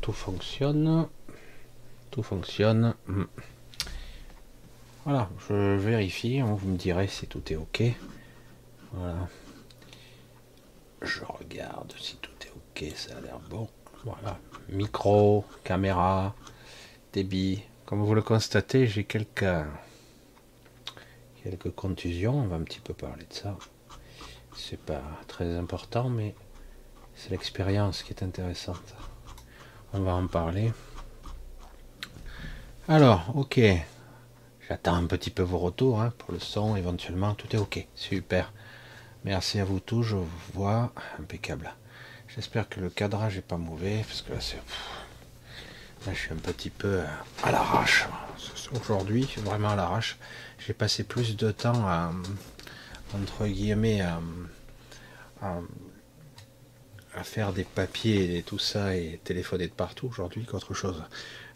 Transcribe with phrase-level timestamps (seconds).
[0.00, 1.08] Tout fonctionne.
[2.10, 2.94] Tout fonctionne.
[3.06, 3.24] Hmm.
[5.04, 7.82] Voilà, je vérifie, hein, vous me direz si tout est ok.
[8.92, 9.28] Voilà.
[11.00, 13.68] Je regarde si tout est ok, ça a l'air bon.
[14.04, 14.38] Voilà.
[14.68, 16.34] Micro, caméra,
[17.12, 17.62] débit.
[17.84, 19.44] Comme vous le constatez, j'ai quelques,
[21.42, 22.38] quelques contusions.
[22.38, 23.56] On va un petit peu parler de ça.
[24.56, 26.34] C'est pas très important, mais
[27.16, 28.94] c'est l'expérience qui est intéressante.
[29.94, 30.72] On va en parler.
[32.88, 33.60] Alors, ok.
[34.68, 37.34] J'attends un petit peu vos retours hein, pour le son, éventuellement.
[37.34, 37.86] Tout est ok.
[37.94, 38.52] Super.
[39.24, 40.02] Merci à vous tous.
[40.02, 41.74] Je vous vois impeccable.
[42.34, 44.56] J'espère que le cadrage est pas mauvais, parce que là, c'est.
[46.06, 47.02] Là, je suis un petit peu
[47.42, 48.08] à l'arrache.
[48.80, 50.16] Aujourd'hui, vraiment à l'arrache.
[50.58, 52.10] J'ai passé plus de temps à,
[53.14, 54.02] entre guillemets,
[57.22, 61.02] faire des papiers et tout ça et téléphoner de partout aujourd'hui qu'autre chose.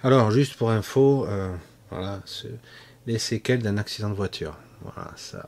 [0.02, 1.54] Alors, juste pour info, euh,
[1.90, 2.20] voilà,
[3.06, 4.56] les séquelles d'un accident de voiture.
[4.82, 5.46] Voilà, ça.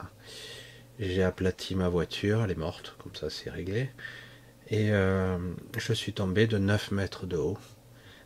[0.98, 3.90] J'ai aplati ma voiture, elle est morte, comme ça c'est réglé.
[4.68, 5.38] Et euh,
[5.76, 7.58] je suis tombé de 9 mètres de haut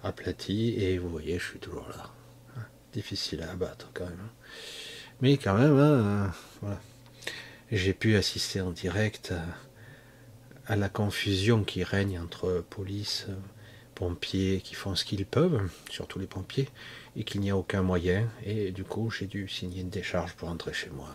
[0.03, 2.11] aplati, et vous voyez, je suis toujours là.
[2.57, 2.63] Hein,
[2.93, 4.19] difficile à abattre quand même.
[4.25, 4.31] Hein.
[5.21, 6.81] Mais quand même, hein, voilà.
[7.71, 9.43] J'ai pu assister en direct à,
[10.69, 13.27] la confusion qui règne entre police,
[13.95, 16.69] pompiers qui font ce qu'ils peuvent, surtout les pompiers,
[17.17, 18.29] et qu'il n'y a aucun moyen.
[18.45, 21.09] Et du coup, j'ai dû signer une décharge pour rentrer chez moi.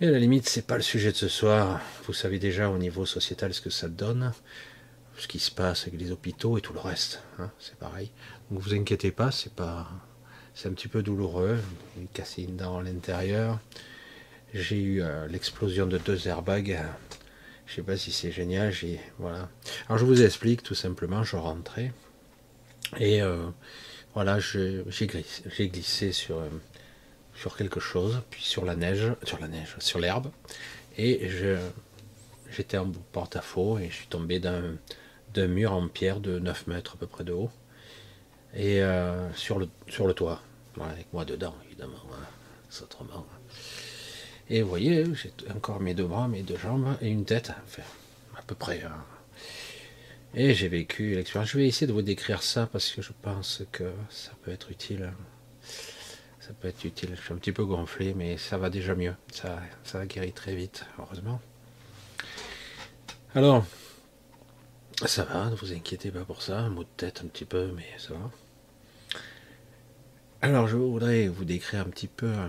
[0.00, 1.80] Et à la limite, c'est pas le sujet de ce soir.
[2.06, 4.32] Vous savez déjà au niveau sociétal ce que ça donne
[5.18, 7.22] ce qui se passe avec les hôpitaux et tout le reste.
[7.38, 8.10] Hein, c'est pareil.
[8.50, 9.88] Donc vous inquiétez pas, c'est pas,
[10.54, 11.58] c'est un petit peu douloureux.
[11.96, 13.58] Une dent à l'intérieur.
[14.54, 16.78] J'ai eu euh, l'explosion de deux airbags.
[17.68, 18.72] Je sais pas si c'est génial.
[18.72, 19.48] J'ai voilà.
[19.88, 21.22] Alors je vous explique tout simplement.
[21.22, 21.92] Je rentrais
[22.96, 23.48] et euh,
[24.14, 24.82] voilà, j'ai
[25.68, 26.48] glissé, euh,
[27.34, 30.30] sur quelque chose, puis sur la neige, sur la neige, sur l'herbe,
[30.96, 31.28] et
[32.50, 36.96] j'étais en porte-à-faux et je suis tombé d'un mur en pierre de 9 mètres à
[36.98, 37.50] peu près de haut.
[38.54, 40.40] Et euh, sur, le, sur le toit,
[40.80, 42.02] avec moi dedans, évidemment.
[42.12, 42.24] Hein,
[42.82, 43.26] autrement.
[44.50, 47.82] Et vous voyez, j'ai encore mes deux bras, mes deux jambes et une tête, enfin,
[48.36, 48.82] à peu près.
[48.82, 49.04] Hein.
[50.34, 51.50] Et j'ai vécu l'expérience.
[51.50, 54.70] Je vais essayer de vous décrire ça parce que je pense que ça peut être
[54.70, 55.12] utile.
[55.62, 57.10] Ça peut être utile.
[57.14, 59.14] Je suis un petit peu gonflé, mais ça va déjà mieux.
[59.32, 61.40] Ça, ça guérit très vite, heureusement.
[63.34, 63.64] Alors,
[65.06, 67.70] ça va, ne vous inquiétez pas pour ça, un mot de tête un petit peu,
[67.76, 68.30] mais ça va.
[70.40, 72.48] Alors je voudrais vous décrire un petit peu euh,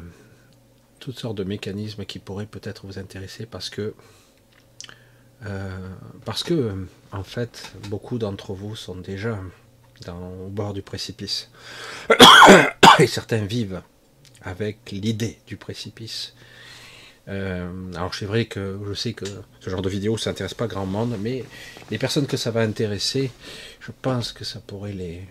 [1.00, 3.94] toutes sortes de mécanismes qui pourraient peut-être vous intéresser parce que
[5.46, 5.90] euh,
[6.26, 9.40] parce que en fait beaucoup d'entre vous sont déjà
[10.06, 11.50] dans, au bord du précipice
[13.00, 13.82] et certains vivent
[14.42, 16.34] avec l'idée du précipice
[17.30, 19.26] euh, alors c'est vrai que je sais que
[19.60, 21.46] ce genre de vidéo ça n'intéresse pas grand monde, mais
[21.92, 23.32] les personnes que ça va intéresser,
[23.80, 25.22] je pense que ça pourrait les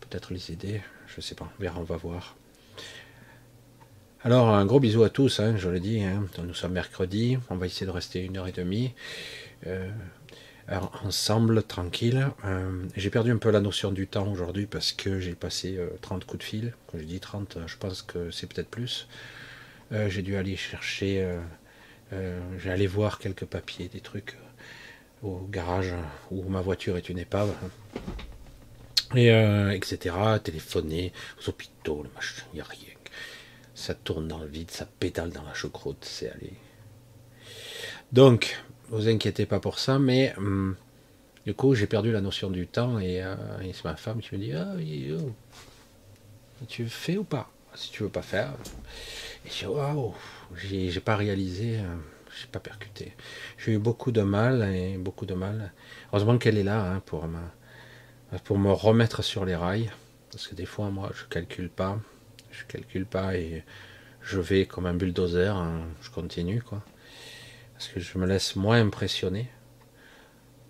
[0.00, 0.80] peut-être les aider.
[1.08, 2.36] Je sais pas, on verra, on va voir.
[4.26, 6.02] Alors un gros bisou à tous, hein, je le dis.
[6.02, 6.26] Hein.
[6.42, 8.92] nous sommes mercredi, on va essayer de rester une heure et demie.
[9.68, 9.88] Euh,
[11.04, 12.26] ensemble, tranquille.
[12.44, 16.24] Euh, j'ai perdu un peu la notion du temps aujourd'hui parce que j'ai passé 30
[16.24, 16.74] coups de fil.
[16.88, 19.06] Quand je dis 30, je pense que c'est peut-être plus.
[19.92, 21.38] Euh, j'ai dû aller chercher, euh,
[22.12, 24.36] euh, j'ai allé voir quelques papiers, des trucs
[25.22, 25.94] au garage
[26.32, 27.54] où ma voiture est une épave.
[29.14, 29.28] Et,
[29.72, 30.16] etc.
[30.42, 32.04] Téléphoner aux hôpitaux,
[32.52, 32.95] il n'y a rien.
[33.76, 36.54] Ça tourne dans le vide, ça pédale dans la choucroute, c'est allé.
[38.10, 40.76] Donc, vous inquiétez pas pour ça, mais hum,
[41.44, 43.22] du coup, j'ai perdu la notion du temps et,
[43.72, 44.74] c'est ma femme qui me dit Ah,
[45.20, 45.30] oh,
[46.66, 47.50] tu fais ou pas?
[47.74, 48.54] Si tu veux pas faire.
[49.44, 50.14] Et je waouh,
[50.56, 51.94] j'ai pas réalisé, euh,
[52.40, 53.12] j'ai pas percuté.
[53.58, 55.72] J'ai eu beaucoup de mal et beaucoup de mal.
[56.10, 57.38] Heureusement qu'elle est là hein, pour, me,
[58.44, 59.92] pour me remettre sur les rails.
[60.32, 62.00] Parce que des fois, moi, je calcule pas.
[62.58, 63.64] Je calcule pas et
[64.22, 65.54] je vais comme un bulldozer.
[65.56, 66.82] Hein, je continue, quoi.
[67.74, 69.48] Parce que je me laisse moins impressionner.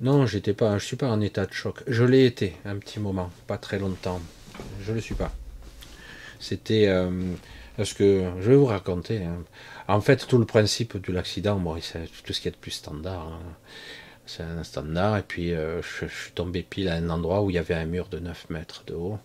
[0.00, 1.82] Non, j'étais pas, je suis pas en état de choc.
[1.86, 4.20] Je l'ai été un petit moment, pas très longtemps.
[4.82, 5.32] Je le suis pas.
[6.38, 7.10] C'était, euh,
[7.76, 9.24] parce que je vais vous raconter.
[9.24, 9.42] Hein.
[9.88, 13.28] En fait, tout le principe de l'accident, c'est tout ce qui est de plus standard.
[13.28, 13.40] Hein.
[14.26, 15.16] C'est un standard.
[15.16, 17.86] Et puis, euh, je, suis tombé pile à un endroit où il y avait un
[17.86, 19.18] mur de 9 mètres de haut.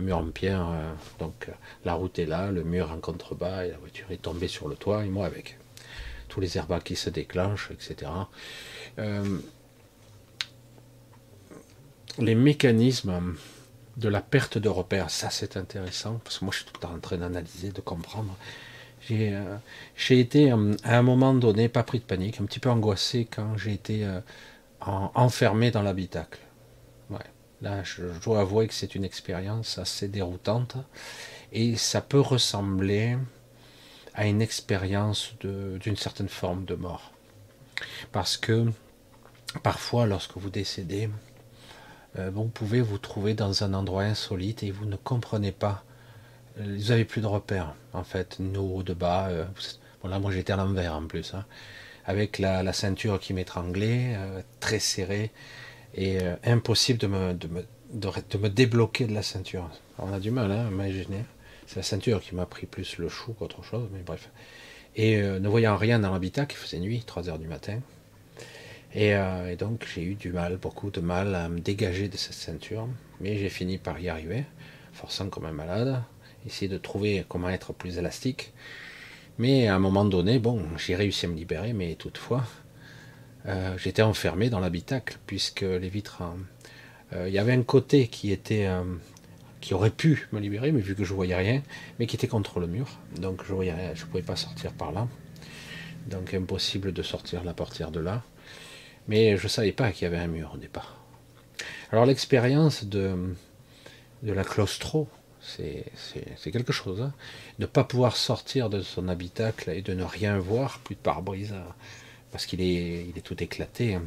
[0.00, 0.66] Mur en pierre.
[0.68, 1.48] Euh, donc,
[1.84, 4.76] la route est là, le mur en contrebas, et la voiture est tombée sur le
[4.76, 5.58] toit, et moi avec.
[6.28, 8.10] Tous les airbags qui se déclenchent, etc.
[8.98, 9.38] Euh,
[12.18, 13.34] les mécanismes
[13.96, 15.10] de la perte de repères.
[15.10, 17.80] Ça, c'est intéressant, parce que moi, je suis tout le temps en train d'analyser, de
[17.80, 18.36] comprendre.
[19.08, 19.56] J'ai euh,
[20.10, 23.56] été, euh, à un moment donné, pas pris de panique, un petit peu angoissé quand
[23.56, 24.20] j'ai été euh,
[24.80, 26.38] enfermé dans l'habitacle.
[27.60, 30.76] Là, je, dois avouer que c'est une expérience assez déroutante,
[31.52, 33.18] et ça peut ressembler
[34.14, 37.12] à une expérience d'une certaine forme de mort.
[38.12, 38.66] Parce que
[39.62, 41.08] parfois, lorsque vous décédez,
[42.18, 45.84] euh, vous pouvez vous trouver dans un endroit insolite et vous ne comprenez pas.
[46.58, 49.28] Euh, vous n'avez plus de repères, en fait, nous de bas.
[49.28, 49.44] Euh,
[50.02, 51.44] bon, là, moi j'étais à l'envers en plus, hein,
[52.06, 54.16] avec la, ceinture qui m'étranglait,
[54.60, 55.30] très serrée,
[56.00, 59.68] et impossible de me, débloquer de la ceinture.
[59.98, 61.24] On a du mal hein, à imaginer.
[61.66, 64.30] C'est la ceinture qui m'a pris plus le chou qu'autre chose, mais bref.
[64.96, 67.80] Et ne voyant rien dans l'habitacle, il faisait nuit, 3 heures du matin,
[68.96, 72.34] euh, et, donc j'ai eu du mal, beaucoup de mal à me dégager de cette
[72.34, 72.88] ceinture.
[73.20, 74.44] Mais j'ai fini par y arriver,
[74.92, 76.02] forçant comme un malade,
[76.46, 78.52] essayer de trouver comment être plus élastique.
[79.38, 82.44] Mais à un moment donné, bon, j'ai réussi à me libérer, mais toutefois,
[83.46, 86.22] euh, j'étais enfermé dans l'habitacle, puisque les vitres...
[87.14, 88.68] Euh, il y avait un côté qui était...
[89.60, 91.62] qui aurait pu me libérer, mais vu que je voyais rien,
[91.98, 92.86] mais qui était contre le mur.
[93.20, 95.08] Donc je voyais je ne pouvais pas sortir par là.
[96.06, 98.22] Donc impossible de sortir la portière de là.
[99.08, 101.00] Mais je savais pas qu'il y avait un mur au départ.
[101.90, 103.34] Alors l'expérience de,
[104.22, 105.08] de la claustro,
[105.40, 105.84] c'est
[106.52, 107.00] quelque chose.
[107.00, 107.12] Hein.
[107.58, 111.54] Ne pas pouvoir sortir de son habitacle et de ne rien voir, plus de pare-brise,
[112.32, 113.94] parce qu'il est, il est tout éclaté.
[113.94, 114.02] Hein.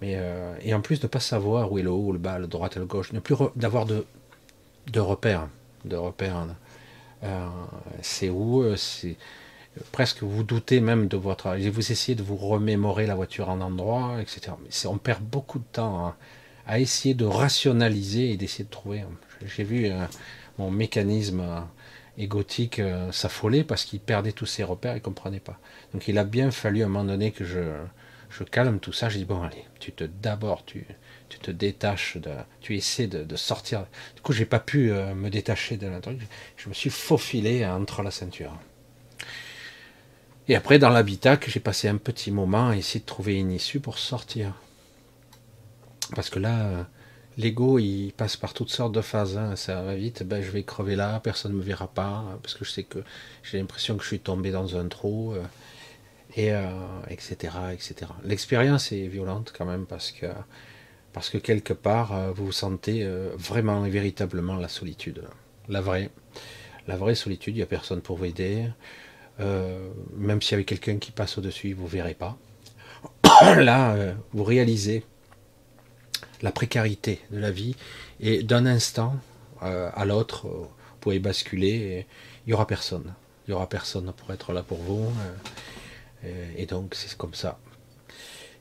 [0.00, 2.38] Mais, euh, et en plus de ne pas savoir où est le haut, le bas,
[2.38, 4.04] le droite et le gauche, ne plus d'avoir de,
[4.92, 5.48] de repères.
[5.84, 6.46] De repères.
[7.24, 7.46] Euh,
[8.02, 9.16] c'est où, euh, c'est
[9.92, 11.56] presque vous doutez même de votre...
[11.56, 14.52] Vous essayez de vous remémorer la voiture en endroit, etc.
[14.86, 16.14] On perd beaucoup de temps
[16.66, 19.04] à, essayer de rationaliser et d'essayer de trouver.
[19.44, 19.90] J'ai vu
[20.58, 21.44] mon mécanisme
[22.18, 25.58] euh, égotique euh, s'affoler parce qu'il perdait tous ses repères et ne comprenait pas.
[25.92, 27.60] Donc il a bien fallu à un moment donné que je,
[28.30, 29.08] je calme tout ça.
[29.08, 30.86] J'ai dit, bon allez, tu te d'abord, tu,
[31.28, 33.86] tu te détaches, de, tu essaies de, sortir.
[34.14, 36.20] Du coup, j'ai pas pu me détacher de truc.
[36.56, 38.52] Je me suis faufilé entre la ceinture.
[40.48, 43.80] Et après, dans l'habitacle, j'ai passé un petit moment à essayer de trouver une issue
[43.80, 44.54] pour sortir.
[46.14, 46.82] Parce que là, euh,
[47.36, 49.36] l'ego, il passe par toutes sortes de phases.
[49.36, 49.56] Hein.
[49.56, 52.64] Ça va vite, ben, je vais crever là, personne ne me verra pas, parce que
[52.64, 52.98] je sais que
[53.42, 55.42] j'ai l'impression que je suis tombé dans un trou, euh,
[56.36, 56.50] et
[57.08, 57.54] etc.
[57.56, 58.10] Euh, etc.
[58.24, 60.26] L'expérience est violente quand même, parce que,
[61.12, 65.22] parce que quelque part, vous vous sentez vraiment et véritablement la solitude.
[65.68, 66.10] La vraie.
[66.86, 68.66] La vraie solitude, il n'y a personne pour vous aider.
[69.40, 72.38] Euh, même s'il y avait quelqu'un qui passe au-dessus, vous ne verrez pas.
[73.42, 75.04] Là, euh, vous réalisez
[76.42, 77.76] la précarité de la vie
[78.20, 79.16] et d'un instant
[79.62, 80.68] euh, à l'autre, vous
[81.00, 82.06] pouvez basculer et
[82.46, 83.14] il n'y aura personne.
[83.46, 85.12] Il n'y aura personne pour être là pour vous.
[86.56, 87.58] et donc, c'est comme ça.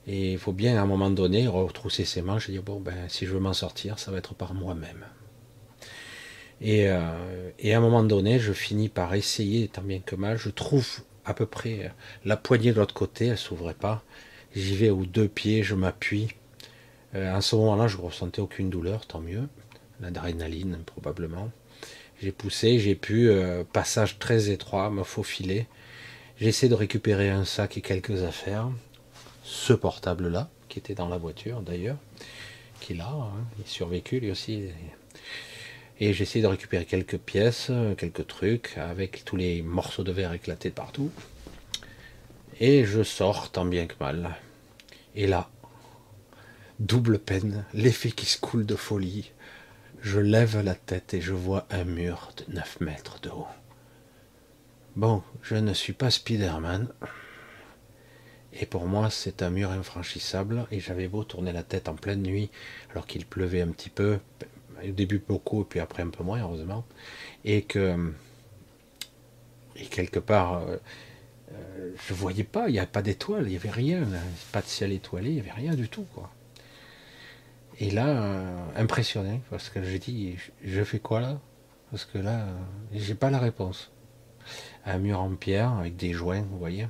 [0.07, 3.09] Et il faut bien à un moment donné retrousser ses manches et dire bon ben
[3.09, 5.03] si je veux m'en sortir, ça va être par moi-même.
[6.63, 10.49] Euh, et, à un moment donné, je finis par essayer, tant bien que mal, je
[10.49, 11.91] trouve à peu près
[12.23, 14.03] la poignée de l'autre côté, elle s'ouvrait pas.
[14.55, 16.29] J'y vais aux deux pieds, je m'appuie.
[17.15, 19.47] Euh, à ce moment-là, je ne ressentais aucune douleur, tant mieux.
[20.01, 21.49] L'adrénaline, probablement.
[22.21, 25.67] J'ai poussé, j'ai pu, euh, passage très étroit, me faufiler.
[26.37, 28.69] J'ai essayé de récupérer un sac et quelques affaires.
[29.43, 31.97] Ce portable-là, qui était dans la voiture d'ailleurs,
[32.81, 34.65] qui est là, hein, il survécu lui aussi.
[35.99, 40.33] Et j'ai essayé de récupérer quelques pièces, quelques trucs, avec tous les morceaux de verre
[40.33, 41.09] éclatés partout.
[42.59, 44.35] Et je sors tant bien que mal.
[45.15, 45.49] Et là,
[46.79, 49.31] double peine, l'effet qui se coule de folie.
[50.01, 53.47] Je lève la tête et je vois un mur de 9 mètres de haut.
[54.95, 56.89] Bon, je ne suis pas Spider-Man.
[58.53, 60.67] Et pour moi, c'est un mur infranchissable.
[60.71, 62.49] Et j'avais beau tourner la tête en pleine nuit,
[62.91, 64.19] alors qu'il pleuvait un petit peu,
[64.83, 66.85] au début beaucoup, et puis après un peu moins, heureusement,
[67.43, 68.13] et que,
[69.75, 70.77] et quelque part, euh,
[71.51, 74.07] euh, je voyais pas, il n'y avait pas d'étoiles, il n'y avait rien,
[74.51, 76.31] pas de ciel étoilé, il n'y avait rien du tout, quoi.
[77.79, 81.39] Et là, euh, impressionné, parce que j'ai dit, je fais quoi là?
[81.91, 82.47] Parce que là,
[82.93, 83.91] j'ai pas la réponse.
[84.85, 86.87] Un mur en pierre avec des joints, vous voyez.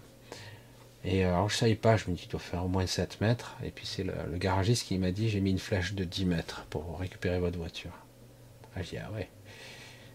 [1.03, 3.21] Et euh, alors je savais pas, je me dis, il doit faire au moins 7
[3.21, 3.55] mètres.
[3.63, 6.65] Et puis c'est le, garagiste qui m'a dit, j'ai mis une flèche de 10 mètres
[6.69, 7.91] pour récupérer votre voiture.
[8.75, 9.29] Ah, je dis, ah ouais,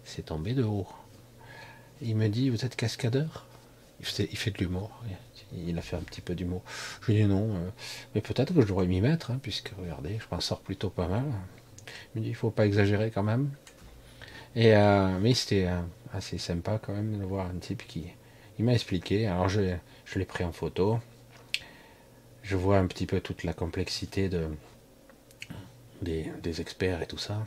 [0.04, 0.88] c'est tombé de haut.
[2.02, 3.46] Il me dit, vous êtes cascadeur?
[4.00, 4.90] Il fait, de l'humour.
[5.52, 6.62] Il a fait un petit peu d'humour.
[7.02, 7.70] Je lui dis non, euh,
[8.14, 11.08] mais peut-être que je devrais m'y mettre, hein, puisque regardez, je m'en sors plutôt pas
[11.08, 11.24] mal.
[12.14, 13.50] Il me dit, il faut pas exagérer quand même.
[14.54, 15.80] Et, euh, mais c'était euh,
[16.12, 18.06] assez sympa quand même de voir un type qui
[18.58, 19.26] il m'a expliqué.
[19.26, 21.00] Alors je, je l'ai pris en photo.
[22.42, 24.48] Je vois un petit peu toute la complexité de,
[26.02, 27.46] des, des experts et tout ça.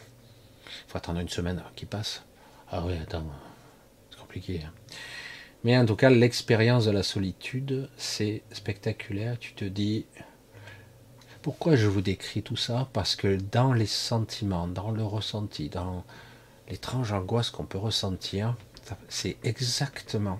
[0.65, 2.24] Il faut attendre une semaine qui passe.
[2.72, 3.25] Ah oui, attends,
[4.10, 4.62] c'est compliqué.
[4.65, 4.74] Hein.
[5.63, 9.38] Mais en tout cas, l'expérience de la solitude, c'est spectaculaire.
[9.39, 10.05] Tu te dis,
[11.41, 12.89] pourquoi je vous décris tout ça?
[12.93, 16.03] Parce que dans les sentiments, dans le ressenti, dans
[16.70, 18.55] l'étrange angoisse qu'on peut ressentir,
[19.08, 20.39] c'est exactement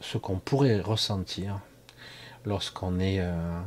[0.00, 1.60] ce qu'on pourrait ressentir
[2.44, 3.60] lorsqu'on est euh,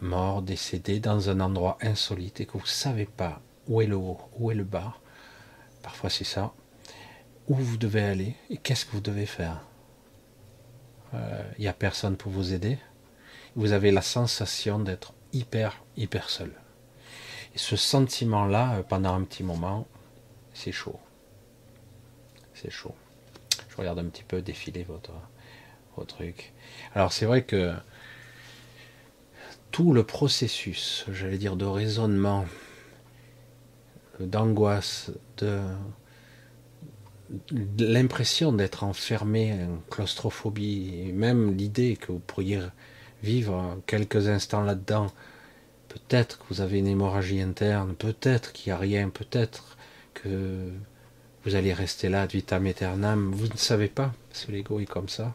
[0.00, 3.96] mort, décédé dans un endroit insolite et que vous ne savez pas où est le
[3.96, 4.94] haut, où est le bas.
[5.82, 6.52] Parfois c'est ça.
[7.50, 9.60] Où vous devez aller et qu'est-ce que vous devez faire.
[11.12, 12.78] Il euh, n'y a personne pour vous aider.
[13.56, 16.52] Vous avez la sensation d'être hyper, hyper seul.
[17.52, 19.88] Et ce sentiment-là, euh, pendant un petit moment,
[20.54, 21.00] c'est chaud.
[22.54, 22.94] C'est chaud.
[23.68, 25.12] Je regarde un petit peu défiler votre,
[25.96, 26.52] votre truc.
[26.94, 27.74] Alors c'est vrai que
[29.72, 32.46] tout le processus, j'allais dire, de raisonnement,
[34.20, 35.60] d'angoisse, de
[37.78, 42.60] l'impression d'être enfermé, en claustrophobie, même l'idée que vous pourriez
[43.22, 45.12] vivre quelques instants là-dedans.
[45.88, 49.76] Peut-être que vous avez une hémorragie interne, peut-être qu'il n'y a rien, peut-être
[50.14, 50.70] que
[51.44, 53.32] vous allez rester là ad vitam aeternam.
[53.32, 55.34] Vous ne savez pas, parce que l'ego est comme ça.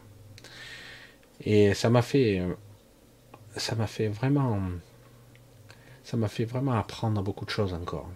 [1.44, 2.42] Et ça m'a fait,
[3.56, 4.58] ça m'a fait vraiment,
[6.04, 8.08] ça m'a fait vraiment apprendre beaucoup de choses encore.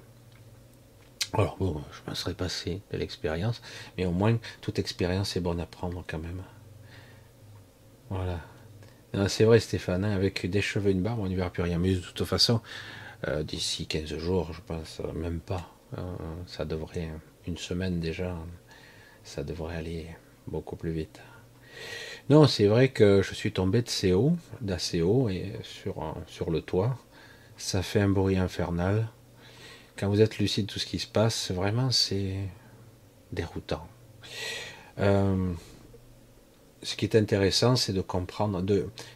[1.32, 3.62] Alors bon, je me serais passé de l'expérience,
[3.96, 6.42] mais au moins toute expérience est bonne à prendre quand même.
[8.10, 8.40] Voilà.
[9.28, 11.78] C'est vrai, Stéphane, hein, avec des cheveux et une barbe, on n'y verra plus rien.
[11.78, 12.60] Mais de toute façon,
[13.28, 15.70] euh, d'ici 15 jours, je pense, euh, même pas.
[15.98, 16.02] Euh,
[16.46, 17.10] ça devrait,
[17.46, 18.36] une semaine déjà,
[19.24, 20.06] ça devrait aller
[20.46, 21.20] beaucoup plus vite.
[22.28, 26.62] Non, c'est vrai que je suis tombé de CO, d'assez haut, et sur, sur le
[26.62, 26.96] toit.
[27.56, 29.08] Ça fait un bruit infernal.
[30.00, 32.36] Quand vous êtes lucide de tout ce qui se passe, vraiment, c'est
[33.32, 33.86] déroutant
[36.82, 38.64] ce qui est intéressant, c'est de comprendre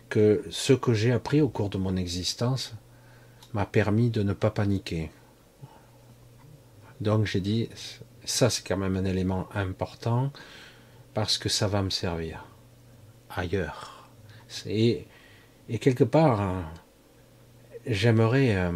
[0.08, 2.74] que ce que j'ai appris au cours de mon existence
[3.52, 5.10] m'a permis de ne pas paniquer.
[7.00, 7.68] Donc j'ai dit,
[8.24, 10.32] ça c'est quand même un élément important
[11.14, 12.44] parce que ça va me servir
[13.30, 14.08] ailleurs.
[14.66, 15.06] Et,
[15.68, 16.64] et quelque part, hein,
[17.86, 18.72] j'aimerais, euh,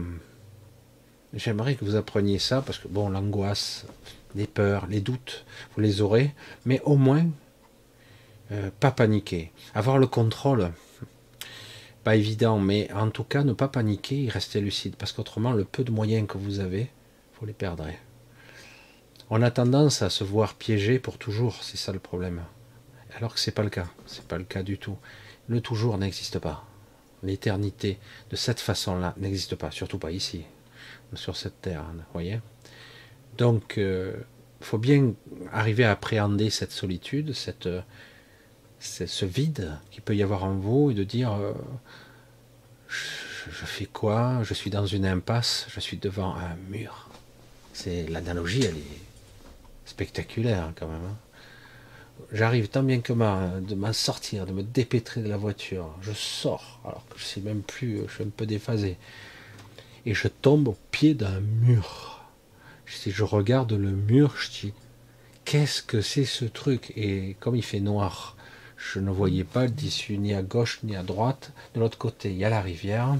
[1.34, 3.86] j'aimerais que vous appreniez ça parce que bon, l'angoisse,
[4.34, 5.44] les peurs, les doutes,
[5.74, 7.26] vous les aurez, mais au moins
[8.52, 9.52] euh, pas paniquer.
[9.74, 10.72] Avoir le contrôle,
[12.04, 15.64] pas évident, mais en tout cas ne pas paniquer et rester lucide, parce qu'autrement le
[15.64, 16.90] peu de moyens que vous avez,
[17.38, 17.98] vous les perdrez.
[19.30, 22.42] On a tendance à se voir piégé pour toujours, c'est ça le problème.
[23.16, 24.96] Alors que c'est pas le cas, c'est pas le cas du tout.
[25.48, 26.64] Le toujours n'existe pas.
[27.22, 27.98] L'éternité
[28.30, 30.44] de cette façon-là n'existe pas, surtout pas ici,
[31.14, 32.40] sur cette terre, vous voyez.
[33.36, 34.12] Donc, il euh,
[34.60, 35.14] faut bien
[35.52, 37.68] arriver à appréhender cette solitude, cette
[38.80, 41.52] c'est ce vide qui peut y avoir en vous et de dire euh,
[42.88, 44.42] je, fais quoi?
[44.42, 47.08] Je suis dans une impasse, je suis devant un mur.
[47.72, 49.00] C'est l'analogie, elle est
[49.84, 51.04] spectaculaire hein, quand même.
[51.04, 51.16] Hein.
[52.32, 55.94] J'arrive tant bien que mal de m'en sortir, de me dépêtrer de la voiture.
[56.02, 58.96] Je sors, alors que je sais même plus, je suis un peu déphasé.
[60.06, 62.24] Et je tombe au pied d'un mur.
[62.86, 64.74] Si je regarde le mur, je dis
[65.44, 66.92] qu'est-ce que c'est ce truc?
[66.96, 68.36] Et comme il fait noir,
[68.76, 71.52] je ne voyais pas d'issue ni à gauche ni à droite.
[71.74, 73.16] De l'autre côté, il y a la rivière.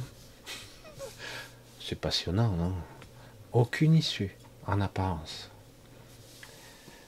[1.80, 2.75] C'est passionnant, non?
[3.52, 5.50] Aucune issue, en apparence.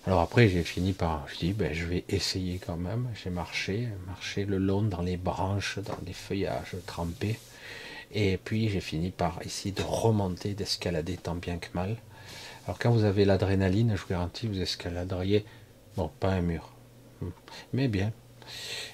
[0.07, 3.09] Alors après, j'ai fini par, je dis, ben, je vais essayer quand même.
[3.23, 7.39] J'ai marché, marché le long dans les branches, dans les feuillages trempés.
[8.13, 11.97] Et puis j'ai fini par essayer de remonter, d'escalader tant bien que mal.
[12.67, 15.45] Alors quand vous avez l'adrénaline, je vous garantis, vous escaladeriez,
[15.97, 16.73] bon, pas un mur,
[17.73, 18.13] mais bien,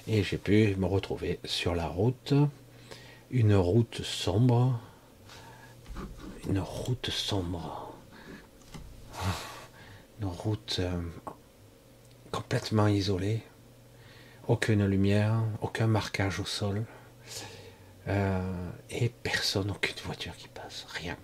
[0.07, 2.33] et j'ai pu me retrouver sur la route,
[3.31, 4.79] une route sombre,
[6.47, 7.93] une route sombre,
[10.21, 11.01] une route euh,
[12.31, 13.41] complètement isolée,
[14.47, 16.85] aucune lumière, aucun marquage au sol,
[18.07, 21.17] euh, et personne, aucune voiture qui passe, rien.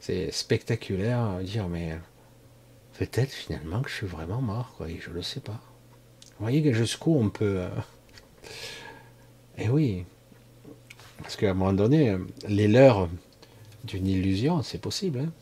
[0.00, 1.98] C'est spectaculaire à dire, mais
[2.98, 5.60] peut-être finalement que je suis vraiment mort, quoi, et je le sais pas.
[6.38, 7.60] Vous voyez jusqu'où on peut.
[7.60, 7.68] Euh,
[9.58, 10.04] eh oui.
[11.22, 12.16] Parce qu'à un moment donné,
[12.46, 13.08] les leurs
[13.84, 15.20] d'une illusion, c'est possible.
[15.20, 15.32] Hein.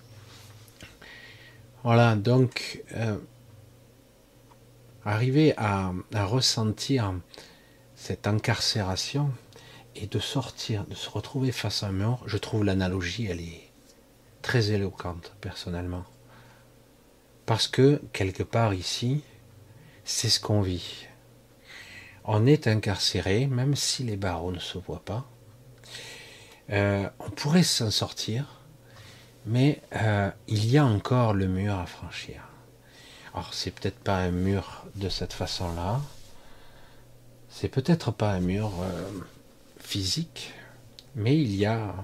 [1.82, 3.16] voilà, donc euh,
[5.04, 7.14] arriver à, ressentir
[7.96, 9.30] cette incarcération
[9.96, 13.70] et de sortir, de se retrouver face à un mur, je trouve l'analogie, elle est
[14.42, 16.04] très éloquente personnellement.
[17.46, 19.22] Parce que quelque part ici,
[20.04, 21.06] c'est ce qu'on vit.
[22.24, 25.26] On est incarcéré, même si les barreaux ne se voient pas.
[26.70, 28.60] Euh, on pourrait s'en sortir,
[29.44, 32.40] mais euh, il y a encore le mur à franchir.
[33.34, 36.00] Alors c'est peut-être pas un mur de cette façon-là,
[37.50, 39.10] c'est peut-être pas un mur euh,
[39.84, 40.52] physique,
[41.14, 41.94] mais il y a,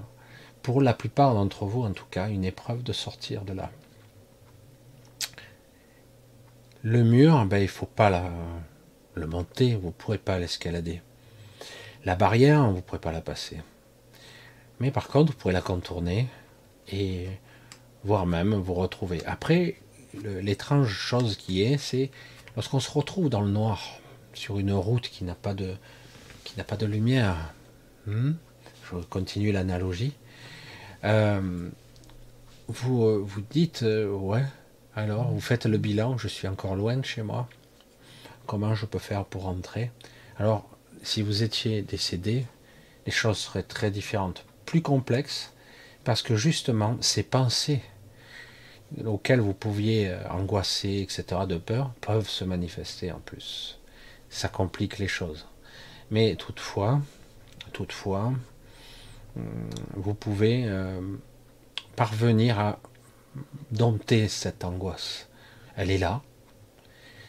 [0.61, 3.71] pour la plupart d'entre vous en tout cas, une épreuve de sortir de là.
[6.83, 8.31] Le mur, ben, il ne faut pas
[9.13, 11.01] le monter, vous ne pourrez pas l'escalader.
[12.05, 13.61] La barrière, vous ne pourrez pas la passer.
[14.79, 16.27] Mais par contre, vous pourrez la contourner
[16.91, 17.27] et
[18.03, 19.23] voire même vous retrouver.
[19.25, 19.75] Après,
[20.23, 22.09] l'étrange chose qui est, c'est
[22.55, 23.99] lorsqu'on se retrouve dans le noir
[24.33, 27.53] sur une route qui n'a pas qui n'a pas de lumière.
[28.07, 28.33] Hmm,
[28.89, 30.13] je continue l'analogie.
[31.03, 31.69] Euh,
[32.67, 34.43] vous euh, vous dites euh, ouais.
[34.95, 36.17] Alors vous faites le bilan.
[36.17, 37.47] Je suis encore loin de chez moi.
[38.47, 39.91] Comment je peux faire pour rentrer?
[40.37, 40.67] Alors
[41.03, 42.45] si vous étiez décédé,
[43.05, 45.53] les choses seraient très différentes plus complexe
[46.03, 47.81] parce que justement ces pensées
[49.05, 53.79] auxquelles vous pouviez angoisser, etc., de peur, peuvent se manifester en plus.
[54.29, 55.45] Ça complique les choses.
[56.09, 56.99] Mais toutefois,
[57.71, 58.33] toutefois,
[59.35, 60.99] hum, vous pouvez euh,
[61.95, 62.79] parvenir à
[63.71, 65.29] dompter cette angoisse.
[65.75, 66.21] Elle est là.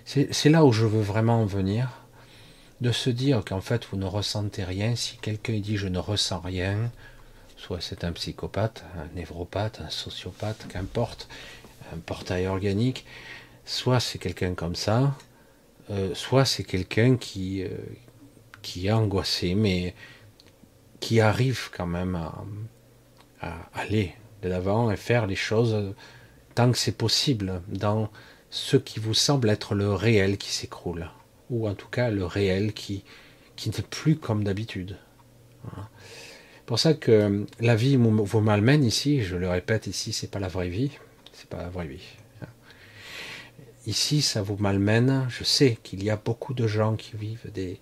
[0.05, 1.89] C'est là où je veux vraiment en venir,
[2.81, 4.97] de se dire qu'en fait vous ne ressentez rien.
[4.97, 6.91] Si quelqu'un dit je ne ressens rien,
[7.63, 11.29] Soit c'est un psychopathe, un névropathe, un sociopathe, qu'importe,
[11.95, 13.07] un portail organique.
[13.65, 15.17] Soit c'est quelqu'un comme ça,
[15.91, 17.69] euh, soit c'est quelqu'un qui, euh,
[18.63, 19.95] qui est angoissé, mais
[21.03, 22.19] qui arrive quand même
[23.41, 25.95] à, aller de l'avant et faire les choses
[26.55, 28.09] tant que c'est possible dans
[28.49, 31.11] ce qui vous semble être le réel qui s'écroule,
[31.51, 33.05] ou en tout cas le réel qui,
[33.57, 34.97] qui n'est plus comme d'habitude
[36.73, 40.49] pour ça que la vie vous malmène ici, je le répète ici, c'est pas la
[40.49, 40.91] vraie vie,
[41.33, 42.07] c'est pas la vraie vie.
[43.87, 45.27] Ici, ça vous malmène.
[45.29, 47.81] Je sais qu'il y a beaucoup de gens qui vivent des,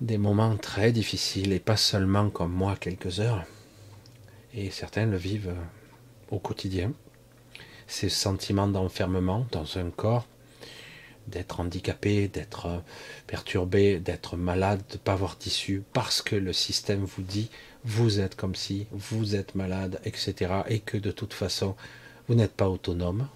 [0.00, 3.44] des moments très difficiles et pas seulement comme moi quelques heures.
[4.54, 5.54] Et certains le vivent
[6.30, 6.92] au quotidien.
[7.86, 10.26] Ces sentiments d'enfermement dans un corps
[11.26, 12.82] d'être handicapé, d'être
[13.26, 17.50] perturbé, d'être malade, de pas avoir tissu, parce que le système vous dit
[17.84, 20.62] vous êtes comme si, vous êtes malade, etc.
[20.68, 21.76] Et que de toute façon,
[22.28, 23.28] vous n'êtes pas autonome,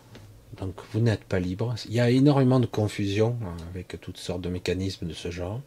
[0.59, 1.75] donc vous n'êtes pas libre.
[1.87, 5.61] Il y a énormément de confusion hein, avec toutes sortes de mécanismes de ce genre.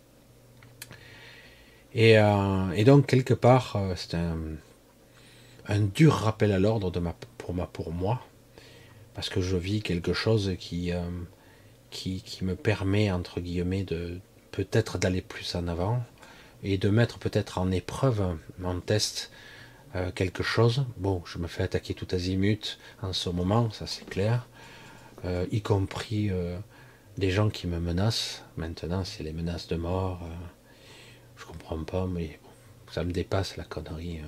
[1.94, 6.92] Et, euh, donc, quelque part, euh, c'est un, dur rappel à l'ordre
[7.38, 8.22] pour, moi,
[9.14, 11.02] parce que je vis quelque chose qui, euh,
[11.92, 14.20] qui, me permet, entre guillemets, de
[14.52, 16.04] peut-être d'aller plus en avant
[16.64, 19.32] et de mettre peut-être en épreuve, en test,
[20.16, 20.86] quelque chose.
[20.98, 24.48] Bon, je me fais attaquer tout azimut en ce moment, ça c'est clair,
[25.52, 26.32] y compris
[27.18, 28.44] des gens qui me menacent.
[28.58, 30.22] Maintenant, c'est les menaces de mort.
[31.44, 32.40] Je comprends pas, mais
[32.92, 34.22] ça me dépasse la connerie.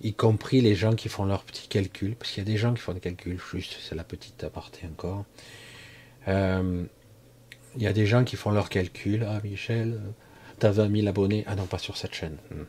[0.00, 2.74] y compris les gens qui font leurs petits calculs, parce qu'il y a des gens
[2.74, 5.24] qui font des calculs, juste, c'est la petite aparté encore.
[6.28, 6.84] Euh,
[7.76, 9.26] il y a des gens qui font leurs calculs.
[9.28, 10.00] Ah, Michel,
[10.60, 11.44] tu as 20 000 abonnés.
[11.46, 12.36] Ah non, pas sur cette chaîne.
[12.50, 12.64] Hmm.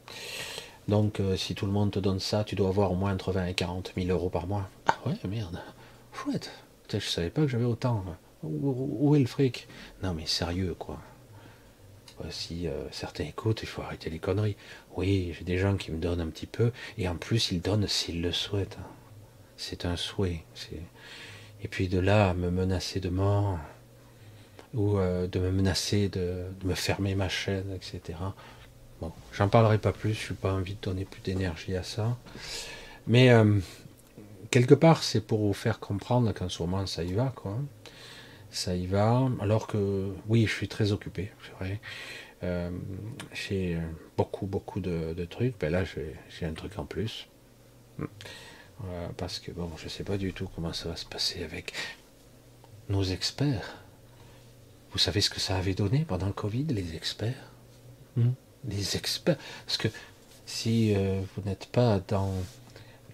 [0.88, 3.32] Donc, euh, si tout le monde te donne ça, tu dois avoir au moins entre
[3.32, 4.70] 20 et 40 000 euros par mois.
[4.88, 5.60] Ah ouais, merde.
[6.14, 6.52] Chouette.
[6.92, 8.04] Je savais pas que j'avais autant.
[8.44, 9.68] Où, est le fric?
[10.02, 11.00] Non, mais sérieux, quoi.
[12.30, 14.58] Si euh, certains écoutent, il faut arrêter les conneries.
[14.96, 17.88] Oui, j'ai des gens qui me donnent un petit peu, et en plus, ils donnent
[17.88, 18.78] s'ils le souhaitent.
[19.58, 20.44] C'est un souhait.
[21.64, 23.60] Et puis de là me menacer de mort,
[24.74, 28.18] ou euh, de me menacer de, me fermer ma chaîne, etc.
[29.02, 32.18] Bon, j'en parlerai pas plus, je n'ai pas envie de donner plus d'énergie à ça.
[33.08, 33.60] Mais euh,
[34.52, 37.58] quelque part, c'est pour vous faire comprendre qu'en ce moment, ça y va, quoi.
[38.52, 41.80] Ça y va, alors que, oui, je suis très occupé, c'est vrai.
[42.44, 42.72] Euh,
[43.34, 43.78] j'ai
[44.18, 45.58] beaucoup, beaucoup de, trucs.
[45.60, 47.28] Ben là, j'ai un truc en plus
[49.18, 51.74] parce que bon, je ne sais pas du tout comment ça va se passer avec
[52.90, 53.78] nos experts.
[54.92, 57.52] Vous savez ce que ça avait donné pendant le Covid, les experts?
[58.16, 58.32] Hmm?
[58.68, 59.38] Les experts.
[59.66, 59.88] Parce que
[60.46, 62.34] si euh, vous n'êtes pas dans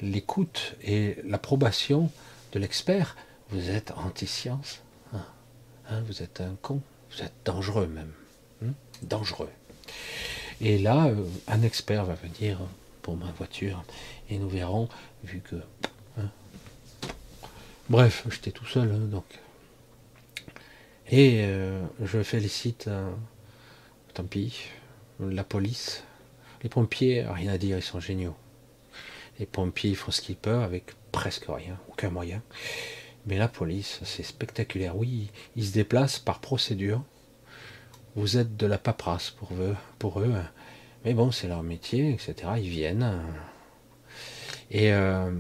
[0.01, 2.09] l'écoute et l'approbation
[2.53, 3.17] de l'expert,
[3.49, 4.81] vous êtes anti-science.
[5.89, 6.81] Hein, hein, vous êtes un con.
[7.11, 8.11] Vous êtes dangereux même.
[8.63, 9.49] Hein, dangereux.
[10.61, 12.59] Et là, euh, un expert va venir
[13.01, 13.83] pour ma voiture
[14.29, 14.89] et nous verrons,
[15.23, 15.55] vu que.
[17.87, 19.25] Bref, j'étais tout seul, donc.
[21.11, 22.89] Et euh, je félicite,
[24.15, 24.69] tant pis,
[25.19, 26.03] la police.
[26.63, 28.35] Les pompiers, rien à dire, ils sont géniaux.
[29.37, 32.41] Les pompiers, font ce qu'ils peuvent avec presque rien, aucun moyen.
[33.25, 34.95] Mais la police, c'est spectaculaire.
[34.95, 37.03] Oui, ils se déplacent par procédure.
[38.15, 40.33] Vous êtes de la paperasse pour eux.
[41.03, 42.35] Mais bon, c'est leur métier, etc.
[42.57, 43.21] Ils viennent.
[44.71, 45.31] Et euh,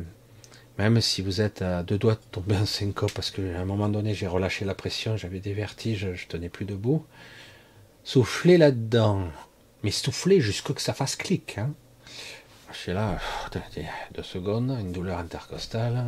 [0.77, 3.89] même si vous êtes à deux doigts de tomber en syncope, parce qu'à un moment
[3.89, 7.05] donné, j'ai relâché la pression, j'avais des vertiges, je tenais plus debout,
[8.03, 9.27] soufflez là-dedans.
[9.83, 11.57] Mais soufflez jusqu'à que ça fasse clic.
[11.57, 11.73] Hein.
[12.71, 13.19] Je suis là,
[14.13, 16.03] deux secondes, une douleur intercostale,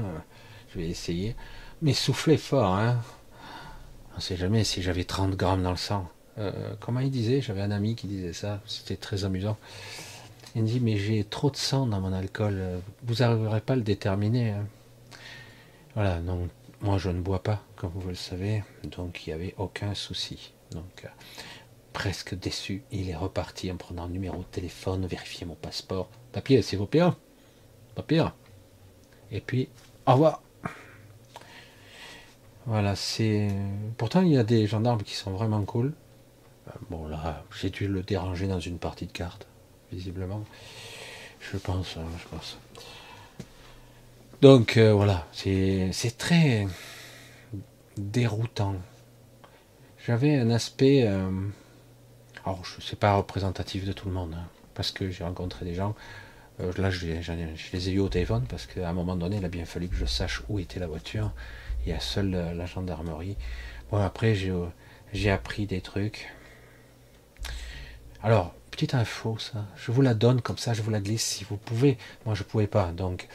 [0.74, 1.36] je vais essayer.
[1.82, 3.02] Mais soufflez fort, hein.
[4.14, 6.10] On ne sait jamais si j'avais 30 grammes dans le sang.
[6.40, 7.42] Euh, comment il disait?
[7.42, 9.58] J'avais un ami qui disait ça, c'était très amusant.
[10.56, 13.76] Il me dit, mais j'ai trop de sang dans mon alcool, vous n'arriverez pas à
[13.76, 14.52] le déterminer.
[14.52, 14.66] Hein.
[15.94, 16.48] Voilà, non,
[16.82, 20.54] moi je ne bois pas, comme vous le savez, donc il n'y avait aucun souci.
[20.72, 21.10] Donc, euh,
[21.94, 26.10] presque déçu, il est reparti en prenant un numéro de téléphone, vérifier mon passeport.
[26.32, 27.02] Papier, s'il vous plaît.
[27.96, 28.26] Papier.
[29.32, 29.70] Et puis,
[30.06, 30.42] au revoir.
[32.68, 33.48] Voilà, c'est.
[33.98, 35.94] Pourtant, il y a des gendarmes qui sont vraiment cool.
[36.68, 39.48] Euh, bon, là, j'ai dû le déranger dans une partie de cartes
[39.92, 40.44] visiblement.
[41.40, 42.58] Je pense, hein, je pense.
[44.42, 46.68] Donc euh, voilà, c'est très
[47.96, 48.76] déroutant.
[50.06, 51.32] J'avais un aspect, euh,
[52.46, 55.64] alors je ne sais pas représentatif de tout le monde, hein, parce que j'ai rencontré
[55.64, 55.96] des gens.
[56.60, 57.06] Là, je,
[57.72, 59.96] les ai eu au téléphone parce qu'à un moment donné, il a bien fallu que
[59.96, 61.32] je sache où était la voiture.
[61.88, 63.38] Il y a seule la gendarmerie.
[63.92, 64.36] Bon, après,
[65.14, 66.28] j'ai appris des trucs.
[68.22, 69.64] Alors, petite info, ça.
[69.78, 71.98] Je vous la donne comme ça, je vous la glisse si vous pouvez.
[72.26, 72.92] Moi, je ne pouvais pas.
[72.92, 73.30] Donc,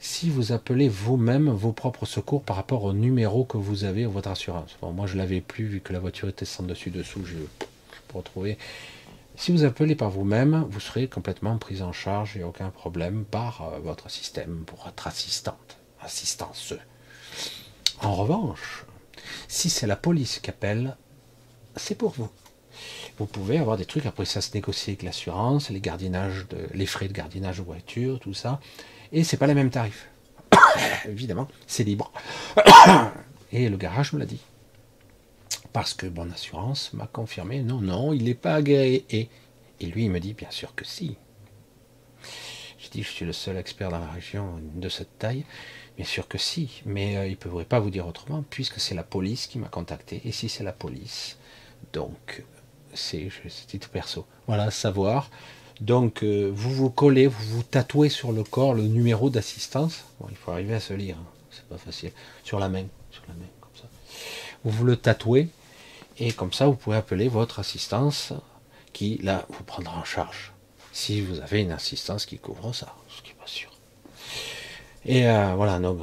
[0.00, 4.08] si vous appelez vous-même vos propres secours par rapport au numéro que vous avez à
[4.08, 4.76] votre assurance.
[4.82, 7.24] Bon, moi, je l'avais plus vu que la voiture était sans dessus dessous.
[7.24, 7.36] Je
[8.08, 8.58] peux retrouver.
[9.36, 13.62] Si vous appelez par vous-même, vous serez complètement pris en charge et aucun problème par
[13.62, 16.74] euh, votre système, pour votre assistante, assistance.
[18.02, 18.84] En revanche,
[19.48, 20.96] si c'est la police qui appelle,
[21.76, 22.28] c'est pour vous
[23.18, 26.86] vous pouvez avoir des trucs, après ça se négocie avec l'assurance, les gardiennages, de, les
[26.86, 28.60] frais de gardiennage de voiture, tout ça,
[29.12, 30.08] et c'est pas les mêmes tarifs.
[31.06, 32.12] Évidemment, c'est libre.
[33.52, 34.40] et le garage me l'a dit.
[35.72, 39.04] Parce que mon assurance m'a confirmé, non, non, il n'est pas agréé.
[39.10, 39.28] Et,
[39.80, 41.16] et lui, il me dit, bien sûr que si.
[42.78, 45.44] Je dis, je suis le seul expert dans la région de cette taille.
[45.96, 48.94] Bien sûr que si, mais euh, il ne pourrait pas vous dire autrement, puisque c'est
[48.94, 50.20] la police qui m'a contacté.
[50.24, 51.38] Et si c'est la police,
[51.92, 52.44] donc
[52.94, 53.30] c'est
[53.80, 54.26] tout perso.
[54.46, 55.30] Voilà, savoir.
[55.80, 60.04] Donc, euh, vous vous collez, vous vous tatouez sur le corps le numéro d'assistance.
[60.30, 61.26] il faut arriver à se lire, hein.
[61.50, 62.12] c'est pas facile.
[62.44, 63.88] Sur la main, sur la main, comme ça.
[64.64, 65.48] Vous vous le tatouez,
[66.18, 68.32] et comme ça, vous pouvez appeler votre assistance
[68.92, 70.52] qui, là, vous prendra en charge.
[70.92, 73.70] Si vous avez une assistance qui couvre ça, ce qui n'est pas sûr.
[75.06, 76.00] Et euh, voilà, donc,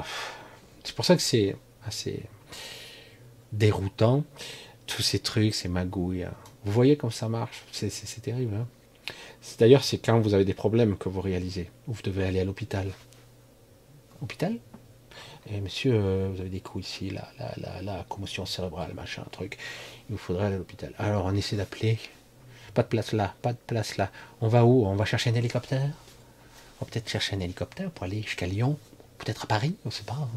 [0.83, 2.23] c'est pour ça que c'est assez
[3.51, 4.23] déroutant,
[4.87, 6.23] tous ces trucs, ces magouilles.
[6.23, 6.33] Hein.
[6.63, 7.63] Vous voyez comme ça marche?
[7.71, 8.55] C'est terrible.
[8.55, 8.67] Hein
[9.59, 11.69] D'ailleurs, c'est quand vous avez des problèmes que vous réalisez.
[11.87, 12.87] Vous devez aller à l'hôpital.
[14.21, 14.57] Hôpital?
[15.51, 19.57] Eh, monsieur, vous avez des coups ici, là, là, la commotion cérébrale, machin, truc.
[20.09, 20.93] Il vous faudrait aller à l'hôpital.
[20.97, 21.99] Alors on essaie d'appeler.
[22.73, 24.09] Pas de place là, pas de place là.
[24.39, 24.85] On va où?
[24.85, 25.91] On va chercher un hélicoptère?
[26.79, 28.77] On va peut-être chercher un hélicoptère pour aller jusqu'à Lyon.
[29.23, 30.17] Peut-être à Paris, on ne sait pas.
[30.19, 30.29] Hein.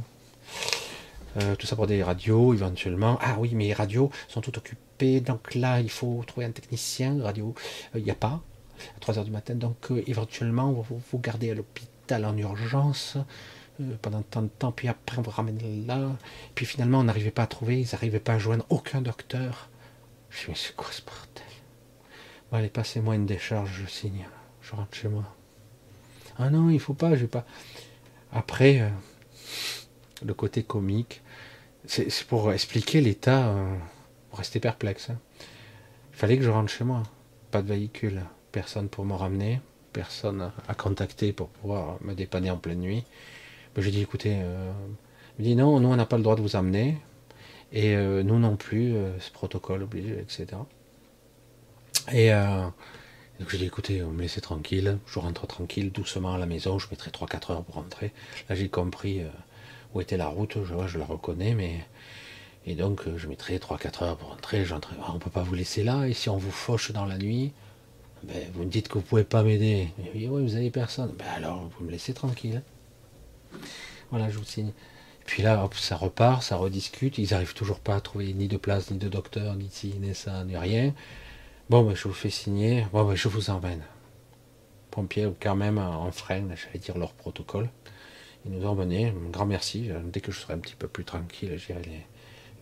[1.43, 3.19] Euh, tout ça pour des radios, éventuellement.
[3.21, 5.21] Ah oui, mais les radios sont toutes occupées.
[5.21, 7.21] Donc là, il faut trouver un technicien.
[7.21, 7.55] Radio,
[7.95, 8.41] il euh, n'y a pas.
[8.97, 9.55] À 3 h du matin.
[9.57, 13.17] Donc euh, éventuellement, vous, vous gardez à l'hôpital en urgence
[14.03, 14.71] pendant tant de temps.
[14.71, 16.13] Puis après, on vous ramène là.
[16.55, 17.81] Puis finalement, on n'arrivait pas à trouver.
[17.81, 19.69] Ils n'arrivaient pas à joindre aucun docteur.
[20.31, 21.45] Je me suis quoi ce bordel?
[22.51, 24.27] Bon, allez, passez-moi une décharge, je signe.
[24.63, 25.25] Je rentre chez moi.
[26.39, 27.45] Ah non, il faut pas, je vais pas.
[28.37, 28.83] Après,
[30.23, 31.23] le côté comique,
[31.87, 33.75] c'est pour expliquer l'état, euh,
[34.29, 35.09] pour rester perplexe.
[35.09, 35.19] Hein.
[36.13, 37.03] Il fallait que je rentre chez moi.
[37.51, 38.21] Pas de véhicule,
[38.53, 39.63] personne pour me ramener,
[39.95, 43.05] personne à contacter pour pouvoir me dépanner en pleine nuit.
[43.79, 44.71] J'ai dit écoutez, euh,
[45.39, 46.99] il dit non, nous on n'a pas le droit de vous amener,
[47.73, 50.47] et euh, nous non plus, ce protocole obligé, etc.
[52.13, 52.33] Et
[53.39, 56.79] Donc j'ai dit écoutez, vous me laissez tranquille, je rentre tranquille, doucement à la maison,
[56.79, 58.13] je mettrai 3-4 heures pour rentrer.
[58.49, 59.29] Là j'ai compris euh,
[59.95, 61.85] où était la route, je, la reconnais, mais.
[62.65, 64.65] Et donc euh, je mettrai 3-4 heures pour rentrer.
[64.71, 67.19] Ah, on ne peut pas vous laisser là, et si on vous fauche dans la
[67.19, 67.53] nuit,
[68.23, 69.89] ben, vous me dites que vous ne pouvez pas m'aider.
[70.15, 71.13] Oui, oui, vous avez personne.
[71.19, 72.63] Ben alors, vous me laissez tranquille.
[74.11, 74.73] Voilà, je vous signe.
[75.27, 77.19] Puis là, hop, ça repart, ça rediscute.
[77.19, 80.15] Ils n'arrivent toujours pas à trouver ni de place, ni de docteur, ni ci, ni
[80.15, 80.95] ça, ni rien.
[81.69, 82.87] Bon, ben, je vous fais signer.
[82.93, 83.83] Bon, ben, je vous emmène.
[84.93, 87.69] Pompiers, quand même, en frein, j'allais dire leur protocole.
[88.45, 89.09] Ils nous ont emmenés.
[89.09, 89.91] Un grand merci.
[90.05, 91.83] Dès que je serai un petit peu plus tranquille, j'irai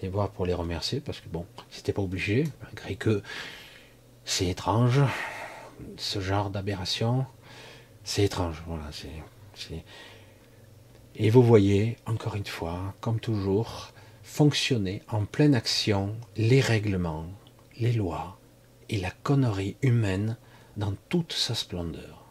[0.01, 1.01] les, voir pour les remercier.
[1.01, 3.23] Parce que bon, c'était pas obligé, malgré que
[4.25, 5.03] c'est étrange.
[5.99, 7.27] Ce genre d'aberration,
[8.05, 8.63] c'est étrange.
[8.67, 8.89] Voilà,
[11.17, 17.27] et vous voyez, encore une fois, comme toujours, fonctionner en pleine action les règlements,
[17.79, 18.39] les lois
[18.95, 20.37] et la connerie humaine
[20.77, 22.23] dans toute sa splendeur.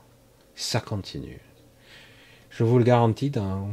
[0.55, 1.41] Ça continue.
[2.49, 3.69] Je vous le garantis, dans...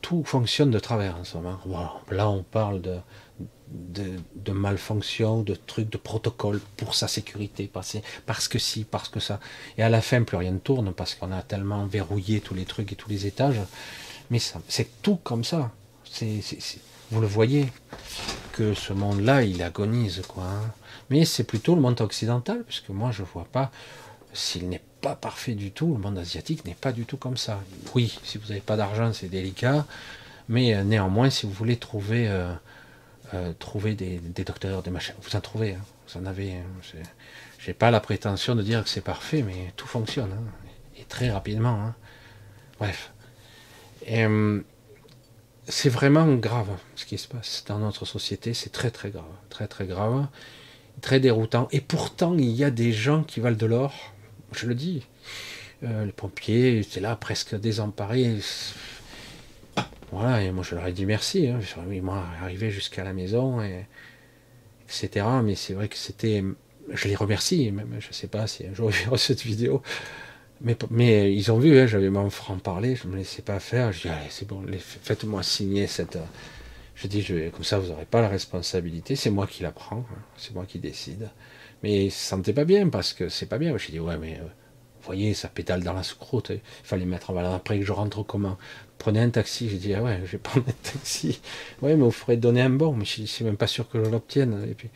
[0.00, 1.58] tout fonctionne de travers en ce moment.
[2.08, 2.98] Là, on parle de,
[3.68, 9.18] de, de malfonction, de trucs, de protocole pour sa sécurité, parce, que si, parce que
[9.18, 9.40] ça.
[9.76, 12.64] Et à la fin, plus rien ne tourne parce qu'on a tellement verrouillé tous les
[12.64, 13.60] trucs et tous les étages.
[14.30, 14.38] Mais
[14.68, 15.72] c'est tout comme ça.
[17.10, 17.66] Vous le voyez
[18.54, 20.44] que ce monde-là, il agonise, quoi.
[20.44, 20.72] Hein.
[21.10, 23.70] Mais c'est plutôt le monde occidental, puisque moi, je vois pas
[24.32, 25.92] s'il n'est pas parfait du tout.
[25.92, 27.60] Le monde asiatique n'est pas du tout comme ça.
[27.94, 29.86] Oui, si vous n'avez pas d'argent, c'est délicat.
[30.48, 32.52] Mais euh, néanmoins, si vous voulez trouver euh,
[33.34, 35.14] euh, trouver des, docteurs, des machins.
[35.22, 35.80] Vous en trouvez, hein.
[36.06, 36.52] vous en avez.
[36.52, 37.02] Hein.
[37.58, 40.30] J'ai pas la prétention de dire que c'est parfait, mais tout fonctionne.
[40.32, 40.52] Hein.
[40.96, 41.92] et très rapidement.
[42.78, 43.10] Bref.
[44.10, 44.60] Euh,
[45.66, 48.54] c'est vraiment grave ce qui se passe dans notre société.
[48.54, 49.24] C'est très très grave.
[49.48, 50.26] Très très grave.
[51.00, 51.68] Très déroutant.
[51.72, 54.12] Et pourtant, il y a des gens qui valent de l'or.
[54.52, 55.06] Je le dis.
[55.82, 58.38] Euh, les pompiers, c'est là presque désemparés.
[60.12, 61.48] Voilà, et moi je leur ai dit merci.
[61.48, 61.58] Hein.
[61.88, 63.86] Oui, moi, arrivé jusqu'à la maison, et,
[64.84, 65.26] etc.
[65.42, 66.44] Mais c'est vrai que c'était.
[66.90, 67.96] Je les remercie, même.
[67.98, 69.82] Je sais pas si un jour ils verront cette vidéo.
[70.64, 73.92] Mais, mais ils ont vu, hein, j'avais mon franc-parler, je ne me laissais pas faire.
[73.92, 76.18] Je dis, allez, c'est bon, faites-moi signer cette.
[76.96, 80.06] Je dis, je, comme ça, vous n'aurez pas la responsabilité, c'est moi qui la prends,
[80.10, 80.22] hein.
[80.36, 81.28] c'est moi qui décide.
[81.82, 83.76] Mais ils se sentaient pas bien parce que c'est pas bien.
[83.76, 86.48] Je dis, ouais, mais euh, vous voyez, ça pétale dans la soucroute.
[86.48, 87.52] Il fallait mettre en valeur.
[87.52, 88.56] Après que je rentre comment
[88.96, 89.68] prenez un taxi.
[89.68, 91.42] J'ai dit, ah ouais, je vais prendre un taxi.
[91.82, 92.94] Oui, mais vous ferez donner un bon.
[92.94, 94.66] Mais je suis même pas sûr que je l'obtienne.
[94.70, 94.88] Et puis,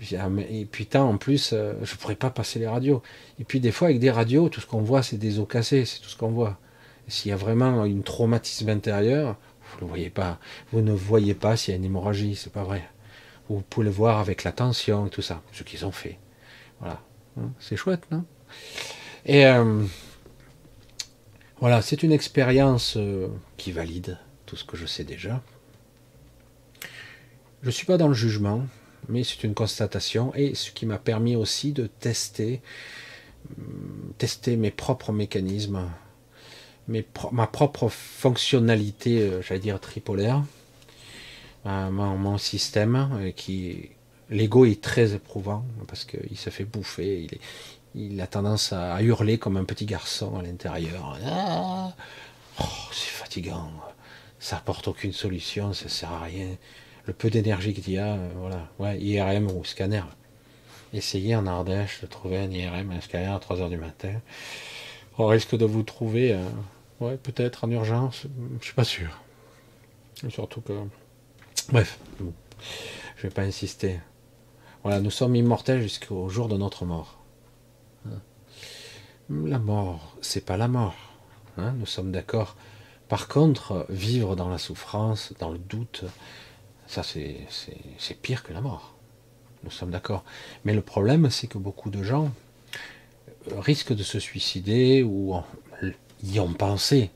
[0.00, 3.02] et puis tant, en plus, euh, je pourrais pas passer les radios.
[3.40, 5.84] Et puis des fois, avec des radios, tout ce qu'on voit, c'est des os cassés,
[5.84, 6.58] c'est tout ce qu'on voit.
[7.08, 9.36] S'il y a vraiment une traumatisme intérieur,
[9.72, 10.38] vous ne voyez pas.
[10.72, 12.88] Vous ne voyez pas s'il y a une hémorragie, c'est pas vrai.
[13.48, 16.18] Vous pouvez le voir avec la tension et tout ça, ce qu'ils ont fait.
[16.80, 17.00] Voilà.
[17.40, 18.24] Hein, c'est chouette, non?
[19.26, 19.82] Et euh,
[21.60, 25.42] voilà, c'est une expérience euh, qui valide tout ce que je sais déjà.
[27.62, 28.64] Je ne suis pas dans le jugement,
[29.08, 32.60] mais c'est une constatation et ce qui m'a permis aussi de tester,
[33.56, 35.88] hum, tester mes propres mécanismes,
[37.32, 40.42] ma propre fonctionnalité, euh, j'allais dire tripolaire,
[41.66, 43.90] euh, mon, système qui
[44.30, 47.26] l'ego est très éprouvant parce qu'il se fait bouffer,
[47.94, 51.18] il a tendance à hurler comme un petit garçon à l'intérieur.
[51.24, 51.92] Ah
[52.60, 53.70] oh, c'est fatigant.
[54.38, 56.56] Ça apporte aucune solution, ça sert à rien.
[57.08, 58.68] Le peu d'énergie qu'il y a, euh, voilà.
[58.78, 60.02] Ouais, IRM ou scanner.
[60.92, 64.20] Essayez en Ardèche de trouver un IRM, un scanner à 3h du matin.
[65.16, 66.44] On risque de vous trouver, euh,
[67.00, 68.26] ouais, peut-être en urgence,
[68.60, 69.22] je suis pas sûr.
[70.28, 70.74] Surtout que.
[71.70, 71.98] Bref,
[73.16, 74.00] je vais pas insister.
[74.82, 77.24] Voilà, nous sommes immortels jusqu'au jour de notre mort.
[79.30, 80.94] La mort, c'est pas la mort.
[81.56, 82.54] Hein, nous sommes d'accord.
[83.08, 86.04] Par contre, vivre dans la souffrance, dans le doute,
[86.88, 88.94] ça c'est pire que la mort.
[89.64, 90.24] Nous sommes d'accord.
[90.64, 92.30] Mais le problème, c'est que beaucoup de gens
[93.50, 95.34] euh, risquent de se suicider ou
[96.22, 97.10] y ont pensé.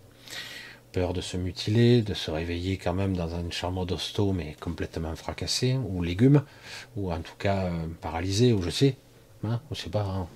[0.93, 5.17] Peur de se mutiler, de se réveiller quand même dans une chambre d'hosto, mais complètement
[5.17, 6.43] fracassée, ou légumes,
[6.97, 8.97] ou en tout cas euh, paralysé, ou je sais.
[9.45, 10.03] Hein, pas.
[10.03, 10.29] Hein.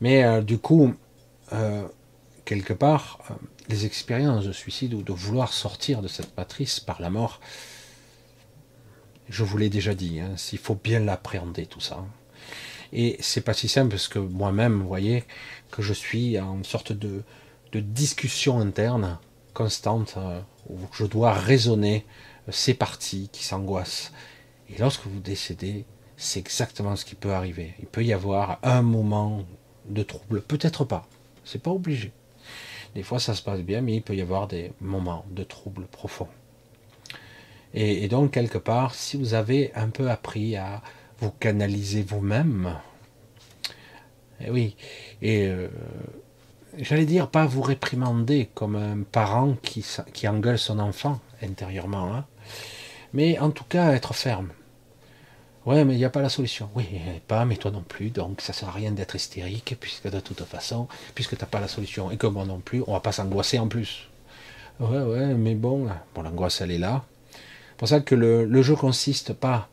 [0.00, 0.94] Mais euh, du coup,
[1.52, 1.86] euh,
[2.44, 3.18] quelque part,
[3.68, 7.40] les expériences de suicide ou de vouloir sortir de cette matrice par la mort,
[9.28, 12.04] je vous l'ai déjà dit, hein, il faut bien l'appréhender tout ça.
[12.92, 15.24] Et c'est pas si simple parce que moi-même, vous voyez,
[15.70, 17.22] que je suis en sorte de,
[17.74, 19.18] discussion interne
[19.52, 20.16] constante
[20.70, 22.06] où je dois raisonner
[22.48, 24.12] ces parties qui s'angoissent.
[24.70, 25.84] Et lorsque vous décédez,
[26.16, 27.74] c'est exactement ce qui peut arriver.
[27.80, 29.44] Il peut y avoir un moment
[29.88, 31.08] de trouble, peut-être pas,
[31.44, 32.12] c'est pas obligé.
[32.94, 35.86] Des fois ça se passe bien, mais il peut y avoir des moments de trouble
[35.86, 36.28] profond.
[37.74, 40.80] Et, donc quelque part, si vous avez un peu appris à
[41.18, 42.76] vous canaliser vous-même,
[44.40, 44.76] et eh oui,
[45.22, 45.68] et euh,
[46.78, 52.26] j'allais dire pas vous réprimander comme un parent qui, qui engueule son enfant intérieurement, hein,
[53.12, 54.50] mais en tout cas être ferme.
[55.66, 56.68] Ouais, mais il n'y a pas la solution.
[56.74, 56.86] Oui,
[57.26, 60.42] pas, mais toi non plus, donc ça sert à rien d'être hystérique, puisque de toute
[60.44, 63.12] façon, puisque tu n'as pas la solution, et que moi non plus, on va pas
[63.12, 64.08] s'angoisser en plus.
[64.78, 67.04] Ouais, ouais, mais bon, bon l'angoisse elle est là.
[67.76, 69.68] Pour ça que le, le jeu consiste pas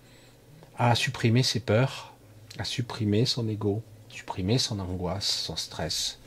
[0.78, 2.14] à supprimer ses peurs,
[2.58, 6.20] à supprimer son ego, supprimer son angoisse, son stress.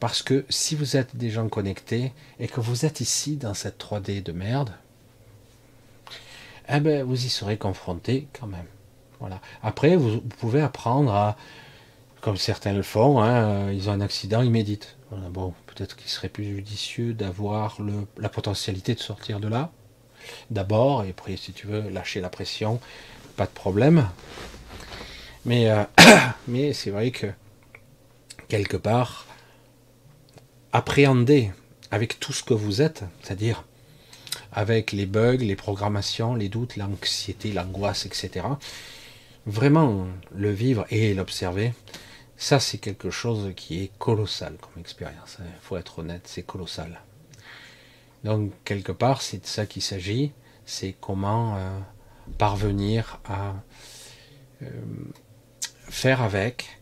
[0.00, 3.80] Parce que si vous êtes des gens connectés et que vous êtes ici dans cette
[3.80, 4.72] 3D de merde,
[6.68, 8.66] eh ben, vous y serez confronté quand même.
[9.20, 9.40] Voilà.
[9.62, 11.36] Après, vous, pouvez apprendre à,
[12.20, 14.96] comme certains le font, hein, ils ont un accident, ils méditent.
[15.30, 17.78] bon, peut-être qu'il serait plus judicieux d'avoir
[18.18, 19.70] la potentialité de sortir de là,
[20.50, 22.80] d'abord, et après, si tu veux, lâcher la pression,
[23.36, 24.08] pas de problème.
[25.44, 25.84] Mais, euh,
[26.48, 27.26] mais c'est vrai que,
[28.48, 29.26] quelque part,
[30.72, 31.50] appréhender
[31.90, 33.64] avec tout ce que vous êtes, c'est-à-dire
[34.52, 38.46] avec les bugs, les programmations, les doutes, l'anxiété, l'angoisse, etc.
[39.46, 41.72] Vraiment le vivre et l'observer,
[42.36, 45.38] ça c'est quelque chose qui est colossal comme expérience.
[45.40, 47.00] Il faut être honnête, c'est colossal.
[48.24, 50.32] Donc quelque part, c'est de ça qu'il s'agit,
[50.64, 51.78] c'est comment euh,
[52.38, 53.54] parvenir à
[54.62, 54.66] euh,
[55.88, 56.78] faire avec,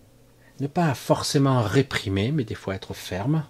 [0.60, 3.44] ne pas forcément réprimer, mais des fois être ferme,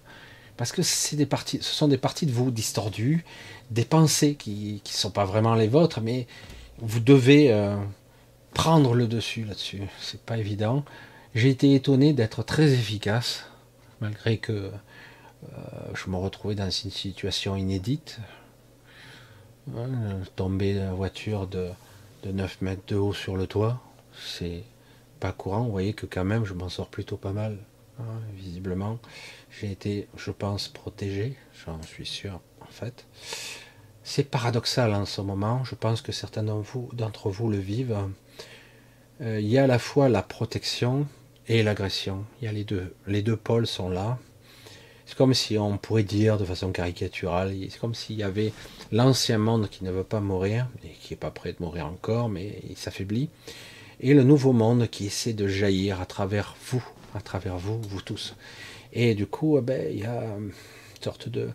[0.55, 1.15] parce que ce
[1.61, 3.25] sont des parties de vous distordues,
[3.71, 6.27] des pensées qui ne sont pas vraiment les vôtres, mais
[6.79, 7.75] vous devez euh,
[8.53, 9.81] prendre le dessus là-dessus.
[9.99, 10.83] C'est pas évident.
[11.35, 13.45] J'ai été étonné d'être très efficace,
[14.01, 14.71] malgré que
[15.93, 18.19] je me retrouvais dans une situation inédite.
[20.35, 21.69] tomber la voiture de,
[22.23, 23.81] de 9 mètres de haut sur le toit,
[24.15, 24.63] c'est
[25.19, 25.63] pas courant.
[25.63, 27.57] Vous voyez que quand même, je m'en sors plutôt pas mal,
[27.99, 28.99] hein, visiblement.
[29.49, 31.35] J'ai été, je pense, protégé,
[31.65, 33.05] j'en suis sûr, en fait.
[34.03, 37.97] C'est paradoxal en ce moment, je pense que certains d'entre vous, le vivent.
[39.21, 41.07] Euh, il y a à la fois la protection
[41.47, 42.25] et l'agression.
[42.41, 42.95] Il y a les deux.
[43.05, 44.17] Les deux pôles sont là.
[45.11, 48.53] C'est comme si on pourrait dire de façon caricaturale, c'est comme s'il y avait
[48.93, 52.29] l'ancien monde qui ne veut pas mourir, et qui n'est pas prêt de mourir encore,
[52.29, 53.27] mais il s'affaiblit,
[53.99, 56.81] et le nouveau monde qui essaie de jaillir à travers vous,
[57.13, 58.37] à travers vous, vous tous.
[58.93, 60.53] Et du coup, eh ben, il y a une
[61.01, 61.49] sorte de,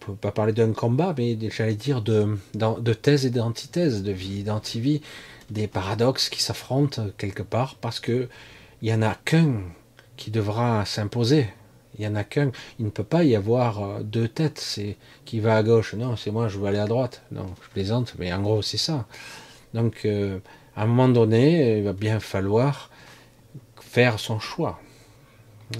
[0.00, 4.42] peut pas parler d'un combat, mais j'allais dire de, de thèse et d'antithèse, de vie
[4.42, 5.00] d'antivie,
[5.48, 8.28] des paradoxes qui s'affrontent quelque part, parce que
[8.82, 9.60] il y en a qu'un
[10.16, 11.46] qui devra s'imposer.
[12.00, 12.50] Il en a qu'un.
[12.78, 14.58] Il ne peut pas y avoir euh, deux têtes.
[14.58, 15.94] C'est qui va à gauche.
[15.94, 17.22] Non, c'est moi, je veux aller à droite.
[17.30, 19.06] Non, je plaisante, mais en gros, c'est ça.
[19.74, 20.38] Donc, euh,
[20.76, 22.90] à un moment donné, il va bien falloir
[23.80, 24.80] faire son choix.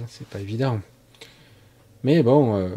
[0.07, 0.79] C'est pas évident.
[2.03, 2.69] Mais bon, euh,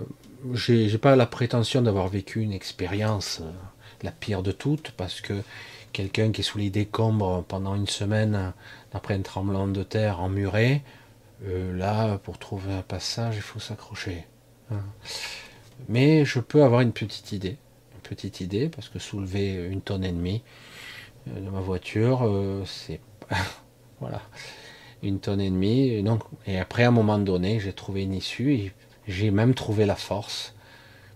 [0.54, 3.42] j'ai pas la prétention d'avoir vécu une expérience
[4.04, 5.34] la pire de toutes, parce que
[5.92, 8.52] quelqu'un qui est sous les décombres pendant une semaine
[8.92, 10.82] après un tremblement de terre emmuré,
[11.46, 14.26] euh, là, pour trouver un passage, il faut s'accrocher.
[14.70, 14.84] Hein.
[15.88, 17.56] Mais je peux avoir une petite idée,
[17.94, 20.42] une petite idée, parce que soulever une tonne et demie
[21.28, 22.28] euh, de ma voiture,
[22.66, 23.00] c'est
[24.00, 24.22] voilà,
[25.02, 26.02] une tonne et demie.
[26.02, 28.52] Donc, et après, à un moment donné, j'ai trouvé une issue.
[28.54, 28.72] Et
[29.06, 30.54] j'ai même trouvé la force,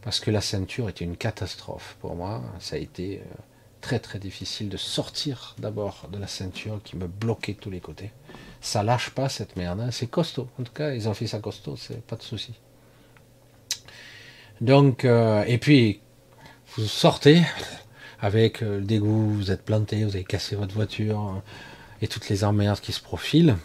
[0.02, 2.42] parce que la ceinture était une catastrophe pour moi.
[2.60, 3.34] Ça a été euh,
[3.80, 7.80] très très difficile de sortir d'abord de la ceinture qui me bloquait de tous les
[7.80, 8.10] côtés.
[8.60, 9.90] Ça lâche pas cette merde, hein.
[9.90, 10.48] c'est costaud.
[10.60, 12.54] En tout cas, ils ont fait ça costaud, c'est pas de souci.
[14.60, 16.00] Donc, euh, et puis,
[16.76, 17.42] vous sortez
[18.20, 21.40] avec euh, le dégoût, vous êtes planté, vous avez cassé votre voiture
[22.02, 23.56] et toutes les emmerdes qui se profilent.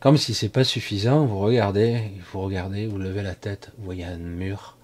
[0.00, 4.04] Comme si c'est pas suffisant, vous regardez, vous regardez, vous levez la tête, vous voyez
[4.04, 4.76] un mur.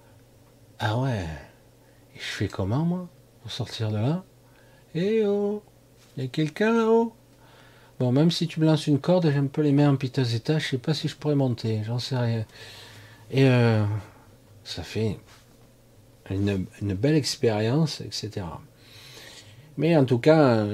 [0.79, 1.25] Ah ouais,
[2.15, 3.09] et je fais comment moi?
[3.43, 4.25] Pour sortir de là?
[4.95, 5.63] Eh oh,
[6.17, 7.13] il y a quelqu'un là-haut
[8.01, 10.35] Bon, même si tu me lances une corde, j'ai un peu les mains en piteux
[10.35, 12.45] état, je sais pas si je pourrais monter, j'en sais rien.
[13.31, 13.85] Et euh,
[14.63, 15.19] ça fait
[16.31, 18.47] une, une belle expérience, etc.
[19.77, 20.67] Mais en tout cas,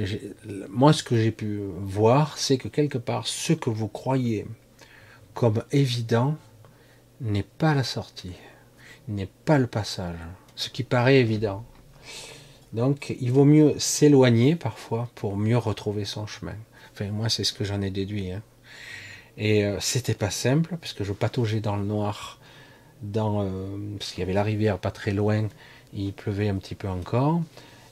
[0.68, 4.47] moi, ce que j'ai pu voir, c'est que quelque part, ce que vous croyez
[5.35, 6.37] comme évident
[7.20, 8.33] n'est pas la sortie,
[9.09, 10.18] n'est pas le passage,
[10.57, 11.64] ce qui paraît évident.
[12.72, 16.57] Donc, il vaut mieux s'éloigner parfois pour mieux retrouver son chemin.
[16.95, 18.31] Enfin, moi, c'est ce que j'en ai déduit.
[18.31, 18.43] Hein.
[19.37, 22.39] Et euh, c'était pas simple, parce que je pataugeais dans le noir,
[23.17, 25.49] euh, parce qu'il y avait la rivière pas très loin,
[25.93, 27.43] il pleuvait un petit peu encore.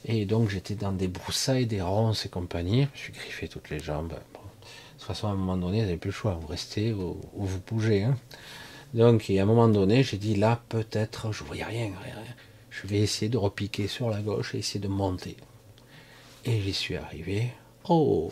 [0.05, 2.89] Et donc j'étais dans des broussailles, des ronces et compagnie.
[2.95, 4.11] Je suis griffé toutes les jambes.
[4.11, 4.15] de
[4.99, 6.39] toute façon, à un moment donné, vous n'avez plus le choix.
[6.41, 8.05] Vous restez ou, vous bougez.
[8.05, 8.17] Hein.
[8.95, 12.35] Donc, à un moment donné, j'ai dit là, peut-être, je voyais rien, rien, rien.
[12.71, 15.37] Je vais essayer de repiquer sur la gauche et essayer de monter.
[16.45, 17.53] Et j'y suis arrivé.
[17.89, 18.31] Oh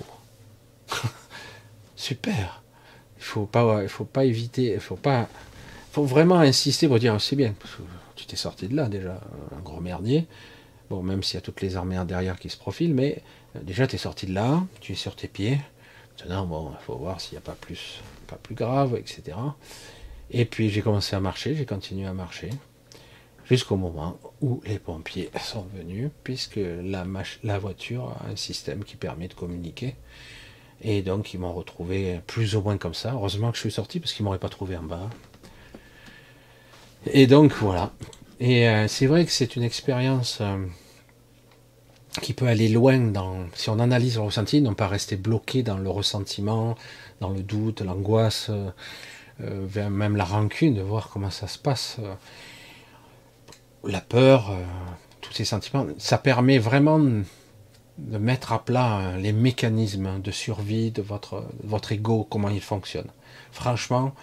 [1.96, 2.62] Super
[3.18, 3.48] Il faut
[3.88, 5.28] faut pas éviter, il faut pas,
[5.92, 7.54] faut vraiment insister pour dire c'est bien.
[8.16, 9.20] Tu t'es sorti de là déjà,
[9.56, 10.26] un gros merdier.
[10.90, 13.22] Bon, même s'il y a toutes les armées derrière qui se profilent, mais
[13.54, 15.60] euh, déjà tu es sorti de là, tu es sur tes pieds.
[16.18, 18.00] Maintenant, bon, il faut voir s'il n'y a pas plus,
[18.50, 19.36] grave, etc.
[20.30, 22.50] Et puis j'ai commencé à marcher, j'ai continué à marcher
[23.46, 29.28] jusqu'au moment où les pompiers sont venus, puisque la voiture a un système qui permet
[29.28, 29.96] de communiquer.
[30.82, 33.12] Et donc ils m'ont retrouvé plus ou moins comme ça.
[33.12, 35.08] Heureusement que je suis sorti parce qu'ils m'auraient pas trouvé en bas.
[37.06, 37.92] Et donc voilà.
[38.40, 40.64] Et euh, c'est vrai que c'est une expérience euh,
[42.22, 43.46] qui peut aller loin dans.
[43.54, 46.76] Si on analyse le ressenti, non pas rester bloqué dans le ressentiment,
[47.20, 48.50] dans le doute, l'angoisse,
[49.40, 51.98] euh, même la rancune, de voir comment ça se passe
[53.84, 54.54] la peur,
[55.22, 57.00] tous ces sentiments, ça permet vraiment
[58.08, 62.60] de mettre à plat euh, les mécanismes de survie de votre, votre ego, comment il
[62.60, 63.08] fonctionne.
[63.52, 64.14] Franchement,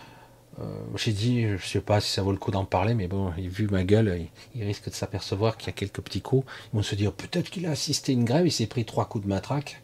[0.59, 0.63] euh,
[0.95, 3.31] j'ai dit, je ne sais pas si ça vaut le coup d'en parler, mais bon,
[3.37, 6.45] vu ma gueule, il, risque de s'apercevoir qu'il y a quelques petits coups.
[6.73, 9.05] Ils vont se dire, peut-être qu'il a assisté à une grève, il s'est pris trois
[9.05, 9.81] coups de matraque.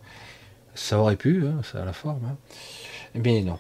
[0.76, 2.26] Ça aurait pu, hein, ça a la forme.
[2.26, 2.38] Hein.
[3.14, 3.60] Mais non,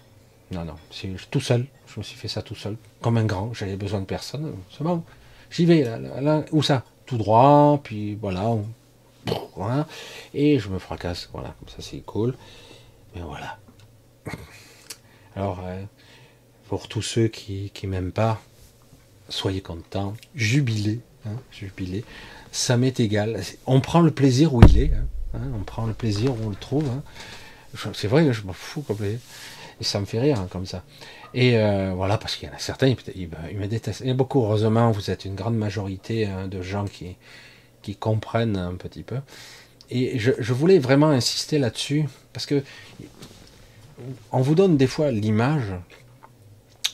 [0.51, 1.67] non, non, c'est tout seul.
[1.87, 3.53] Je me suis fait ça tout seul, comme un grand.
[3.53, 4.51] J'avais besoin de personne.
[4.75, 5.03] C'est bon.
[5.51, 6.83] J'y vais, là, où ça?
[7.05, 8.55] Tout droit, puis voilà,
[10.33, 12.35] et je me fracasse, voilà, comme ça c'est cool.
[13.15, 13.59] Mais voilà.
[15.35, 15.83] Alors, euh,
[16.67, 18.41] pour tous ceux qui ne m'aiment pas,
[19.29, 22.03] soyez contents, jubilez, hein, jubilez.
[22.51, 23.41] Ça m'est égal.
[23.65, 26.49] On prend le plaisir où il est, hein, hein, on prend le plaisir où on
[26.49, 26.89] le trouve.
[27.93, 29.19] C'est vrai, je m'en fous complètement.
[29.81, 30.83] Et ça me fait rire comme ça.
[31.33, 34.03] Et euh, voilà, parce qu'il y en a certains, ils, me détestent.
[34.05, 37.15] Et beaucoup, heureusement, vous êtes une grande majorité hein, de gens qui,
[37.83, 39.17] qui comprennent un petit peu.
[39.89, 42.63] Et je, voulais vraiment insister là-dessus, parce que
[44.31, 45.73] on vous donne des fois l'image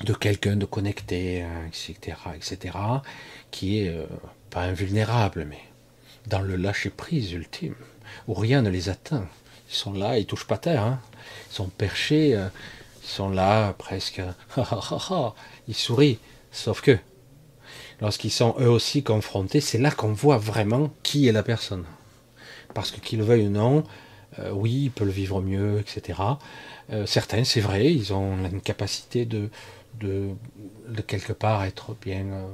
[0.03, 2.77] de quelqu'un de connecté, etc., hein, etc.,
[3.51, 4.05] qui est euh,
[4.49, 5.61] pas invulnérable, mais
[6.27, 7.75] dans le lâcher-prise ultime,
[8.27, 9.27] où rien ne les atteint.
[9.69, 10.99] Ils sont là, ils touchent pas terre, hein.
[11.49, 12.35] ils sont perchés.
[12.35, 12.49] Euh,
[13.09, 14.21] sont là presque,
[15.67, 16.19] ils sourient,
[16.51, 16.97] sauf que
[18.01, 21.85] lorsqu'ils sont eux aussi confrontés, c'est là qu'on voit vraiment qui est la personne.
[22.73, 23.83] Parce que qu'ils le veuillent ou non,
[24.39, 26.19] euh, oui, il peut le vivre mieux, etc.
[26.91, 29.49] Euh, certains, c'est vrai, ils ont une capacité de,
[29.99, 30.35] de,
[31.07, 32.47] quelque part être bien, euh,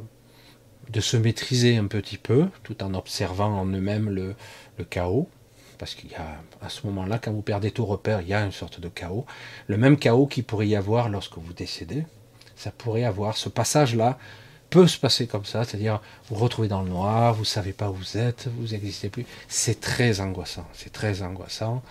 [0.90, 4.36] de se maîtriser un petit peu, tout en observant en eux-mêmes le,
[4.78, 5.30] le chaos
[5.78, 8.44] parce qu'il y a à ce moment-là, quand vous perdez tout repère, il y a
[8.44, 9.26] une sorte de chaos.
[9.68, 12.06] Le même chaos qu'il pourrait y avoir lorsque vous décédez,
[12.56, 14.18] ça pourrait avoir ce passage-là
[14.76, 17.94] peut se passer comme ça, c'est-à-dire vous, retrouvez dans le noir, vous savez pas où
[17.94, 19.26] vous êtes, vous n'existez plus.
[19.48, 21.82] C'est très angoissant, c'est très angoissant.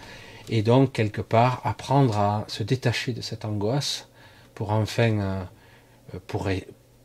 [0.50, 4.08] Et donc quelque part apprendre à se détacher de cette angoisse
[4.54, 5.44] pour enfin euh,
[6.26, 6.50] pour,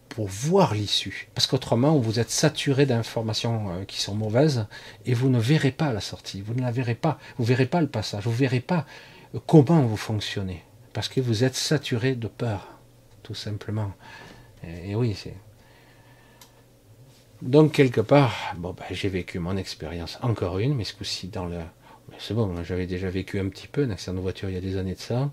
[0.10, 1.30] pour voir l'issue.
[1.34, 4.68] Parce qu'autrement, vous êtes saturé d'informations euh, qui sont mauvaises
[5.06, 7.68] et vous ne verrez pas la sortie, vous ne la verrez pas, vous ne verrez
[7.68, 8.86] pas le passage, vous ne verrez pas
[9.34, 10.62] euh, comment vous fonctionnez.
[10.92, 12.68] Parce que vous êtes saturé de peur,
[13.24, 13.94] tout simplement.
[14.68, 15.36] Et, oui, c'est.
[17.42, 21.46] Donc, quelque part, bon, ben, j'ai vécu mon expérience, encore une, mais ce coup-ci dans
[21.46, 21.60] le.
[22.18, 24.62] C'est bon, j'avais déjà vécu un petit peu un accident de voiture il y a
[24.62, 25.32] des années de ça.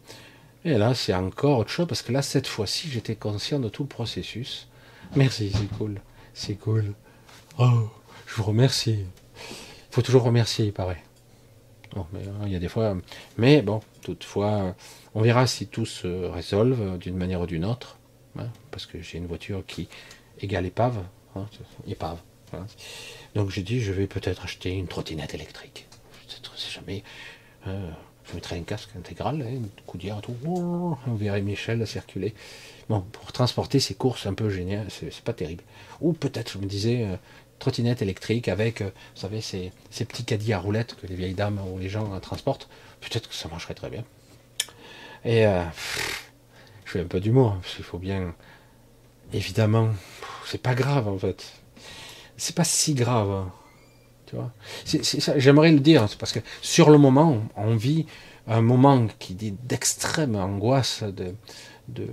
[0.65, 3.83] Et là, c'est encore autre chose, parce que là, cette fois-ci, j'étais conscient de tout
[3.83, 4.69] le processus.
[5.17, 6.01] Merci, c'est cool.
[6.35, 6.95] C'est cool.
[7.59, 7.89] Oh,
[8.27, 8.99] je vous remercie.
[9.01, 11.03] Il faut toujours remercier, il paraît.
[12.13, 12.97] mais, hein, il y a des fois.
[13.39, 14.75] Mais bon, toutefois,
[15.15, 17.99] on verra si tout se résolve d'une manière ou d'une autre.
[18.39, 19.89] Hein, parce que j'ai une voiture qui
[20.41, 21.03] égale épave.
[21.37, 22.67] Hein.
[23.35, 25.87] Donc j'ai dit, je vais peut-être acheter une trottinette électrique.
[26.29, 27.03] Je sais jamais.
[27.67, 27.91] Euh,
[28.29, 30.35] je mettrai un casque intégral, hein, une coudière, tout.
[30.45, 32.35] On verrait Michel circuler.
[32.89, 35.63] Bon, pour transporter ces courses un peu géniales, c'est pas terrible.
[36.01, 37.17] Ou peut-être, je me disais, euh,
[37.59, 41.61] trottinette électrique avec, euh, vous savez, ces, petits caddies à roulettes que les vieilles dames
[41.73, 42.69] ou les gens transportent.
[43.01, 44.05] Peut-être que ça marcherait très bien.
[45.25, 45.43] Et
[46.85, 48.35] je fais un peu d'humour, parce qu'il faut bien.
[49.33, 49.91] Évidemment,
[50.47, 51.45] c'est pas grave en fait.
[52.37, 53.47] C'est pas si grave.
[54.27, 54.51] Tu vois?
[55.37, 58.07] J'aimerais le dire, parce que sur le moment, on vit
[58.49, 61.35] un moment qui dit d'extrême angoisse, de,
[61.89, 62.09] de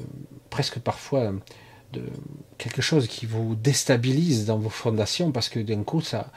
[0.49, 1.33] presque parfois
[1.93, 2.01] de
[2.57, 6.31] quelque chose qui vous déstabilise dans vos fondations parce que d'un coup ça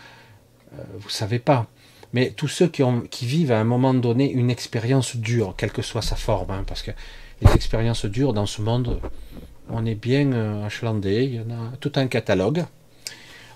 [0.74, 1.66] euh, vous savez pas
[2.12, 5.72] mais tous ceux qui, ont, qui vivent à un moment donné une expérience dure quelle
[5.72, 6.90] que soit sa forme hein, parce que
[7.40, 9.00] les expériences dures dans ce monde
[9.70, 12.64] on est bien euh, achelandé il y en a tout un catalogue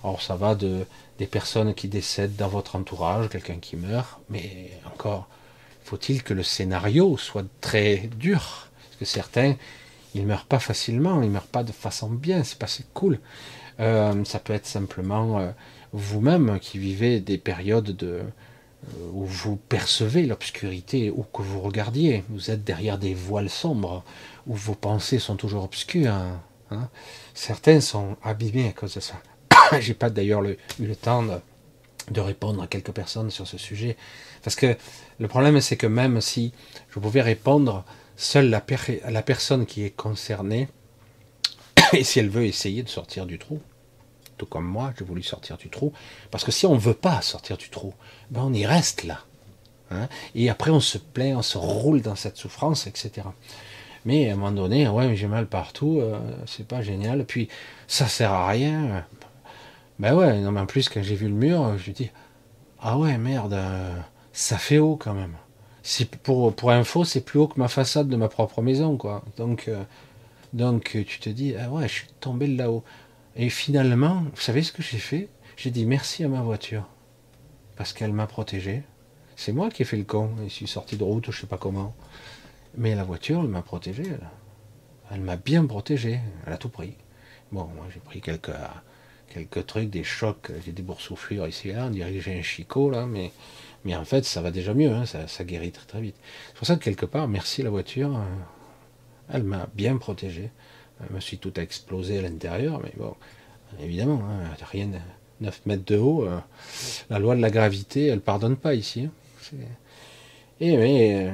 [0.02, 0.84] alors ça va de
[1.18, 5.28] des personnes qui décèdent dans votre entourage quelqu'un qui meurt mais encore
[5.90, 8.68] faut-il que le scénario soit très dur?
[8.84, 9.56] Parce que certains,
[10.14, 13.18] ils meurent pas facilement, ils meurent pas de façon bien, c'est pas si cool.
[13.80, 15.50] Euh, ça peut être simplement euh,
[15.92, 18.22] vous-même qui vivez des périodes de,
[19.12, 24.05] où vous percevez l'obscurité, ou que vous regardiez, vous êtes derrière des voiles sombres,
[24.47, 26.14] où vos pensées sont toujours obscures.
[26.70, 26.89] Hein.
[27.35, 29.14] Certains sont abîmés à cause de ça.
[29.81, 31.37] J'ai pas d'ailleurs eu le temps de,
[32.11, 33.97] de répondre à quelques personnes sur ce sujet.
[34.43, 34.76] Parce que
[35.18, 36.53] le problème, c'est que même si
[36.89, 37.85] je pouvais répondre,
[38.16, 38.64] seule la,
[39.09, 40.68] la personne qui est concernée,
[41.93, 43.61] et si elle veut essayer de sortir du trou,
[44.41, 45.93] tout comme moi, j'ai voulu sortir du trou,
[46.30, 47.93] parce que si on ne veut pas sortir du trou,
[48.30, 49.20] ben on y reste là.
[49.91, 53.26] Hein et après, on se plaint, on se roule dans cette souffrance, etc.
[54.07, 57.26] Mais à un moment donné, ouais, j'ai mal partout, euh, c'est pas génial.
[57.26, 57.49] Puis
[57.86, 59.05] ça sert à rien.
[59.99, 62.11] Ben ouais, non, mais en plus, quand j'ai vu le mur, je me dis,
[62.80, 63.95] ah ouais, merde, euh,
[64.32, 65.34] ça fait haut quand même.
[66.22, 69.22] Pour, pour info, c'est plus haut que ma façade de ma propre maison, quoi.
[69.36, 69.82] Donc, euh,
[70.55, 72.84] donc tu te dis, ah ouais, je suis tombé là-haut.
[73.37, 75.28] Et finalement, vous savez ce que j'ai fait?
[75.57, 76.87] J'ai dit merci à ma voiture.
[77.76, 78.83] Parce qu'elle m'a protégé.
[79.37, 80.31] C'est moi qui ai fait le con.
[80.45, 81.95] Je suis sorti de route, je sais pas comment.
[82.76, 84.05] Mais la voiture, elle m'a protégé.
[85.11, 86.20] Elle, m'a bien protégé.
[86.47, 86.95] Elle a tout pris.
[87.53, 88.53] Bon, moi j'ai pris quelques
[89.31, 92.43] quelques trucs, des chocs, j'ai des boursouflures ici et là, on dirait que j'ai un
[92.43, 93.33] chicot là, mais,
[93.85, 96.16] mais en fait ça va déjà mieux, hein, ça, guérit très très vite.
[96.49, 98.24] C'est pour ça que quelque part, merci la voiture, euh,
[99.33, 100.51] elle m'a bien protégé.
[101.09, 103.14] Je me suis tout explosé à l'intérieur, mais bon,
[103.80, 104.98] évidemment, hein, rien de
[105.40, 106.38] 9 mètres de haut, euh,
[107.09, 109.09] la loi de la gravité, elle pardonne pas ici.
[109.09, 109.57] Hein.
[110.61, 111.32] Et mais euh,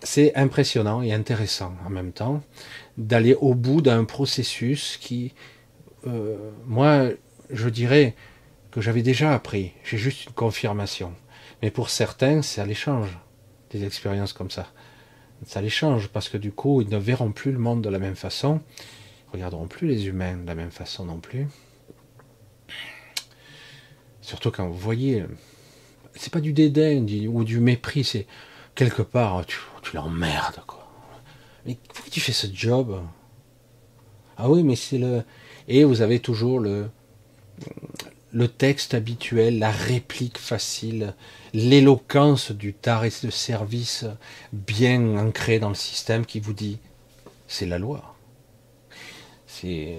[0.00, 2.42] c'est impressionnant et intéressant en même temps
[2.96, 5.34] d'aller au bout d'un processus qui,
[6.06, 7.08] euh, moi,
[7.50, 8.14] je dirais
[8.70, 9.72] que j'avais déjà appris.
[9.84, 11.12] J'ai juste une confirmation.
[11.62, 13.18] Mais pour certains, ça les change,
[13.70, 14.66] des expériences comme ça.
[15.46, 17.98] Ça les change parce que du coup, ils ne verront plus le monde de la
[17.98, 18.60] même façon.
[19.28, 21.46] Ils regarderont plus les humains de la même façon non plus.
[24.20, 25.24] Surtout quand vous voyez,
[26.14, 28.26] c'est pas du dédain ou du mépris, c'est
[28.74, 30.86] quelque part, tu, tu l'emmerdes, quoi.
[31.64, 33.00] Mais pourquoi tu fais ce job?
[34.36, 35.22] Ah oui, mais c'est le,
[35.66, 36.88] et vous avez toujours le,
[38.38, 41.14] le texte habituel, la réplique facile,
[41.54, 44.04] l'éloquence du tarif de service
[44.52, 46.78] bien ancré dans le système qui vous dit
[47.48, 48.14] c'est la loi.
[49.48, 49.96] C'est,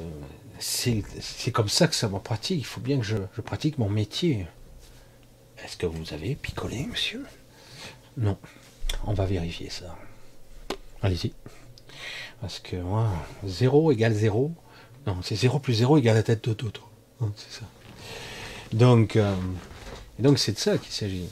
[0.58, 2.60] c'est, comme ça que ça me pratique.
[2.60, 4.48] Il faut bien que je, je pratique mon métier.
[5.62, 7.26] Est-ce que vous avez picolé, monsieur?
[8.16, 8.38] Non.
[9.06, 9.98] On va vérifier ça.
[11.02, 11.34] Allez-y.
[12.40, 13.12] Parce que moi,
[13.46, 14.54] 0 égale 0,
[15.08, 16.84] non, c'est 0 plus 0 égale la tête de Toto.
[17.36, 17.66] C'est ça.
[18.74, 19.34] Donc, euh,
[20.20, 21.30] donc c'est de ça qu'il s'agit.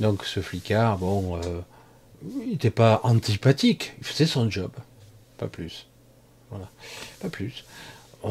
[0.00, 1.60] Donc ce flicard, bon, euh,
[2.42, 4.70] il n'était pas antipathique, il faisait son job,
[5.38, 5.86] pas plus.
[6.50, 6.68] Voilà,
[7.20, 7.64] pas plus.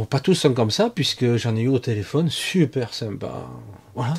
[0.09, 3.47] pas tous sont comme ça, puisque j'en ai eu au téléphone, super sympa.
[3.93, 4.13] Voilà.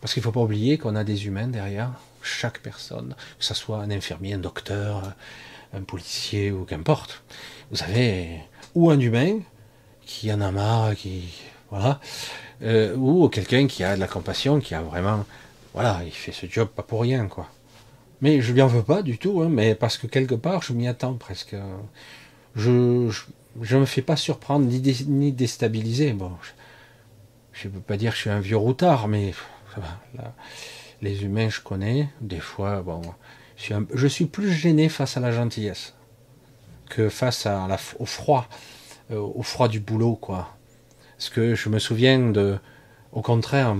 [0.00, 3.54] Parce qu'il ne faut pas oublier qu'on a des humains derrière chaque personne, que ce
[3.54, 5.14] soit un infirmier, un docteur,
[5.72, 7.22] un policier ou qu'importe.
[7.70, 8.40] Vous avez
[8.74, 9.40] ou un humain
[10.04, 11.24] qui en a marre, qui
[11.70, 12.00] voilà,
[12.62, 15.24] euh, ou quelqu'un qui a de la compassion, qui a vraiment,
[15.74, 17.48] voilà, il fait ce job pas pour rien, quoi.
[18.20, 20.72] Mais je lui en veux pas du tout, hein, mais parce que quelque part, je
[20.72, 21.54] m'y attends presque.
[22.56, 23.10] Je,
[23.62, 26.12] je, me fais pas surprendre ni, déstabiliser.
[26.14, 26.32] Bon,
[27.52, 29.34] je, ne peux pas dire que je suis un vieux routard, mais
[31.02, 32.08] les humains, je connais.
[32.20, 33.02] Des fois, bon,
[33.56, 35.94] je suis, je suis plus gêné face à la gentillesse
[36.88, 37.46] que face
[37.98, 38.48] au froid,
[39.10, 40.57] euh, au froid du boulot, quoi.
[41.18, 42.58] Parce que je me souviens de,
[43.12, 43.74] au contraire,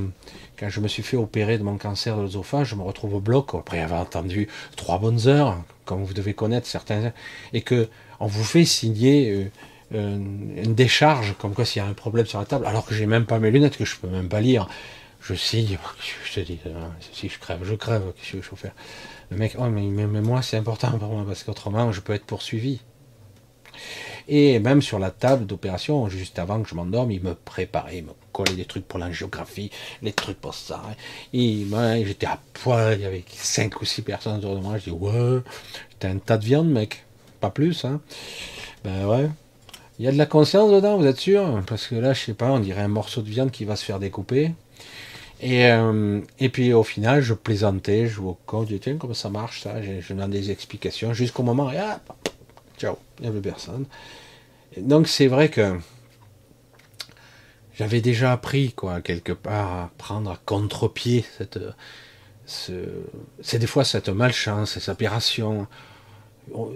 [0.58, 3.20] quand je me suis fait opérer de mon cancer de l'œsophage, je me retrouve au
[3.20, 7.12] bloc après avoir attendu trois bonnes heures, comme vous devez connaître certains,
[7.52, 9.50] et que on vous fait signer
[9.94, 12.94] euh, une décharge, comme quoi s'il y a un problème sur la table, alors que
[12.94, 14.68] j'ai même pas mes lunettes, que je peux même pas lire.
[15.20, 15.78] Je signe,
[16.24, 18.74] je te dis, hein, si je crève, je crève, qu'est-ce que je faire?
[19.30, 22.26] Le mec, oh, mais, mais moi c'est important pour moi, parce qu'autrement je peux être
[22.26, 22.80] poursuivi.
[24.28, 28.04] Et même sur la table d'opération, juste avant que je m'endorme, il me préparait, il
[28.04, 29.70] me collait des trucs pour l'angiographie,
[30.02, 30.82] les trucs pour ça.
[31.32, 34.78] J'étais à poil, il y avait cinq ou six personnes autour de moi.
[34.78, 35.40] Je dis ouais,
[35.90, 37.04] j'étais un tas de viande, mec,
[37.40, 37.84] pas plus.
[37.84, 38.00] Hein.
[38.84, 39.28] Ben ouais.
[39.98, 41.60] Il y a de la conscience dedans, vous êtes sûr?
[41.66, 43.84] Parce que là, je sais pas, on dirait un morceau de viande qui va se
[43.84, 44.52] faire découper.
[45.40, 49.28] Et, euh, et puis au final, je plaisantais, je vous au je tiens, comment ça
[49.28, 49.80] marche ça?
[49.82, 52.00] Je, je demande des explications jusqu'au moment, et ah,
[52.78, 53.86] ciao, il n'y avait personne.
[54.76, 55.78] donc c'est vrai que
[57.74, 61.60] j'avais déjà appris, quoi, quelque part, à prendre à contre-pied cette,
[62.46, 65.66] c'est des fois cette malchance, cette aberration,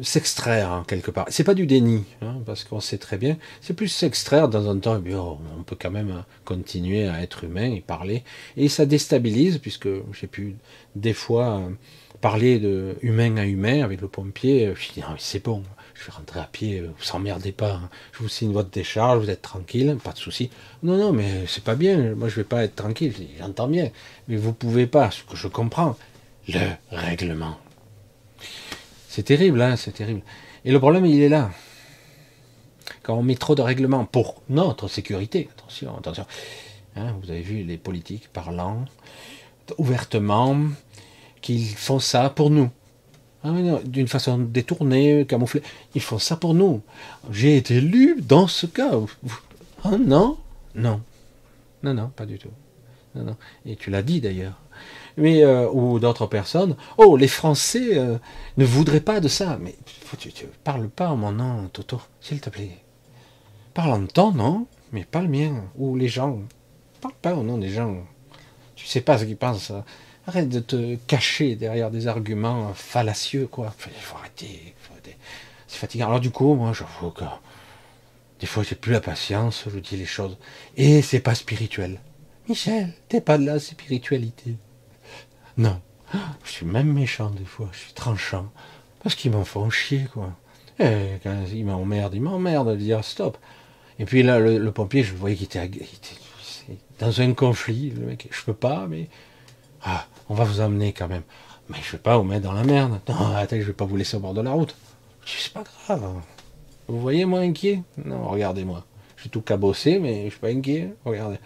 [0.03, 1.27] s'extraire hein, quelque part.
[1.29, 3.37] C'est pas du déni, hein, parce qu'on sait très bien.
[3.61, 5.01] C'est plus s'extraire dans un temps.
[5.05, 8.23] Eh on peut quand même continuer à être humain et parler,
[8.57, 10.57] et ça déstabilise puisque j'ai pu
[10.95, 11.63] des fois
[12.21, 14.73] parler de humain à humain avec le pompier.
[14.75, 15.63] Je dis c'est bon,
[16.03, 17.75] je vais rentrer à pied, vous s'emmerdez pas.
[17.75, 17.91] Hein.
[18.13, 20.51] Je vous signe votre décharge, vous êtes tranquille, pas de souci.
[20.83, 22.15] Non non, mais c'est pas bien.
[22.15, 23.15] Moi je vais pas être tranquille.
[23.39, 23.91] J'entends bien,
[24.29, 25.11] mais vous pouvez pas.
[25.11, 25.97] Ce que je comprends,
[26.49, 27.57] le règlement
[29.09, 30.23] c'est terrible, hein, c'est terrible.
[30.65, 31.51] Et le problème, il est là.
[33.03, 36.25] Quand on met trop de règlements pour notre sécurité, attention, attention.
[36.97, 38.87] Hein, vous avez vu les politiques parlant
[39.77, 40.57] ouvertement
[41.43, 42.71] qu'ils font ça pour nous.
[43.45, 43.53] Ah
[43.85, 45.63] d'une façon détournée, camouflée.
[45.95, 46.81] Ils font ça pour nous.
[47.31, 48.93] J'ai été élu dans ce cas.
[49.85, 50.39] Ah non?
[50.75, 51.01] Non.
[51.83, 52.51] Non, non, pas du tout.
[53.15, 53.37] Non, non.
[53.67, 54.63] Et tu l'as dit d'ailleurs
[55.17, 56.77] mais euh, ou d'autres personnes.
[56.99, 58.19] Oh, les Français euh,
[58.57, 59.59] ne voudraient pas de ça.
[59.61, 59.75] Mais
[60.19, 60.31] tu,
[60.65, 62.79] parles pas en mon nom, Toto, s'il te plaît.
[63.75, 65.65] Parle en ton nom, mais pas le mien.
[65.77, 66.41] Ou les gens.
[67.01, 67.97] Parle pas au nom des gens.
[68.75, 69.73] Tu sais pas ce qu'ils pensent.
[70.27, 73.75] Arrête de te cacher derrière des arguments fallacieux, quoi.
[73.87, 74.75] Il faut arrêter.
[75.67, 76.09] C'est fatigant.
[76.09, 77.25] Alors du coup, moi, j'avoue que
[78.41, 79.65] des fois, j'ai plus la patience.
[79.73, 80.37] Je dis les choses.
[80.77, 82.01] Et c'est pas spirituel.
[82.49, 84.57] Michel, t'es pas de la spiritualité.
[85.57, 85.81] Non.
[86.45, 88.51] Je suis même méchant des fois, je suis tranchant.
[89.03, 90.37] Parce qu'ils m'en font chier, quoi.
[90.79, 93.39] Et quand ils m'emmerdent, ils m'emmerdent de dire stop.
[93.99, 95.71] Et puis là, le, pompier, je voyais qu'il était,
[96.99, 97.91] dans un conflit.
[97.91, 99.09] Le mec, je peux pas, mais.
[99.83, 101.25] Ah, on va vous emmener quand même.
[101.69, 103.01] Mais je vais pas vous mettre dans la merde.
[103.07, 104.75] Non, attends, je vais pas vous laisser au bord de la route.
[105.27, 106.23] C'est pas grave.
[106.89, 107.83] Vous voyez, moi, inquiet?
[108.03, 108.83] Non, regardez-moi.
[109.19, 110.95] Suis tout cabossé, mais je suis pas inquiet.
[111.05, 111.37] Regardez.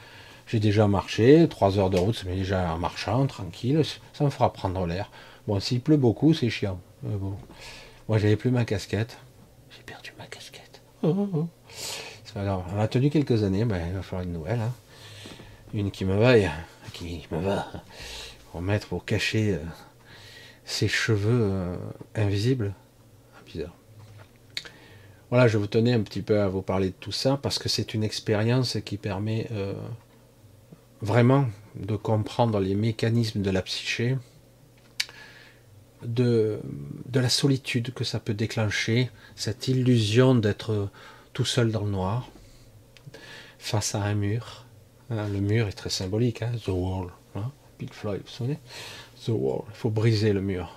[0.46, 3.82] J'ai déjà marché, trois heures de route, mais déjà en marchant, tranquille,
[4.12, 5.10] ça me fera prendre l'air.
[5.48, 6.78] Bon, s'il pleut beaucoup, c'est chiant.
[7.02, 7.34] bon.
[8.08, 9.18] Moi, j'avais plus ma casquette.
[9.70, 10.80] J'ai perdu ma casquette.
[11.02, 11.48] Oh, oh, oh.
[12.78, 14.60] A tenu quelques années, ben, il va falloir une nouvelle.
[14.60, 14.72] Hein.
[15.74, 16.48] Une qui me vaille,
[16.92, 17.66] qui me va.
[18.60, 19.58] Mettre, pour cacher euh,
[20.64, 21.76] ses cheveux euh,
[22.14, 22.74] invisibles.
[23.34, 23.70] Ah.
[25.30, 27.68] Voilà, je vous tenais un petit peu à vous parler de tout ça parce que
[27.68, 29.74] c'est une expérience qui permet euh,
[31.00, 34.16] vraiment de comprendre les mécanismes de la psyché,
[36.02, 36.60] de,
[37.06, 40.88] de la solitude que ça peut déclencher, cette illusion d'être
[41.32, 42.30] tout seul dans le noir,
[43.58, 44.64] face à un mur.
[45.10, 47.08] Hein, le mur est très symbolique, hein, The Wall.
[47.78, 48.58] Pink Floyd, vous savez
[49.24, 49.62] The Wall.
[49.68, 50.70] Il faut briser le mur.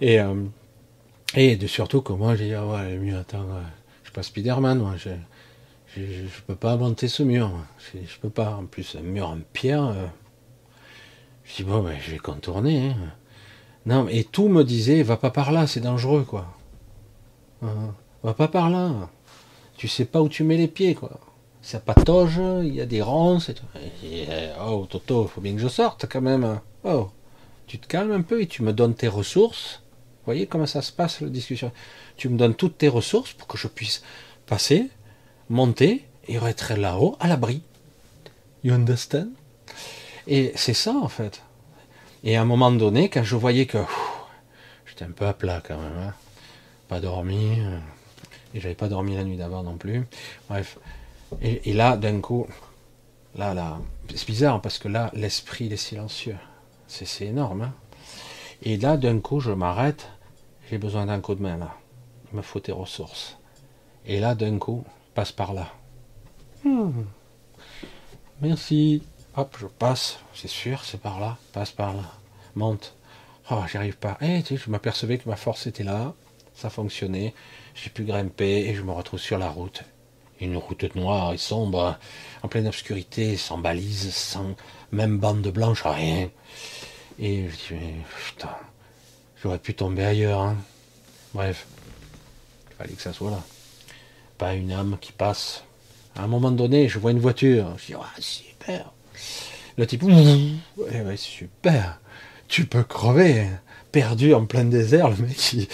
[0.00, 0.44] Et, euh,
[1.34, 3.46] et de, surtout que moi, j'ai dit, ah ouais, le mur, attends,
[4.02, 5.10] je suis pas Spider-Man, moi, je
[5.96, 7.50] ne peux pas monter ce mur.
[7.94, 8.56] Je, peux pas.
[8.56, 9.84] En plus, un mur en pierre.
[9.84, 10.06] Euh,
[11.44, 12.90] je dis, bon, ben, je vais contourner.
[12.90, 12.96] Hein.
[13.84, 16.46] Non, et tout me disait, va pas par là, c'est dangereux, quoi.
[17.62, 19.08] Hein, va pas par là.
[19.76, 21.18] Tu sais pas où tu mets les pieds, quoi.
[21.62, 23.50] Ça patauge, il y a des ronces.
[24.04, 24.26] Et
[24.60, 26.60] oh, Toto, faut bien que je sorte, quand même.
[26.84, 27.08] Oh,
[27.66, 29.82] tu te calmes un peu et tu me donnes tes ressources.
[29.84, 31.72] Vous voyez comment ça se passe, la discussion?
[32.16, 34.02] Tu me donnes toutes tes ressources pour que je puisse
[34.46, 34.90] passer
[35.48, 37.62] monter et être là-haut, à l'abri.
[38.64, 39.28] You understand?
[40.26, 41.42] Et c'est ça, en fait.
[42.24, 43.78] Et à un moment donné, quand je voyais que
[44.86, 46.14] j'étais un peu à plat quand même, hein,
[46.88, 47.78] pas dormi, euh,
[48.54, 50.06] et j'avais pas dormi la nuit d'avant non plus.
[50.48, 50.78] Bref.
[51.40, 52.46] Et, là, d'un coup,
[53.34, 53.78] là, là,
[54.14, 56.36] c'est bizarre parce que là, l'esprit, il est silencieux.
[56.86, 57.62] C'est énorme.
[57.62, 57.74] Hein.
[58.62, 60.08] et là, d'un coup, je m'arrête.
[60.70, 61.76] J'ai besoin d'un coup de main là.
[62.32, 63.36] Il me faut tes ressources.
[64.06, 65.68] Et là, d'un coup, passe par là.
[66.64, 67.02] Hmm.
[68.40, 69.02] Merci.
[69.36, 72.02] Hop, je passe, c'est sûr, c'est par là, passe par là.
[72.54, 72.94] Monte.
[73.50, 74.18] Oh, j'y arrive pas.
[74.20, 76.14] Eh, tu je m'apercevais que ma force était là,
[76.54, 77.34] ça fonctionnait.
[77.74, 79.84] J'ai pu grimper et je me retrouve sur la route.
[80.42, 81.96] Une route noire et sombre,
[82.42, 84.56] en pleine obscurité, sans balise, sans
[84.90, 86.30] même bande blanche, rien.
[87.20, 87.80] Et je dis,
[88.26, 88.50] putain,
[89.40, 90.40] j'aurais pu tomber ailleurs.
[90.40, 90.56] Hein.
[91.32, 91.68] Bref,
[92.70, 93.40] il fallait que ça soit là.
[94.36, 95.62] pas, une âme qui passe.
[96.16, 97.78] À un moment donné, je vois une voiture.
[97.78, 98.92] Je dis, ah, super.
[99.78, 102.00] Le type, ouais, super.
[102.48, 103.46] Tu peux crever.
[103.92, 105.68] Perdu en plein désert, le mec,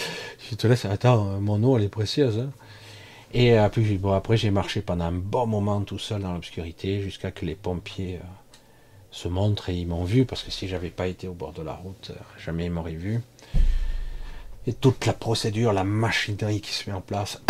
[0.59, 0.85] te laisse.
[0.85, 2.39] Attends, mon eau, elle est précieuse.
[2.39, 2.51] Hein.
[3.33, 3.69] Et euh,
[3.99, 7.55] bon, après, j'ai marché pendant un bon moment tout seul dans l'obscurité jusqu'à que les
[7.55, 8.27] pompiers euh,
[9.11, 10.25] se montrent et ils m'ont vu.
[10.25, 12.93] Parce que si j'avais pas été au bord de la route, euh, jamais ils m'auraient
[12.93, 13.21] vu.
[14.67, 17.43] Et toute la procédure, la machinerie qui se met en place.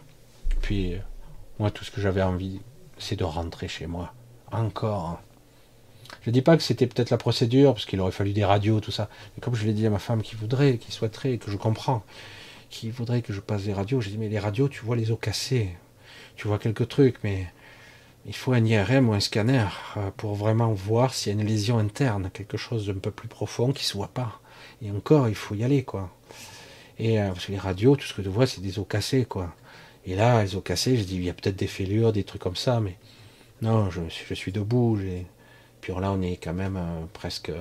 [0.62, 0.94] puis,
[1.58, 2.60] moi, tout ce que j'avais envie,
[2.98, 4.12] c'est de rentrer chez moi.
[4.52, 5.20] Encore.
[6.22, 8.92] Je dis pas que c'était peut-être la procédure, parce qu'il aurait fallu des radios, tout
[8.92, 9.08] ça.
[9.34, 12.04] Mais comme je l'ai dit à ma femme qui voudrait, qui souhaiterait, que je comprends,
[12.72, 15.12] qui voudrait que je passe des radios, j'ai dit, mais les radios, tu vois les
[15.12, 15.68] os cassés.
[16.36, 17.46] Tu vois quelques trucs, mais
[18.26, 19.66] il faut un IRM ou un scanner
[19.98, 23.28] euh, pour vraiment voir s'il y a une lésion interne, quelque chose d'un peu plus
[23.28, 24.40] profond qui ne se voit pas.
[24.80, 26.10] Et encore, il faut y aller, quoi.
[26.98, 29.26] Et euh, parce que les radios, tout ce que tu vois, c'est des os cassés,
[29.26, 29.54] quoi.
[30.06, 32.42] Et là, les os cassés, je dis, il y a peut-être des fêlures, des trucs
[32.42, 32.96] comme ça, mais
[33.60, 34.98] non, je, je suis debout.
[35.82, 37.52] Puis là, on est quand même euh, presque,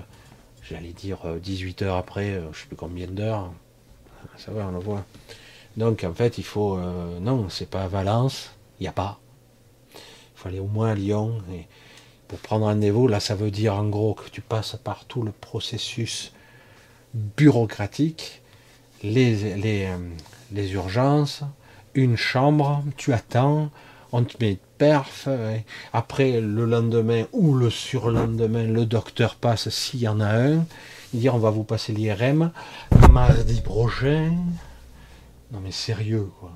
[0.64, 3.51] j'allais dire, 18 heures après, je ne sais plus combien d'heures.
[4.38, 5.06] Ça va, on le voit.
[5.78, 6.78] Donc, en fait, il faut.
[7.22, 9.22] non, c'est pas Valence, il n'y a pas
[10.42, 11.38] faut aller au moins à Lyon.
[12.28, 15.22] Pour prendre un rendez-vous, là, ça veut dire en gros que tu passes par tout
[15.22, 16.32] le processus
[17.14, 18.42] bureaucratique,
[19.04, 19.98] les, les, euh,
[20.52, 21.44] les urgences,
[21.94, 23.70] une chambre, tu attends,
[24.14, 25.28] on te met de perf,
[25.94, 30.66] après le lendemain ou le surlendemain, le docteur passe s'il y en a un,
[31.14, 32.51] dit on va vous passer l'IRM
[33.12, 34.36] mardi prochain.
[35.51, 36.51] Non mais sérieux quoi.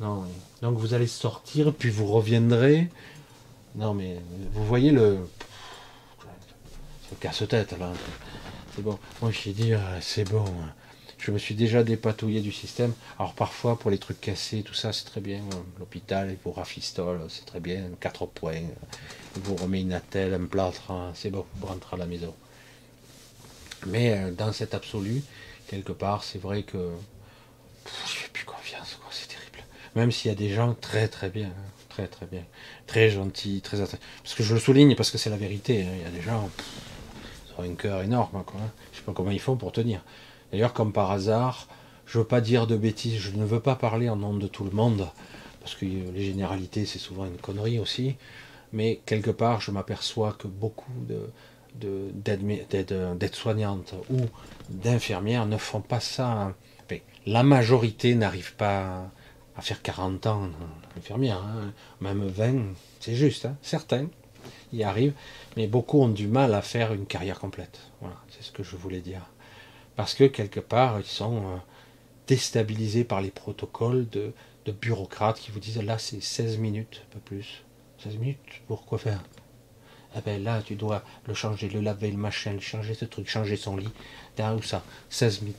[0.00, 0.24] Non,
[0.60, 2.90] donc vous allez sortir, puis vous reviendrez.
[3.76, 4.18] Non, mais
[4.52, 5.18] vous voyez le.
[7.20, 7.92] Casse-tête là.
[8.74, 8.98] C'est bon.
[9.22, 10.44] Moi je dit, c'est bon.
[11.18, 12.92] Je me suis déjà dépatouillé du système.
[13.18, 15.40] Alors parfois pour les trucs cassés, tout ça, c'est très bien.
[15.78, 17.84] L'hôpital, il vous rafistole, c'est très bien.
[18.00, 18.60] Quatre points.
[19.36, 22.34] Il vous remet une attelle, un plâtre, hein, c'est bon, vous rentrez à la maison.
[23.86, 25.22] Mais euh, dans cet absolu,
[25.68, 26.90] quelque part, c'est vrai que
[28.06, 28.98] je fais plus confiance.
[29.96, 32.42] Même s'il y a des gens très très bien, hein, très très bien,
[32.86, 35.84] très gentils, très parce que je le souligne parce que c'est la vérité.
[35.84, 35.92] Hein.
[35.96, 36.50] Il y a des gens,
[37.46, 38.60] qui ont un cœur énorme, quoi.
[38.60, 38.70] Hein.
[38.92, 40.04] Je sais pas comment ils font pour tenir.
[40.52, 41.66] D'ailleurs, comme par hasard,
[42.04, 44.64] je veux pas dire de bêtises, je ne veux pas parler en nom de tout
[44.64, 45.08] le monde,
[45.60, 48.16] parce que les généralités c'est souvent une connerie aussi.
[48.74, 51.30] Mais quelque part, je m'aperçois que beaucoup de
[51.78, 54.20] d'aides-soignantes ou
[54.68, 56.54] d'infirmières ne font pas ça.
[57.26, 59.10] La majorité n'arrive pas
[59.56, 60.48] à faire 40 ans
[60.96, 61.72] infirmière, hein.
[62.00, 63.56] même 20, c'est juste, hein.
[63.62, 64.08] certains
[64.72, 65.14] y arrivent,
[65.56, 67.80] mais beaucoup ont du mal à faire une carrière complète.
[68.00, 69.22] Voilà, c'est ce que je voulais dire.
[69.96, 71.56] Parce que quelque part, ils sont euh,
[72.26, 74.32] déstabilisés par les protocoles de,
[74.80, 77.62] bureaucrates qui vous disent là c'est 16 minutes, pas plus.
[78.02, 79.22] 16 minutes, pour quoi faire?
[80.16, 83.56] Eh bien là, tu dois le changer, le laver, le machin, changer ce truc, changer
[83.56, 83.90] son lit,
[84.36, 84.82] derrière où ça?
[85.10, 85.58] 16 minutes.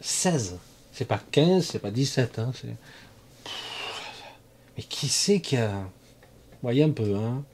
[0.00, 0.58] 16
[0.92, 2.52] C'est pas 15, c'est pas 17, hein,
[4.76, 5.88] mais qui c'est qui a.
[6.62, 7.44] Voyez un peu, hein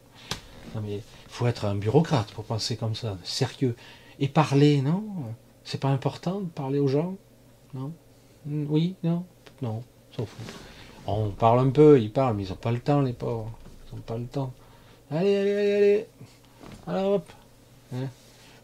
[0.75, 3.77] Non mais faut être un bureaucrate pour penser comme ça, sérieux.
[4.21, 5.03] Et parler, non?
[5.65, 7.17] C'est pas important de parler aux gens?
[7.73, 7.93] Non?
[8.47, 8.95] Oui?
[9.03, 9.25] Non?
[9.63, 9.83] Non.
[11.07, 13.51] On parle un peu, ils parlent, mais ils n'ont pas le temps, les pauvres.
[13.91, 14.53] Ils n'ont pas le temps.
[15.11, 16.07] Allez, allez, allez, allez.
[16.87, 17.33] Alors hop.
[17.95, 18.09] Hein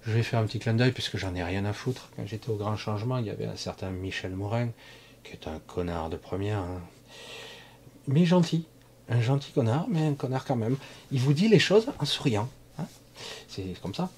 [0.02, 2.08] je vais faire un petit clin d'œil puisque j'en ai rien à foutre.
[2.16, 4.68] Quand j'étais au grand changement, il y avait un certain Michel Morin,
[5.24, 6.58] qui est un connard de première.
[6.58, 6.80] Hein
[8.06, 8.64] mais gentil.
[9.08, 10.76] Un gentil connard, mais un connard quand même.
[11.12, 12.48] Il vous dit les choses en souriant.
[12.78, 12.86] Hein.
[13.48, 14.08] c'est comme ça.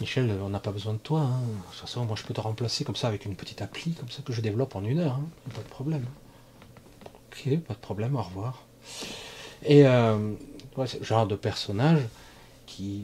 [0.00, 1.20] Michel, on n'a pas besoin de toi.
[1.20, 4.10] De toute façon, moi je peux te remplacer comme ça avec une petite appli, comme
[4.10, 5.20] ça que je développe en une heure.
[5.54, 6.06] Pas de problème.
[7.04, 8.62] Ok, pas de problème, au revoir.
[9.62, 10.32] Et euh,
[10.86, 12.02] ce genre de personnage
[12.66, 13.02] qui,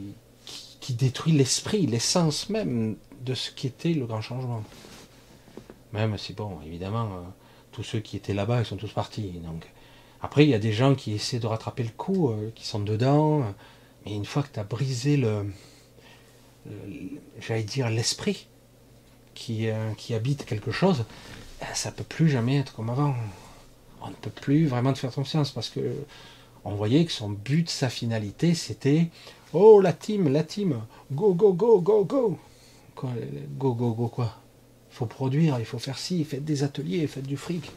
[0.79, 4.63] qui, détruit l'esprit, l'essence même de ce qui était le grand changement.
[5.93, 7.21] Même si, bon, évidemment, euh,
[7.71, 9.31] tous ceux qui étaient là-bas, ils sont tous partis.
[9.43, 9.65] Donc,
[10.21, 12.79] après, il y a des gens qui essaient de rattraper le coup, euh, qui sont
[12.79, 13.43] dedans,
[14.05, 15.45] mais une fois que tu as brisé le,
[17.39, 18.47] j'allais dire l'esprit
[19.33, 21.05] qui, euh, qui habite quelque chose,
[21.73, 23.15] ça peut plus jamais être comme avant.
[24.01, 25.95] On ne peut plus vraiment te faire confiance parce que
[26.67, 29.07] on voyait que son but, sa finalité, c'était
[29.53, 32.37] oh la team, la team, go go go go go,
[32.93, 33.11] quoi,
[33.57, 34.33] go go go quoi.
[34.91, 37.71] Il faut produire, il faut faire ci, faites des ateliers, faites du fric.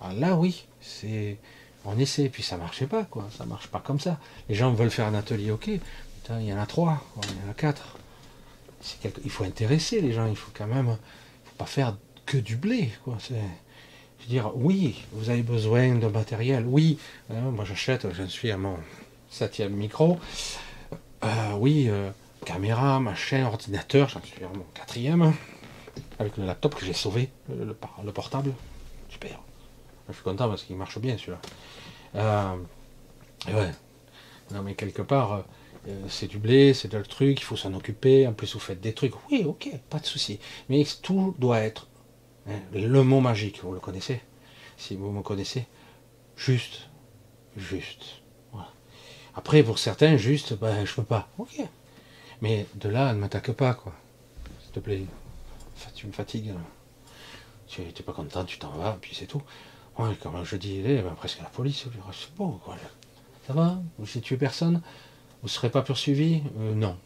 [0.00, 1.38] Ah, là oui, c'est
[1.84, 3.28] on essaie, puis ça marchait pas, quoi.
[3.36, 4.18] Ça marche pas comme ça.
[4.48, 5.70] Les gens veulent faire un atelier, ok.
[6.16, 7.96] Putain, il y en a trois, il y en a quatre.
[9.24, 10.96] Il faut intéresser les gens, il faut quand même,
[11.44, 13.18] faut pas faire que du blé, quoi.
[14.26, 16.98] Je dire, oui, vous avez besoin de matériel, oui.
[17.30, 18.76] Hein, moi j'achète, j'en suis à mon
[19.30, 20.18] septième micro.
[21.22, 22.10] Euh, oui, euh,
[22.44, 25.32] caméra, machin, ordinateur, j'en suis à mon quatrième.
[26.18, 28.52] Avec le laptop que j'ai sauvé, le, le, portable.
[29.08, 29.38] Super.
[30.08, 31.40] Je suis content parce qu'il marche bien celui-là.
[32.16, 32.56] Euh,
[33.46, 33.70] ouais.
[34.50, 35.44] Non mais quelque part,
[36.08, 38.26] c'est du blé, c'est de le truc, il faut s'en occuper.
[38.26, 39.14] En plus vous faites des trucs.
[39.30, 40.40] Oui, ok, pas de souci.
[40.68, 41.86] Mais tout doit être
[42.72, 44.20] le mot magique, vous le connaissez
[44.76, 45.66] Si vous me connaissez,
[46.36, 46.88] juste,
[47.56, 48.22] juste.
[49.38, 51.28] Après, pour certains, juste, ben, je peux pas.
[51.36, 51.60] Ok.
[52.40, 53.92] Mais de là, ne m'attaque pas, quoi.
[54.62, 55.04] S'il te plaît.
[55.94, 56.54] Tu me fatigues.
[57.66, 59.42] Tu n'es pas content, tu t'en vas, puis c'est tout.
[59.98, 62.76] Ouais, je dis, eh, ben, presque la police, c'est bon, quoi.
[63.46, 64.80] Ça va Vous n'avez tué personne
[65.42, 66.96] Vous ne serez pas poursuivi euh, Non.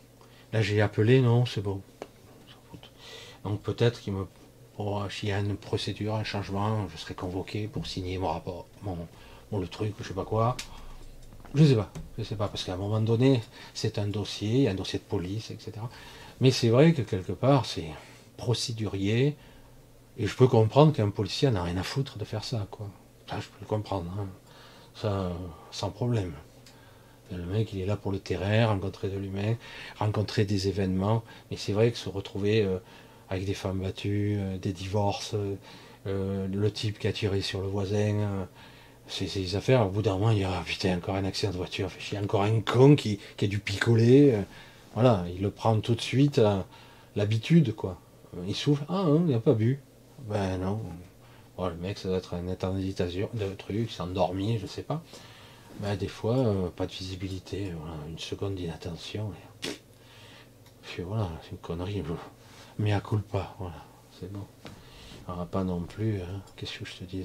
[0.52, 1.82] Là, j'ai appelé, non, c'est bon.
[3.44, 4.26] Donc peut-être qu'il me
[5.10, 8.96] s'il y a une procédure, un changement, je serai convoqué pour signer mon rapport, mon,
[9.58, 10.56] le truc, je sais pas quoi.
[11.54, 13.42] Je sais pas, je sais pas, parce qu'à un moment donné,
[13.74, 15.72] c'est un dossier, un dossier de police, etc.
[16.40, 17.90] Mais c'est vrai que quelque part, c'est
[18.36, 19.36] procédurier,
[20.16, 22.88] et je peux comprendre qu'un policier n'a rien à foutre de faire ça, quoi.
[23.28, 24.26] Ça, je peux le comprendre, hein.
[24.94, 25.32] ça,
[25.70, 26.32] sans problème.
[27.32, 29.54] Le mec, il est là pour le terrain, rencontrer de l'humain,
[29.98, 32.78] rencontrer des événements, mais c'est vrai que se retrouver euh,
[33.30, 35.54] avec des femmes battues, euh, des divorces, euh,
[36.06, 38.48] euh, le type qui a tiré sur le voisin.
[39.06, 41.56] c'est ces affaires, au bout d'un moment, il y a putain, encore un accident de
[41.56, 44.34] voiture, il y a encore un con qui, qui a dû picoler.
[44.94, 46.40] voilà, il le prend tout de suite
[47.16, 47.98] l'habitude, quoi.
[48.46, 49.80] Il souffle, ah, hein, il n'a pas bu.
[50.28, 50.80] Ben non.
[51.58, 55.02] le mec, ça doit être un état de truc, endormi, je sais pas.
[55.80, 57.72] Ben, des fois, pas de visibilité,
[58.08, 59.32] une seconde d'inattention.
[60.82, 62.02] Puis voilà, c'est une connerie
[62.80, 63.84] mais à pas, voilà,
[64.18, 64.46] c'est bon.
[65.28, 67.24] Alors, pas non plus, hein, qu'est-ce que je te dis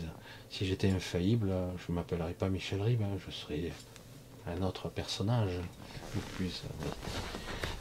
[0.49, 3.71] Si j'étais infaillible, je ne m'appellerais pas Michel Ribes, hein, je serais
[4.47, 5.51] un autre personnage,
[6.35, 6.63] plus.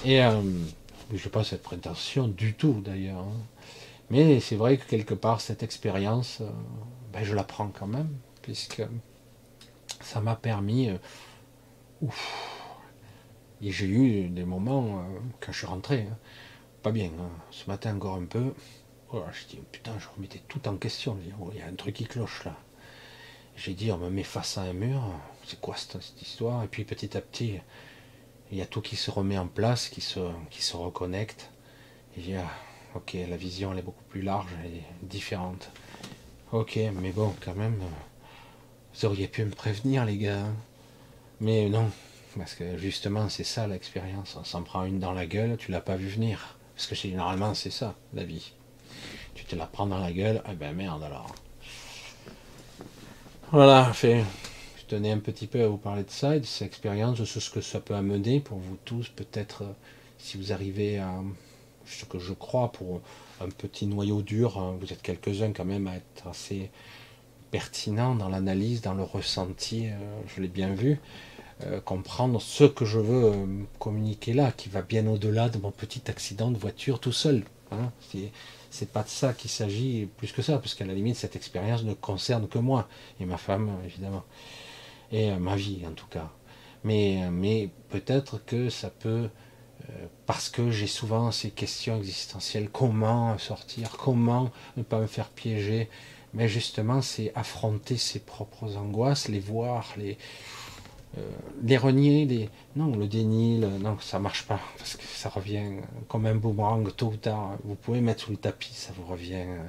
[0.05, 0.41] Et euh,
[1.13, 3.21] je n'ai pas cette prétention du tout d'ailleurs.
[3.21, 3.33] Hein.
[4.09, 6.51] Mais c'est vrai que quelque part, cette expérience, euh,
[7.13, 8.11] ben, je la prends quand même,
[8.41, 8.83] puisque
[10.01, 10.91] ça m'a permis.
[10.91, 10.97] Euh,
[12.03, 12.61] ouf,
[13.61, 15.05] et j'ai eu des moments
[15.41, 16.07] quand je suis rentré
[16.85, 17.11] pas bien.
[17.19, 17.31] Hein.
[17.51, 18.53] Ce matin encore un peu.
[19.11, 21.17] Oh, je dis putain, je remettais tout en question.
[21.41, 22.55] Oh, il y a un truc qui cloche là.
[23.57, 25.03] J'ai dit on me met face à un mur.
[25.47, 26.63] C'est quoi cette, histoire?
[26.63, 27.59] Et puis petit à petit,
[28.53, 30.21] il y a tout qui se remet en place, qui se,
[30.51, 31.51] qui se reconnecte.
[32.17, 32.51] Et je dis ah,
[32.95, 35.71] ok, la vision elle est beaucoup plus large, est différente.
[36.53, 37.81] Ok, mais bon, quand même,
[38.93, 40.41] vous auriez pu me prévenir les gars.
[40.41, 40.55] Hein.
[41.41, 41.91] Mais non,
[42.37, 44.37] parce que justement, c'est ça l'expérience.
[44.39, 46.54] On s'en prend une dans la gueule, tu l'as pas vu venir.
[46.75, 48.53] Parce que généralement, c'est ça, la vie.
[49.35, 51.35] Tu te la prends dans la gueule, eh ben merde alors.
[53.53, 53.93] Voilà.
[53.93, 54.25] Je
[54.87, 57.51] tenais un petit peu à vous parler de ça et de cette expérience, de ce
[57.51, 59.73] que ça peut amener pour vous tous, peut-être euh,
[60.19, 61.23] si vous arrivez à
[61.87, 63.01] ce que je crois pour
[63.41, 66.71] un petit noyau dur, hein, vous êtes quelques-uns quand même à être assez
[67.51, 70.99] pertinent dans l'analyse, dans le ressenti, euh, je l'ai bien vu.
[71.63, 73.47] Euh, comprendre ce que je veux euh,
[73.79, 77.45] communiquer là, qui va bien au-delà de mon petit accident de voiture tout seul.
[77.71, 77.93] Hein.
[78.71, 81.85] C'est pas de ça qu'il s'agit plus que ça, parce qu'à la limite, cette expérience
[81.85, 82.89] ne concerne que moi
[83.21, 84.25] et ma femme, évidemment,
[85.13, 86.29] et euh, ma vie en tout cas.
[86.83, 89.31] Mais, mais peut-être que ça peut,
[90.27, 95.89] parce que j'ai souvent ces questions existentielles, comment sortir, comment ne pas me faire piéger,
[96.35, 100.19] mais justement, c'est affronter ses propres angoisses, les voir, les,
[101.17, 101.31] euh,
[101.63, 105.63] les renier, non, le déni, non, ça marche pas, parce que ça revient
[106.09, 107.57] comme un boomerang tôt ou tard.
[107.65, 109.67] Vous pouvez mettre sous le tapis, ça vous revient, euh,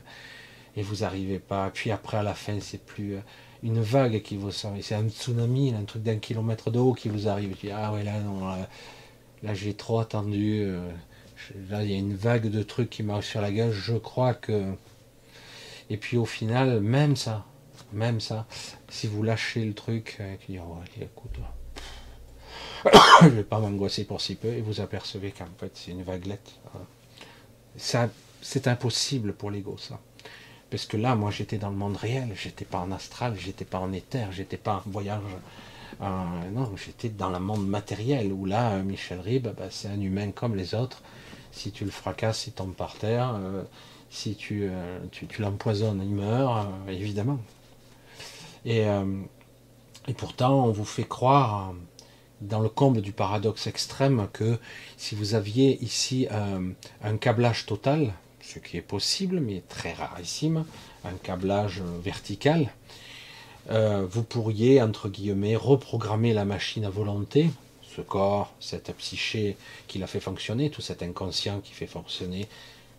[0.76, 1.70] et vous n'arrivez pas.
[1.72, 3.20] Puis après, à la fin, c'est plus euh,
[3.64, 7.28] une vague qui vous sort, c'est un tsunami, un truc d'un kilomètre d'eau qui vous
[7.28, 7.56] arrive.
[7.74, 8.40] ah ouais, là, non,
[9.44, 10.68] là, j'ai trop attendu.
[11.70, 13.72] Là, il y a une vague de trucs qui m'arrive sur la gueule.
[13.72, 14.74] Je crois que.
[15.90, 17.46] Et puis au final, même ça,
[17.96, 18.46] même ça,
[18.90, 21.40] si vous lâchez le truc, euh, qui oh, écoute,
[23.22, 26.60] je vais pas m'angoisser pour si peu, et vous apercevez qu'en fait c'est une vaguelette.
[27.78, 28.10] Ça,
[28.42, 30.00] c'est impossible pour l'ego ça.
[30.70, 33.80] Parce que là, moi j'étais dans le monde réel, j'étais pas en astral, j'étais pas
[33.80, 35.22] en éther, j'étais pas en voyage.
[36.02, 40.32] Euh, non, j'étais dans le monde matériel où là, Michel Ribes, bah, c'est un humain
[40.32, 41.02] comme les autres.
[41.52, 43.36] Si tu le fracasses, il tombe par terre.
[43.36, 43.64] Euh,
[44.10, 44.70] si tu,
[45.12, 47.40] tu, tu l'empoisonnes, il meurt, évidemment.
[48.66, 49.22] Euh,
[50.08, 51.74] et, pourtant, on vous fait croire,
[52.42, 54.60] dans le comble du paradoxe extrême, que
[54.98, 60.66] si vous aviez ici un câblage total, ce qui est possible, mais très rarissime,
[61.04, 62.70] un câblage vertical,
[63.72, 67.50] euh, vous pourriez, entre guillemets, reprogrammer la machine à volonté,
[67.96, 69.58] ce corps, cette psyché
[69.88, 72.48] qui l'a fait fonctionner, tout cet inconscient qui fait fonctionner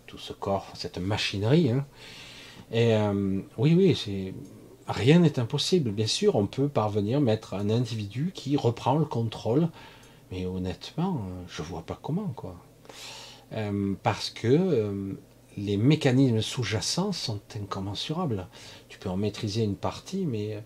[0.07, 1.71] tout ce corps, cette machinerie.
[1.71, 1.87] Hein.
[2.73, 4.35] Et euh, oui, oui, c'est
[4.89, 5.91] rien n'est impossible.
[5.91, 9.69] Bien sûr, on peut parvenir à mettre un individu qui reprend le contrôle,
[10.31, 12.57] mais honnêtement, je vois pas comment, quoi.
[13.53, 15.17] Euh, parce que
[15.57, 18.49] les mécanismes sous-jacents sont incommensurables.
[18.89, 20.63] Tu peux en maîtriser une partie, mais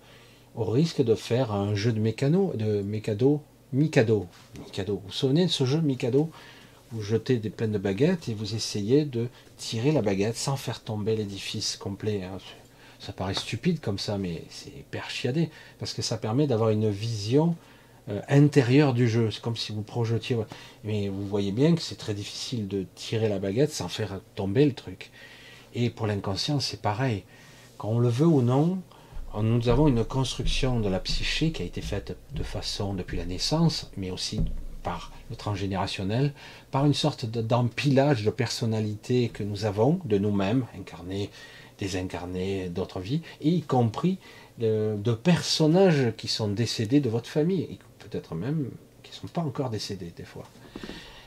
[0.55, 3.43] au risque de faire un jeu de mécano, de mécado,
[3.73, 4.27] Mikado.
[4.59, 4.95] Mikado.
[4.95, 6.31] Vous vous souvenez de ce jeu Mikado?
[6.91, 10.83] Vous jetez des pleines de baguettes et vous essayez de tirer la baguette sans faire
[10.83, 12.23] tomber l'édifice complet.
[13.01, 17.57] Ça paraît stupide comme ça, mais c'est perchiadé parce que ça permet d'avoir une vision
[18.11, 19.31] euh, intérieure du jeu.
[19.31, 20.37] C'est comme si vous projetiez.
[20.85, 24.65] Mais vous voyez bien que c'est très difficile de tirer la baguette sans faire tomber
[24.67, 25.11] le truc.
[25.75, 27.25] Et pour l'inconscient, c'est pareil.
[27.79, 28.79] Quand on le veut ou non,
[29.41, 33.25] nous avons une construction de la psyché qui a été faite de façon depuis la
[33.25, 34.41] naissance, mais aussi
[34.83, 36.33] par le transgénérationnel,
[36.71, 41.31] par une sorte d'empilage de personnalités que nous avons de nous-mêmes, incarnés,
[41.81, 44.19] désincarnés, d'autres vies, et y compris
[44.59, 48.71] de, personnages qui sont décédés de votre famille, et peut-être même
[49.03, 50.45] qui ne sont pas encore décédés des fois.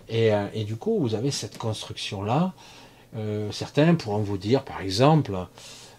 [0.08, 2.54] Et, euh, du coup, vous avez cette construction-là.
[3.16, 5.36] Euh, certains pourront vous dire, par exemple,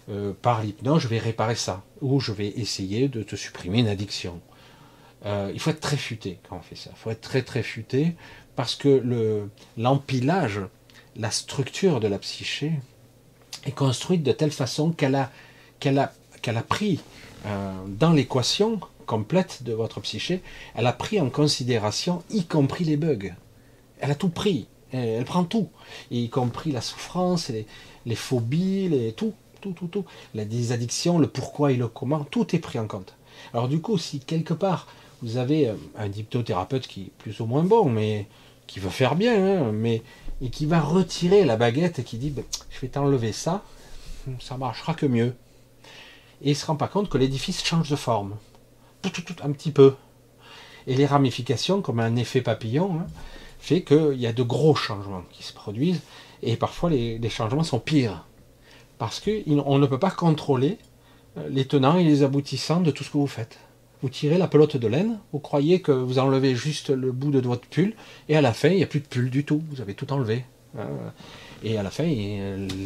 [0.08, 3.88] euh, par l'hypnose, je vais réparer ça, ou je vais essayer de te supprimer une
[3.88, 4.40] addiction.
[5.54, 6.90] Il faut être très futé quand on fait ça.
[6.92, 8.14] Il faut être très très futé
[8.56, 9.48] parce que le,
[9.78, 10.60] l'empilage,
[11.16, 12.72] la structure de la psyché
[13.66, 15.30] est construite de telle façon qu'elle a,
[16.68, 17.00] pris
[17.46, 20.42] euh, dans l'équation complète de votre psyché,
[20.74, 23.34] elle a pris en considération y compris les bugs.
[24.00, 24.66] Elle a tout pris.
[24.92, 25.70] Elle, prend tout,
[26.12, 27.66] y compris la souffrance, les,
[28.06, 29.34] les phobies, les, tout
[29.64, 30.04] tout, tout, tout.
[30.34, 33.14] La, des addictions, le pourquoi et le comment, tout est pris en compte.
[33.52, 34.86] Alors du coup, si quelque part
[35.22, 38.26] vous avez euh, un hypnothérapeute qui est plus ou moins bon, mais
[38.66, 40.02] qui veut faire bien, hein, mais
[40.40, 43.62] et qui va retirer la baguette et qui dit ben, je vais t'enlever ça,
[44.40, 45.34] ça marchera que mieux.
[46.42, 48.36] Et il se rend pas compte que l'édifice change de forme,
[49.02, 49.94] tout, un petit peu.
[50.86, 53.06] Et les ramifications, comme un effet papillon, hein,
[53.58, 56.02] fait qu'il y a de gros changements qui se produisent,
[56.42, 58.26] et parfois les, les changements sont pires.
[58.98, 60.78] Parce qu'on ne peut pas contrôler
[61.38, 63.58] euh, les tenants et les aboutissants de tout ce que vous faites.
[64.04, 67.40] Vous tirez la pelote de laine, vous croyez que vous enlevez juste le bout de
[67.40, 67.94] votre pull,
[68.28, 69.62] et à la fin, il n'y a plus de pull du tout.
[69.70, 70.44] Vous avez tout enlevé.
[70.78, 70.88] Hein.
[71.62, 72.04] Et à la fin,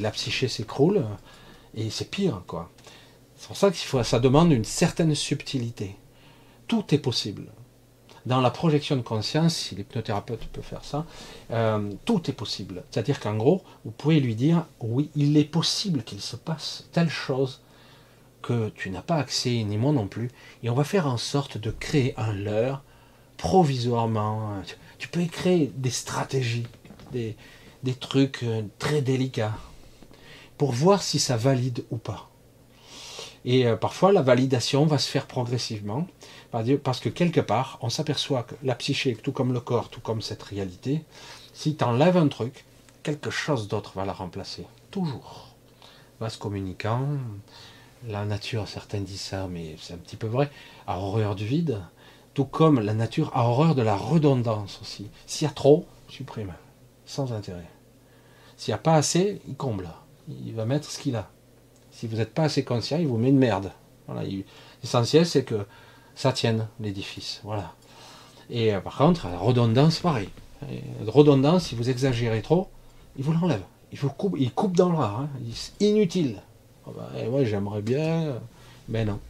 [0.00, 1.04] la psyché s'écroule,
[1.74, 2.70] et c'est pire, quoi.
[3.34, 5.96] C'est pour ça faut, ça demande une certaine subtilité.
[6.68, 7.46] Tout est possible
[8.24, 11.04] dans la projection de conscience, si l'hypnothérapeute peut faire ça,
[11.50, 12.84] euh, tout est possible.
[12.92, 17.10] C'est-à-dire qu'en gros, vous pouvez lui dire, oui, il est possible qu'il se passe telle
[17.10, 17.60] chose
[18.42, 20.30] que tu n'as pas accès, ni moi non plus,
[20.62, 22.82] et on va faire en sorte de créer un leurre
[23.36, 24.62] provisoirement.
[24.98, 26.66] Tu peux créer des stratégies,
[27.12, 27.36] des,
[27.82, 29.56] des trucs euh, très délicats,
[30.56, 32.28] pour voir si ça valide ou pas.
[33.44, 36.06] Et euh, parfois, la validation va se faire progressivement.
[36.50, 40.22] Parce que quelque part, on s'aperçoit que la psyché, tout comme le corps, tout comme
[40.22, 41.04] cette réalité,
[41.52, 42.64] si tu enlèves un truc,
[43.02, 44.66] quelque chose d'autre va la remplacer.
[44.90, 45.48] Toujours.
[46.20, 47.06] Vaste communicant,
[48.06, 50.50] la nature, certains disent ça, mais c'est un petit peu vrai,
[50.86, 51.80] a horreur du vide,
[52.34, 55.08] tout comme la nature a horreur de la redondance aussi.
[55.26, 56.54] S'il y a trop, supprime,
[57.04, 57.68] sans intérêt.
[58.56, 59.88] S'il n'y a pas assez, il comble.
[60.28, 61.30] Il va mettre ce qu'il a.
[61.90, 63.72] Si vous n'êtes pas assez conscient, il vous met une merde.
[64.82, 65.66] L'essentiel, c'est que
[66.14, 67.40] ça tienne l'édifice.
[67.44, 67.72] Voilà.
[68.50, 70.28] Et euh, par contre, la redondance, pareil.
[70.62, 72.68] La redondance, si vous exagérez trop,
[73.16, 73.62] il vous l'enlève.
[73.92, 75.20] Il vous coupe, il coupe dans le rare.
[75.20, 75.28] Hein.
[75.80, 76.42] inutile.
[76.88, 78.40] Oh bah, j'aimerais bien,
[78.88, 79.20] mais non.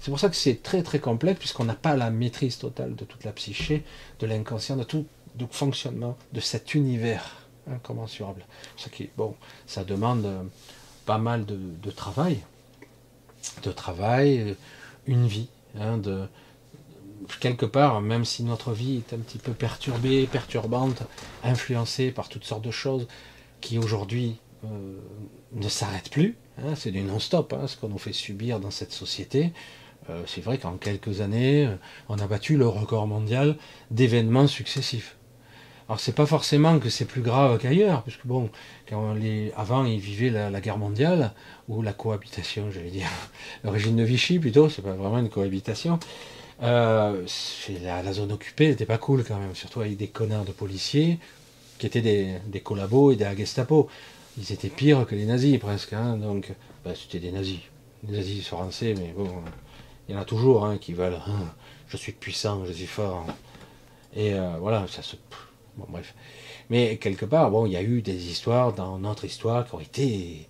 [0.00, 3.04] C'est pour ça que c'est très très complexe, puisqu'on n'a pas la maîtrise totale de
[3.04, 3.84] toute la psyché,
[4.20, 5.06] de l'inconscient, de tout
[5.38, 7.36] le fonctionnement de cet univers
[7.70, 8.44] incommensurable.
[8.76, 9.34] Ce qui, bon,
[9.66, 10.42] ça demande euh,
[11.04, 12.38] pas mal de, travail,
[13.62, 14.56] de travail,
[15.06, 16.26] une vie, Hein, de,
[17.40, 21.02] quelque part, même si notre vie est un petit peu perturbée, perturbante,
[21.44, 23.06] influencée par toutes sortes de choses
[23.60, 24.98] qui aujourd'hui euh,
[25.52, 28.92] ne s'arrêtent plus, hein, c'est du non-stop hein, ce qu'on nous fait subir dans cette
[28.92, 29.52] société.
[30.10, 31.76] Euh, c'est vrai qu'en quelques années, euh,
[32.08, 33.56] on a battu le record mondial
[33.92, 35.16] d'événements successifs.
[35.88, 38.50] Alors c'est pas forcément que c'est plus grave qu'ailleurs, puisque bon,
[39.56, 41.32] avant ils vivaient la, guerre mondiale
[41.68, 43.08] ou la cohabitation, j'allais dire,
[43.64, 46.00] le régime de Vichy plutôt, c'est pas vraiment une cohabitation.
[46.60, 47.12] La,
[48.12, 51.20] zone occupée n'était pas cool quand même, surtout avec des connards de policiers
[51.78, 53.88] qui étaient des, des collabos et des Gestapo.
[54.38, 55.92] Ils étaient pires que les nazis presque.
[55.92, 56.52] Hein, donc,
[56.84, 57.60] ben, c'était des nazis.
[58.06, 59.28] Les nazis français, mais bon,
[60.08, 61.20] il y en a toujours hein, qui veulent.
[61.26, 61.54] Hein,
[61.88, 63.26] je suis puissant, je suis fort.
[64.14, 65.16] Et euh, voilà, ça se.
[65.76, 66.14] Bon, bref.
[66.70, 69.80] Mais quelque part, bon, il y a eu des histoires dans notre histoire qui ont
[69.80, 70.48] été.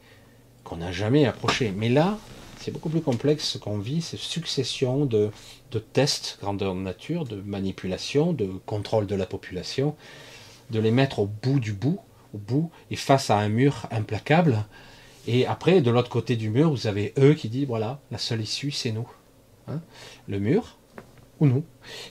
[0.65, 1.73] qu'on n'a jamais approché.
[1.77, 2.19] Mais là,
[2.61, 5.31] c'est beaucoup plus complexe ce qu'on vit, cette succession de,
[5.71, 9.97] de tests grandeur nature, de manipulation, de contrôle de la population,
[10.71, 12.01] de les mettre au bout du bout,
[12.39, 14.65] bout, et face à un mur implacable.
[15.27, 18.41] Et après, de l'autre côté du mur, vous avez eux qui disent voilà, la seule
[18.41, 19.09] issue, c'est nous.
[19.69, 19.81] Hein.
[20.29, 20.79] le mur
[21.41, 21.65] ou nous.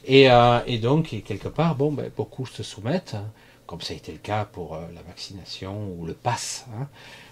[0.05, 3.31] Et, euh, et donc, quelque part, bon, ben, beaucoup se soumettent, hein,
[3.65, 6.87] comme ça a été le cas pour euh, la vaccination ou le pass, hein,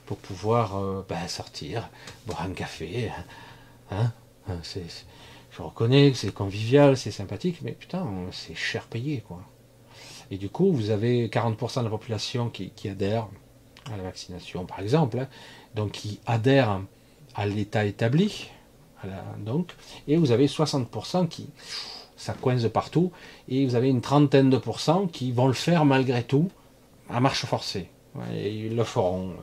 [0.05, 1.89] pour pouvoir euh, ben, sortir,
[2.25, 3.11] boire un café.
[5.51, 9.41] Je reconnais que c'est convivial, c'est sympathique, mais putain, c'est cher payé, quoi.
[10.32, 13.28] Et du coup, vous avez 40% de la population qui, adhère
[13.91, 15.28] à la vaccination, par exemple,
[15.76, 16.82] donc qui adhère
[17.36, 18.49] à l'État établi,
[19.39, 19.72] donc,
[20.07, 21.49] et vous avez 60% qui,
[22.18, 23.11] ça coince partout,
[23.47, 26.49] et vous avez une trentaine de pourcents qui vont le faire malgré tout,
[27.10, 27.88] à marche forcée.
[28.34, 29.34] et ils le feront.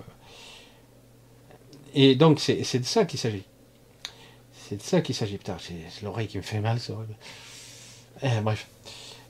[1.94, 3.44] Et donc, c'est de ça qu'il s'agit.
[4.52, 5.36] C'est de ça qu'il s'agit.
[5.36, 7.14] Putain, c'est l'oreille qui me fait mal, c'est horrible.
[8.22, 8.68] Eh, bref,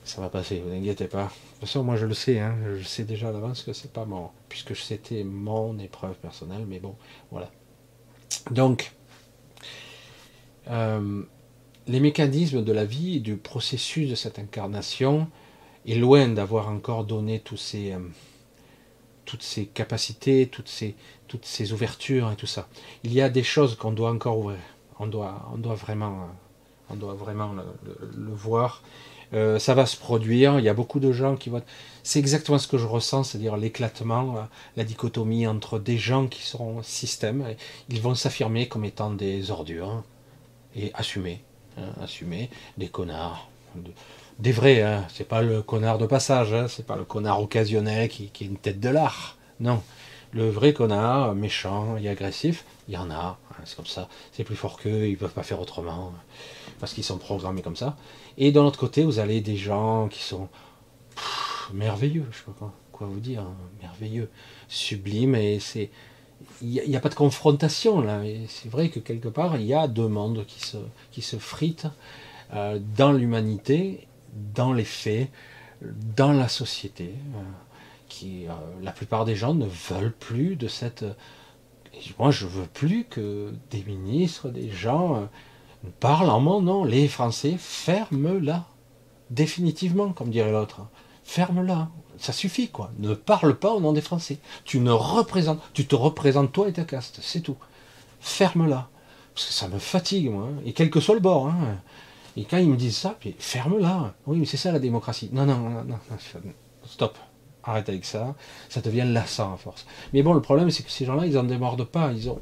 [0.03, 1.23] ça va passer, vous inquiétez pas.
[1.23, 3.91] De toute façon, moi je le sais, hein, je sais déjà à l'avance que c'est
[3.91, 4.29] pas mon.
[4.49, 6.95] Puisque c'était mon épreuve personnelle, mais bon,
[7.31, 7.49] voilà.
[8.51, 8.93] Donc,
[10.69, 11.23] euh,
[11.87, 15.27] les mécanismes de la vie et du processus de cette incarnation
[15.87, 17.99] est loin d'avoir encore donné ces, euh,
[19.25, 20.95] toutes ces capacités, toutes ces,
[21.27, 22.67] toutes ces ouvertures et tout ça.
[23.03, 24.59] Il y a des choses qu'on doit encore ouvrir.
[24.99, 26.29] On doit, on doit vraiment,
[26.89, 28.83] on doit vraiment le, voir.
[29.33, 30.59] Euh, ça va se produire.
[30.59, 31.61] Il y a beaucoup de gens qui vont.
[32.03, 36.83] C'est exactement ce que je ressens, c'est-à-dire l'éclatement, la dichotomie entre des gens qui seront
[36.83, 37.45] système,
[37.89, 40.03] ils vont s'affirmer comme étant des ordures,
[40.75, 41.41] et assumer,
[41.77, 43.49] hein, assumer des connards,
[44.39, 48.09] des vrais, hein, c'est pas le connard de passage, hein, c'est pas le connard occasionnel
[48.09, 49.81] qui, qui, est une tête de l'art, non.
[50.31, 54.43] Le vrai connard, méchant et agressif, il y en a, hein, c'est comme ça, c'est
[54.43, 56.11] plus fort qu'eux, ils peuvent pas faire autrement,
[56.79, 57.95] parce qu'ils sont programmés comme ça.
[58.37, 60.49] Et de l'autre côté, vous avez des gens qui sont
[61.73, 63.45] merveilleux, je sais pas quoi, vous dire,
[63.81, 64.29] merveilleux,
[64.67, 65.89] sublimes, et c'est
[66.61, 68.21] il n'y a, pas de confrontation là.
[68.47, 70.77] C'est vrai que quelque part, il y a deux mondes qui se,
[71.11, 71.87] qui se fritent
[72.53, 74.07] euh, dans l'humanité,
[74.53, 75.29] dans les faits,
[76.15, 77.13] dans la société.
[77.35, 77.41] Euh,
[78.09, 78.51] qui, euh,
[78.83, 81.05] la plupart des gens ne veulent plus de cette.
[82.19, 85.29] moi, je veux plus que des ministres, des gens
[85.99, 86.83] parlent en mon nom.
[86.83, 88.65] Les Français, ferme-la.
[89.29, 90.81] Définitivement, comme dirait l'autre.
[91.23, 92.91] Ferme-la ça suffit, quoi.
[92.99, 94.37] Ne parle pas au nom des Français.
[94.63, 97.57] Tu ne représentes, tu te représentes toi et ta caste, c'est tout.
[98.21, 98.87] Ferme-la.
[99.33, 100.45] Parce que ça me fatigue, moi.
[100.45, 100.61] Hein.
[100.65, 101.47] Et quel que soit le bord.
[101.47, 101.77] Hein.
[102.37, 104.13] Et quand ils me disent ça, puis ferme-la.
[104.25, 105.29] Oui, mais c'est ça la démocratie.
[105.33, 105.97] Non, non, non, non,
[106.85, 107.17] stop.
[107.63, 108.35] Arrête avec ça.
[108.69, 109.85] Ça devient lassant à force.
[110.13, 112.11] Mais bon, le problème, c'est que ces gens-là, ils en démordent pas.
[112.13, 112.39] Ils ont.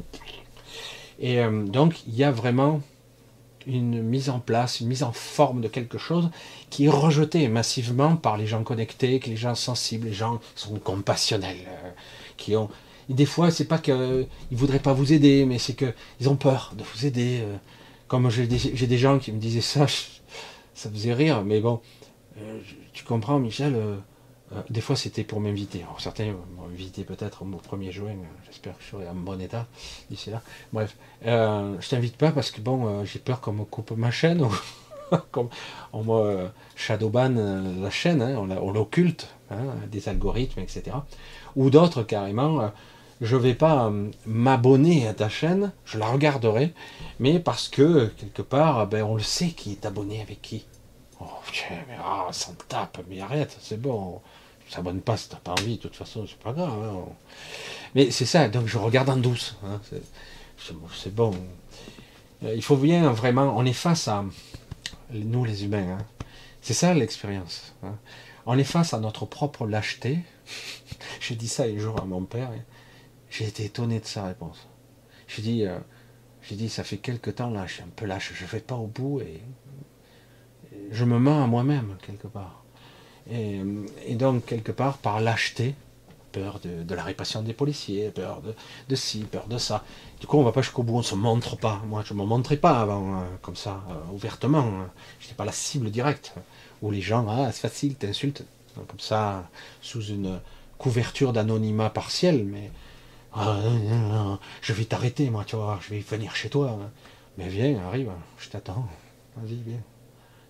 [1.19, 2.81] Et euh, donc, il y a vraiment
[3.67, 6.29] une mise en place, une mise en forme de quelque chose
[6.69, 11.67] qui est rejeté massivement par les gens connectés, les gens sensibles, les gens sont compassionnels,
[11.67, 11.89] euh,
[12.37, 12.69] qui ont.
[13.09, 16.73] des fois, c'est pas qu'ils ne voudraient pas vous aider, mais c'est qu'ils ont peur
[16.77, 17.39] de vous aider.
[17.41, 17.57] Euh.
[18.07, 19.85] Comme j'ai des, gens qui me disaient ça,
[20.73, 21.79] ça faisait rire, mais bon,
[22.37, 22.59] euh,
[22.93, 23.97] tu comprends, Michel, euh,
[24.69, 25.85] des fois, c'était pour m'inviter.
[25.99, 28.15] certains m'ont invité peut-être au 1er juin.
[28.45, 29.67] J'espère que je serai en bon état
[30.09, 30.41] d'ici là.
[30.73, 30.95] Bref,
[31.25, 34.45] euh, je t'invite pas parce que bon, euh, j'ai peur qu'on me coupe ma chaîne.
[35.31, 35.49] comme
[35.93, 37.35] on me shadowban
[37.81, 40.95] la chaîne, hein, on l'occulte, hein, des algorithmes, etc.
[41.55, 42.71] Ou d'autres carrément,
[43.19, 43.91] je vais pas
[44.25, 46.73] m'abonner à ta chaîne, je la regarderai,
[47.19, 50.65] mais parce que quelque part, ben, on le sait qui est abonné avec qui.
[51.19, 51.25] Oh,
[51.69, 54.21] mais ah, ça me tape, mais arrête, c'est bon
[54.71, 56.71] s'abonne pas si t'as pas envie, de toute façon, c'est pas grave.
[56.71, 57.05] Hein.
[57.95, 59.57] Mais c'est ça, donc je regarde en douce.
[59.65, 59.81] Hein.
[60.57, 61.33] c'est bon.
[62.43, 64.23] Euh, il faut bien vraiment, on est face à
[65.11, 65.97] nous les humains.
[65.97, 66.05] Hein.
[66.61, 67.73] C'est ça l'expérience.
[68.45, 70.19] On est face à notre propre lâcheté.
[71.19, 72.49] j'ai dit ça un jour à mon père.
[73.29, 74.67] J'ai été étonné de sa réponse.
[75.27, 75.77] J'ai dit, euh,
[76.41, 78.75] j'ai dit, ça fait quelque temps là, je suis un peu lâche, je vais pas
[78.75, 79.41] au bout et
[80.91, 82.60] je me mens à moi-même quelque part.
[83.29, 85.75] Et, donc, quelque part, par lâcheté,
[86.31, 88.53] peur de, la répression des policiers, peur de,
[88.89, 89.83] de, ci, peur de ça.
[90.19, 91.81] Du coup, on va pas jusqu'au bout, on se montre pas.
[91.87, 94.59] Moi, je me montrais pas avant, hein, comme ça, euh, ouvertement.
[94.59, 94.89] Hein.
[95.19, 96.33] Je n'étais pas la cible directe.
[96.81, 98.43] Où les gens, ah, c'est facile, t'insultes.
[98.75, 99.49] Comme ça,
[99.81, 100.39] sous une
[100.77, 102.71] couverture d'anonymat partiel, mais
[103.33, 106.79] Ah, je vais t'arrêter, moi, tu vois, je vais venir chez toi.
[107.37, 108.87] Mais viens, arrive, je t'attends.
[109.37, 109.81] Vas-y, viens.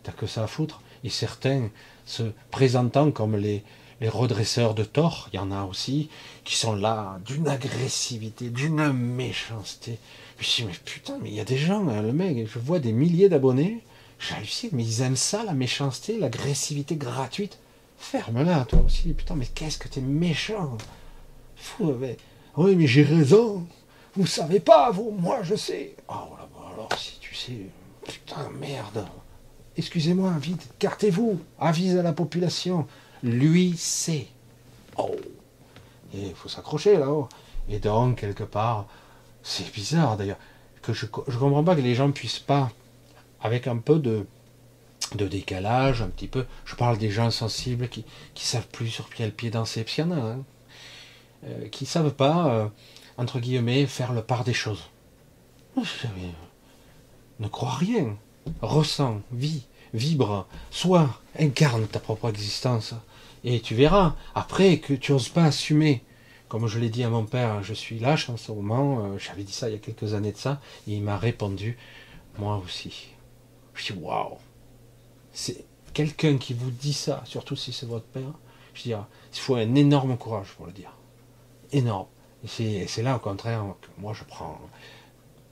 [0.04, 0.82] T'as que ça à foutre.
[1.04, 1.70] Et certains
[2.06, 3.64] se présentant comme les,
[4.02, 6.10] redresseurs de tort, il y en a aussi,
[6.44, 10.00] qui sont là d'une agressivité, d'une méchanceté.
[10.40, 12.58] Je me dis, mais putain, mais il y a des gens, hein, le mec, je
[12.58, 13.84] vois des milliers d'abonnés,
[14.20, 17.60] j'hallucine, mais ils aiment ça, la méchanceté, l'agressivité gratuite.
[18.00, 20.78] Ferme-la, toi aussi, putain, mais qu'est-ce que t'es méchant.
[21.56, 22.18] Fou, mais...
[22.58, 23.66] Oui, mais j'ai raison.
[24.16, 25.96] Vous savez pas, vous, moi je sais.
[26.10, 26.36] Oh,
[26.74, 27.68] alors si tu sais,
[28.06, 29.06] putain, merde.
[29.78, 32.88] Excusez-moi, vite, cartez-vous, avise à la population.
[33.24, 34.28] Lui sait.
[34.98, 35.16] Oh
[36.14, 37.30] il faut s'accrocher là-haut.
[37.70, 38.88] Et donc, quelque part,
[39.44, 40.40] c'est bizarre d'ailleurs,
[40.82, 42.72] que je ne comprends pas que les gens puissent pas,
[43.42, 44.26] avec un peu de,
[45.16, 49.10] de décalage, un petit peu, je parle des gens sensibles qui ne savent plus sur
[49.10, 50.44] quel pied danser, puis il y en a, hein,
[51.46, 52.68] euh, qui savent pas, euh,
[53.18, 54.84] entre guillemets, faire le part des choses.
[57.40, 58.18] Ne crois rien,
[58.62, 62.94] ressens, vis, vibre, sois, incarne ta propre existence.
[63.44, 66.04] Et tu verras, après, que tu n'oses pas assumer.
[66.48, 69.44] Comme je l'ai dit à mon père, je suis lâche en ce moment, euh, j'avais
[69.44, 71.78] dit ça il y a quelques années de ça, et il m'a répondu,
[72.38, 73.14] moi aussi.
[73.74, 74.38] Je dis, waouh
[75.32, 75.64] C'est
[75.94, 78.34] quelqu'un qui vous dit ça, surtout si c'est votre père,
[78.74, 80.94] je dis, il faut un énorme courage pour le dire.
[81.72, 82.08] Énorme.
[82.60, 84.60] Et c'est là, au contraire, que moi je prends.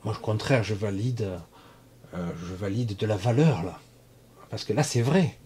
[0.03, 1.40] Moi, au contraire, je valide,
[2.14, 3.80] euh, je valide de la valeur, là.
[4.49, 5.38] Parce que là, c'est vrai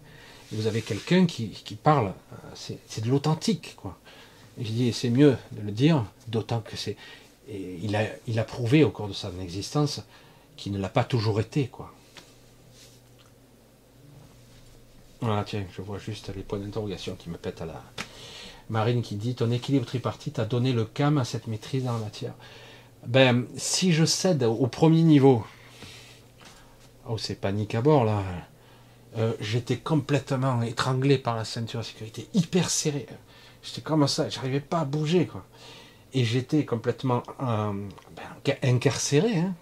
[0.54, 2.36] vous avez quelqu'un qui, parle, euh,
[2.86, 3.98] c'est de l'authentique, quoi.
[4.58, 6.96] je dis, c'est mieux de le dire, d'autant que c'est.
[7.48, 10.00] Il a, il a prouvé au cours de son existence
[10.56, 11.92] qu'il ne l'a pas toujours été, quoi.
[15.20, 17.82] Voilà, tiens, je vois juste les points d'interrogation qui me pètent à la.
[18.70, 21.98] Marine qui dit Ton équilibre tripartite a donné le calme à cette maîtrise dans la
[21.98, 22.34] matière.
[23.06, 25.44] Ben, si je cède au premier niveau,
[27.08, 28.22] oh, c'est panique à bord là.
[29.16, 33.06] Euh, j'étais complètement étranglé par la ceinture de sécurité, hyper serré.
[33.62, 35.28] J'étais comme ça, j'arrivais pas à bouger.
[36.12, 37.72] Et j'étais complètement euh,
[38.16, 39.36] ben, incarcéré.
[39.36, 39.54] Hein.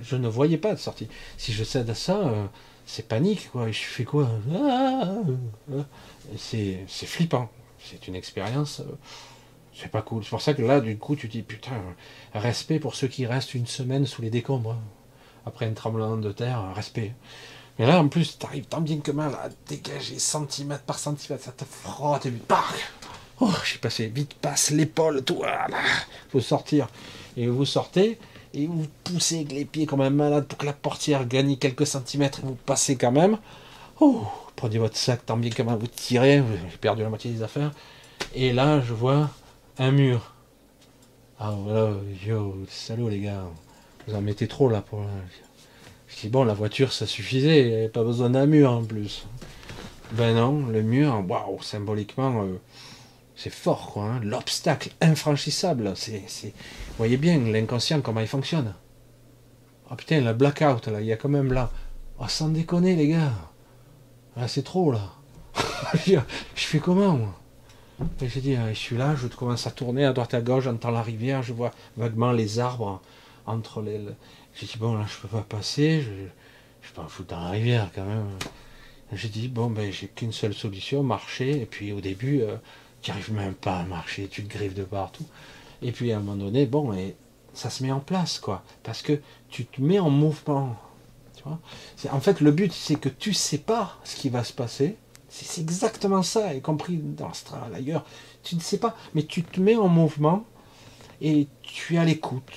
[0.00, 1.08] je, ne voyais pas de sortie.
[1.38, 2.46] Si je cède à ça, euh,
[2.84, 3.70] c'est panique, quoi.
[3.70, 4.28] Je fais quoi?
[4.54, 5.14] Ah,
[6.36, 7.50] C'est flippant.
[7.82, 8.82] C'est une expérience.
[9.74, 10.22] c'est pas cool.
[10.22, 11.82] C'est pour ça que là, du coup, tu dis putain,
[12.34, 14.76] respect pour ceux qui restent une semaine sous les décombres.
[15.46, 17.14] Après un tremblement de terre, respect.
[17.78, 21.44] Mais là, en plus, tu arrives tant bien que mal à dégager centimètre par centimètre,
[21.44, 22.42] ça te frotte et puis,
[23.42, 25.66] Oh, j'ai passé vite, passe l'épaule, tout, voilà.
[26.28, 26.88] faut sortir.
[27.38, 28.18] Et vous sortez,
[28.52, 31.86] et vous poussez avec les pieds comme un malade pour que la portière gagne quelques
[31.86, 33.38] centimètres, et vous passez quand même.
[33.98, 34.26] Oh,
[34.56, 37.72] prenez votre sac, tant bien que mal, vous tirez, j'ai perdu la moitié des affaires.
[38.34, 39.30] Et là, je vois
[39.78, 40.34] un mur.
[41.38, 41.92] Ah voilà,
[42.26, 43.44] yo, salaud les gars,
[44.10, 45.04] vous en mettez trop là pour.
[46.08, 49.26] Je dis, bon, la voiture, ça suffisait, il avait pas besoin d'un mur en plus.
[50.12, 52.60] Ben non, le mur, waouh, symboliquement, euh,
[53.36, 54.04] c'est fort, quoi.
[54.04, 54.20] Hein.
[54.24, 56.52] L'obstacle infranchissable, c'est, Vous
[56.98, 58.74] voyez bien l'inconscient, comment il fonctionne.
[59.90, 61.70] Oh putain, le blackout, là, il y a quand même là.
[62.18, 63.32] Oh, sans déconner, les gars.
[64.36, 65.12] Là, c'est trop, là.
[66.06, 66.20] je
[66.54, 67.40] fais comment, moi?
[68.20, 71.02] J'ai dit, je suis là, je commence à tourner à droite à gauche, j'entends la
[71.02, 73.00] rivière, je vois vaguement les arbres
[73.50, 74.00] entre les,
[74.54, 76.10] j'ai dit, bon, là, je peux pas passer, je,
[76.82, 78.26] je peux pas foutre dans la rivière quand même.
[79.12, 81.62] J'ai dit, bon, ben, j'ai qu'une seule solution, marcher.
[81.62, 82.56] Et puis au début, euh,
[83.02, 85.26] tu n'arrives même pas à marcher, tu te griffes de partout.
[85.82, 87.16] Et puis à un moment donné, bon, et
[87.54, 88.62] ça se met en place, quoi.
[88.82, 90.76] Parce que tu te mets en mouvement.
[91.96, 94.96] Tu en fait, le but, c'est que tu sais pas ce qui va se passer.
[95.28, 98.04] C'est exactement ça, y compris dans ce travail ailleurs.
[98.42, 100.44] Tu ne sais pas, mais tu te mets en mouvement
[101.20, 102.52] et tu es à l'écoute.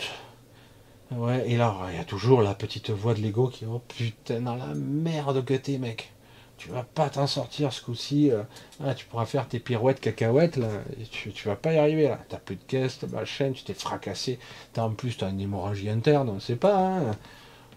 [1.17, 4.41] Ouais, et là, il y a toujours la petite voix de l'ego qui oh putain,
[4.41, 6.11] dans la merde que t'es, mec.
[6.57, 8.31] Tu vas pas t'en sortir ce coup-ci.
[8.31, 8.43] Euh.
[8.83, 10.69] Ah, tu pourras faire tes pirouettes cacahuètes, là.
[11.11, 12.19] Tu, vas pas y arriver, là.
[12.29, 14.39] T'as plus de caisse, t'as chaîne, tu t'es fracassé.
[14.71, 17.11] T'as en plus, t'as une hémorragie interne, on sait pas, hein.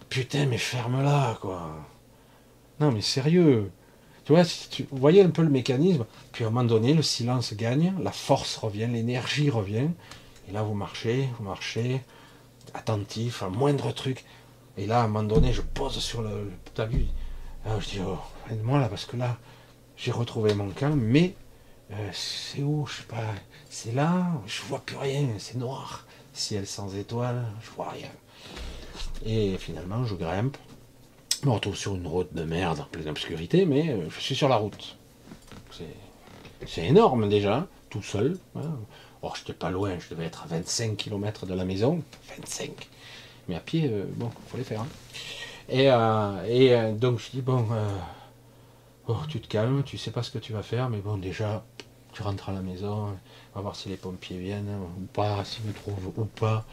[0.09, 1.69] Putain, mais ferme-la, quoi.
[2.79, 3.71] Non, mais sérieux.
[4.25, 7.01] Tu vois, si tu voyez un peu le mécanisme, puis à un moment donné, le
[7.01, 9.89] silence gagne, la force revient, l'énergie revient.
[10.49, 12.01] Et là, vous marchez, vous marchez,
[12.73, 14.25] attentif à moindre truc.
[14.77, 16.51] Et là, à un moment donné, je pose sur le.
[16.73, 17.05] T'as vu
[17.65, 18.17] Je dis, oh,
[18.51, 19.37] aide-moi là, parce que là,
[19.97, 21.33] j'ai retrouvé mon calme, mais
[21.91, 22.85] euh, c'est où?
[22.85, 23.23] Je sais pas.
[23.69, 26.05] C'est là, je vois plus rien, c'est noir.
[26.33, 28.09] Ciel sans étoiles, je vois rien.
[29.25, 30.57] Et finalement, je grimpe.
[31.41, 34.35] Je me retrouve sur une route de merde, en pleine obscurité, mais euh, je suis
[34.35, 34.97] sur la route.
[36.65, 38.37] C'est énorme déjà, tout seul.
[38.55, 38.77] Hein.
[39.21, 42.03] Oh, je n'étais pas loin, je devais être à 25 km de la maison.
[42.37, 42.87] 25.
[43.47, 44.81] Mais à pied, euh, bon, il faut les faire.
[44.81, 44.87] Hein.
[45.69, 45.95] Et, euh,
[46.45, 47.65] euh, donc je dis, bon,
[49.07, 51.65] oh, tu te calmes, tu sais pas ce que tu vas faire, mais bon, déjà,
[52.13, 53.17] tu rentres à la maison,
[53.53, 54.69] on va voir si les pompiers viennent
[54.99, 56.65] ou pas, s'ils me trouvent ou pas.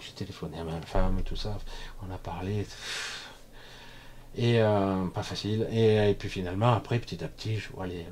[0.00, 1.58] J'ai téléphoné à ma femme, tout ça,
[2.06, 2.66] on a parlé.
[4.36, 4.60] Et
[5.14, 5.68] pas facile.
[5.70, 8.06] Et, puis finalement, après, petit à petit, je vois les,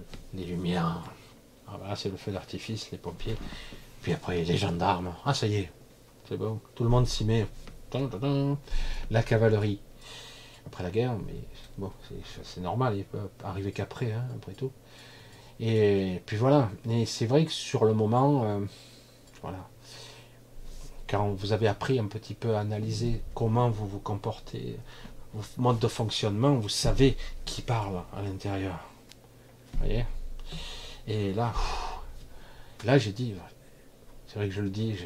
[0.44, 1.02] lumières.
[1.66, 3.36] Ah, voilà, c'est le feu d'artifice, les pompiers.
[4.02, 5.14] Puis après, les gendarmes.
[5.24, 5.70] Ah, ça y est,
[6.28, 6.60] c'est bon.
[6.74, 7.46] Tout le monde s'y met.
[9.10, 9.80] La cavalerie.
[10.66, 11.34] Après la guerre, mais
[11.78, 11.90] bon,
[12.44, 14.70] c'est normal, il peut arriver qu'après, hein, après tout.
[15.58, 16.70] Et puis voilà.
[16.88, 18.60] Et c'est vrai que sur le moment, euh,
[19.42, 19.68] voilà,
[21.08, 24.76] quand vous avez appris un petit peu à analyser comment vous vous comportez,
[25.34, 28.78] votre mode de fonctionnement, vous savez qui parle à l'intérieur.
[29.72, 30.04] Vous voyez?
[31.08, 31.52] Et là,
[32.84, 33.34] là j'ai dit,
[34.30, 34.96] c'est vrai que je le dis,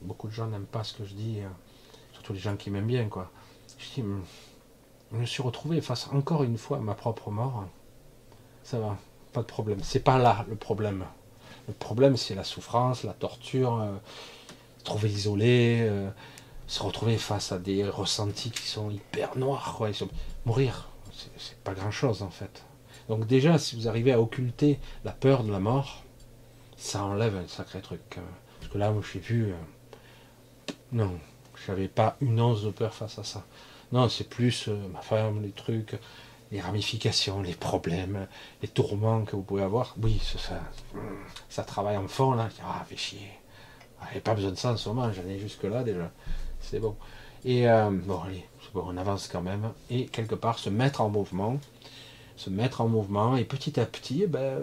[0.00, 1.40] beaucoup de gens n'aiment pas ce que je dis.
[1.40, 1.52] Hein
[2.22, 3.30] tous les gens qui m'aiment bien, quoi.
[3.78, 4.22] Je dis, hmm,
[5.12, 7.64] je me suis retrouvé face encore une fois à ma propre mort.
[8.64, 8.96] Ça va,
[9.32, 9.80] pas de problème.
[9.82, 11.04] C'est pas là le problème.
[11.68, 13.96] Le problème, c'est la souffrance, la torture, euh,
[14.84, 16.10] trouver isolé, euh,
[16.66, 19.90] se retrouver face à des ressentis qui sont hyper noirs, quoi.
[20.44, 20.88] Mourir,
[21.36, 22.64] c'est pas grand chose en fait.
[23.08, 26.02] Donc déjà, si vous arrivez à occulter la peur de la mort,
[26.76, 28.00] ça enlève un sacré truc.
[28.16, 28.22] Hein.
[28.22, 28.41] Parce
[28.78, 31.18] là, moi, j'ai vu, euh, non,
[31.66, 33.44] j'avais pas une once de peur face à ça.
[33.92, 35.98] Non, c'est plus euh, ma femme, les trucs,
[36.50, 38.26] les ramifications, les problèmes,
[38.62, 39.94] les tourments que vous pouvez avoir.
[40.02, 40.60] Oui, ça,
[41.48, 42.48] ça, travaille en fond là.
[42.64, 43.30] Ah, fait chier.
[44.00, 46.10] Ah, pas besoin de ça en ce moment, j'en ai jusque là déjà.
[46.60, 46.96] C'est bon.
[47.44, 48.44] Et euh, bon, allez,
[48.74, 49.72] on avance quand même.
[49.90, 51.58] Et quelque part, se mettre en mouvement,
[52.36, 54.60] se mettre en mouvement, et petit à petit, eh ben,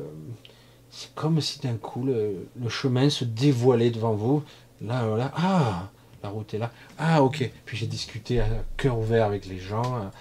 [0.91, 4.43] c'est comme si d'un coup le, chemin se dévoilait devant vous.
[4.81, 5.89] Là, voilà, ah,
[6.23, 6.71] la route est là.
[6.97, 7.49] Ah, ok.
[7.65, 8.47] Puis j'ai discuté à
[8.77, 10.11] cœur ouvert avec les gens.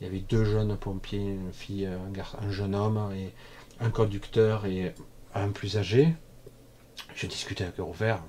[0.00, 3.32] Il y avait deux jeunes pompiers, une fille, un, un jeune homme et
[3.80, 4.94] un conducteur et
[5.34, 6.14] un plus âgé.
[7.14, 8.22] J'ai discuté à cœur ouvert.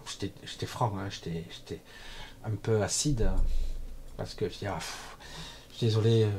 [0.45, 1.09] J'étais franc, hein.
[1.09, 1.81] j'étais
[2.43, 3.29] un peu acide.
[4.17, 4.79] Parce que je dis, ah,
[5.71, 6.29] je suis désolé, euh,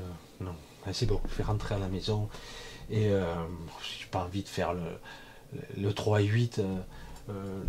[0.41, 0.55] non,
[0.93, 2.29] c'est bon, je vais rentrer à la maison.
[2.91, 3.35] Et euh,
[3.83, 4.83] je n'ai pas envie de faire le,
[5.77, 6.63] le 3 et 8.
[7.31, 7.63] Euh,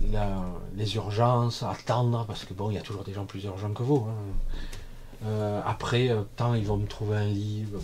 [0.76, 3.84] les urgences, attendre, parce que bon, il y a toujours des gens plus urgents que
[3.84, 4.08] vous.
[4.08, 5.26] Hein.
[5.26, 7.80] Euh, après, euh, tant ils vont me trouver un livre,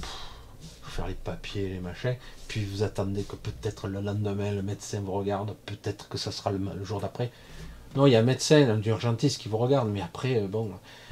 [0.84, 2.16] faire les papiers, les machins,
[2.48, 6.52] puis vous attendez que peut-être le lendemain le médecin vous regarde, peut-être que ça sera
[6.52, 7.32] le, jour d'après.
[7.96, 10.72] Non, il y a un médecin, un urgentiste qui vous regarde, mais après, bon,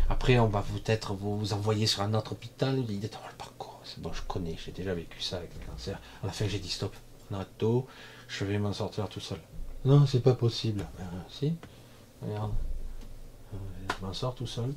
[0.09, 3.81] après on va peut-être vous envoyer sur un autre hôpital, il dit, oh, le parcours,
[3.83, 5.99] c'est bon, je connais, j'ai déjà vécu ça avec le cancer.
[6.23, 6.95] À la fin, j'ai dit, stop,
[7.29, 7.85] on arrête tout,
[8.27, 9.39] je vais m'en sortir tout seul.
[9.85, 10.85] Non, c'est pas possible.
[10.97, 11.53] Ben, si,
[12.21, 12.51] regarde.
[13.53, 13.57] Euh,
[13.99, 14.73] je m'en sors tout seul.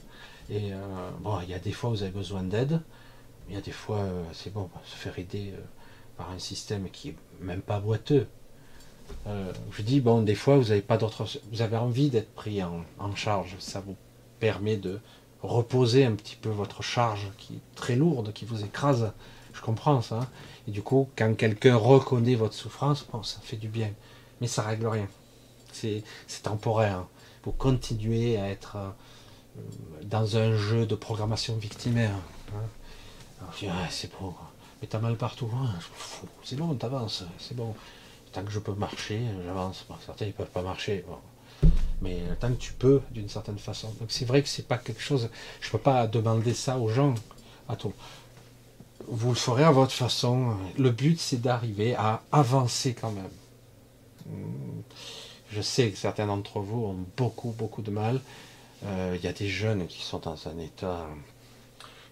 [0.51, 2.81] Et euh, bon, il y a des fois où vous avez besoin d'aide.
[3.49, 5.55] Il y a des fois, euh, c'est bon, se faire aider
[6.17, 8.27] par un système qui est même pas boiteux.
[9.27, 11.27] je dis, bon, des fois, vous avez pas d'autre.
[11.51, 12.85] Vous avez envie d'être pris en,
[13.15, 13.57] charge.
[13.59, 13.97] Ça vous
[14.41, 15.01] permet de
[15.43, 19.13] reposer un petit peu votre charge qui est très lourde, qui vous écrase.
[19.59, 20.21] Je comprends ça.
[20.67, 23.91] Et du coup, quand quelqu'un reconnaît votre souffrance, bon, ça fait du bien
[24.41, 25.09] mais ça règle rien.
[25.73, 26.03] C'est
[26.43, 27.07] temporaire.
[27.45, 29.61] Vous continuez à être euh,
[30.03, 32.15] dans un jeu de programmation victimaire.
[32.55, 33.47] Hein.
[33.59, 34.35] dis, c'est bon,
[34.81, 35.51] mais t'as mal partout.
[35.55, 35.71] Hein.
[36.43, 37.75] C'est bon, t'avances, c'est bon.
[38.33, 39.87] Tant que je peux marcher, j'avance.
[40.05, 41.05] certains ne peuvent pas marcher.
[42.03, 43.91] Mais tant que tu peux, d'une certaine façon.
[44.01, 45.31] Donc c'est vrai que c'est pas quelque chose.
[45.61, 47.15] Je peux pas demander ça aux gens.
[47.69, 47.93] À tout.
[49.11, 50.57] Vous le ferez à votre façon.
[50.79, 53.31] Le but, c'est d'arriver à avancer quand même.
[55.51, 58.21] Je sais que certains d'entre vous ont beaucoup, beaucoup de mal.
[58.85, 61.07] Euh, il y a des jeunes qui sont dans un état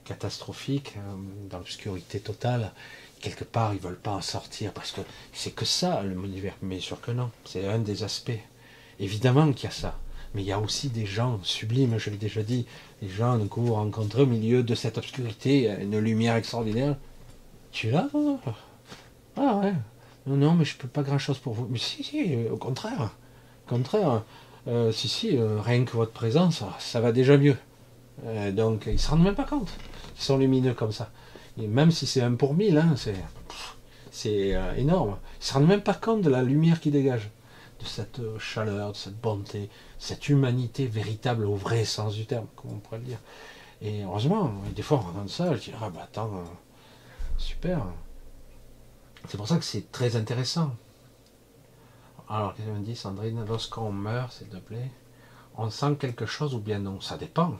[0.04, 1.16] catastrophique, euh,
[1.50, 2.72] dans l'obscurité totale.
[3.20, 5.00] Quelque part, ils veulent pas en sortir parce que
[5.32, 6.54] c'est que ça, le univers.
[6.62, 8.40] Mais sûr que non, c'est un des aspects.
[8.98, 9.98] Évidemment qu'il y a ça.
[10.36, 12.66] Mais il y a aussi des gens sublimes, je l'ai déjà dit,
[13.00, 16.98] des gens que vous rencontrez au milieu de cette obscurité, une lumière extraordinaire.
[17.72, 18.06] Tu es là?
[19.38, 19.72] Ah ouais,
[20.26, 21.66] non, non, mais je peux pas grand-chose pour vous.
[21.70, 23.16] Mais si, si, euh, au contraire.
[23.66, 24.24] Au contraire.
[24.68, 27.56] Euh, si, si, euh, rien que votre présence, ça va déjà mieux.
[28.52, 29.70] donc, ils se rendent même pas compte.
[30.18, 31.12] Ils sont lumineux comme ça.
[31.58, 33.16] Et même si c'est un pour mille, hein, c'est,
[34.10, 35.16] c'est énorme.
[35.40, 37.30] Ils se rendent même pas compte de la lumière qui dégage.
[37.80, 42.72] De cette chaleur, de cette bonté, cette humanité véritable au vrai sens du terme, comme
[42.72, 43.18] on pourrait le dire.
[43.82, 46.44] Et heureusement, des fois on entend ça, je dis, ah bah attends,
[47.38, 47.82] super,
[49.28, 50.74] c'est pour ça que c'est très intéressant.
[52.28, 53.44] alors qu'est-ce qu'on dit, Sandrine?
[53.46, 54.90] Lorsqu'on meurt, s'il te plaît,
[55.56, 57.00] on sent quelque chose ou bien non?
[57.00, 57.56] Ça dépend.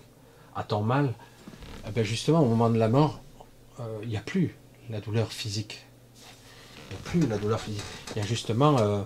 [0.54, 1.14] A-t-on mal?
[1.86, 3.20] Eh bien Justement, au moment de la mort,
[3.80, 4.54] euh, il n'y a plus
[4.90, 5.84] la douleur physique.
[6.90, 7.82] Il n'y a plus la douleur physique.
[8.14, 8.78] Il y a justement.
[8.78, 9.02] Euh,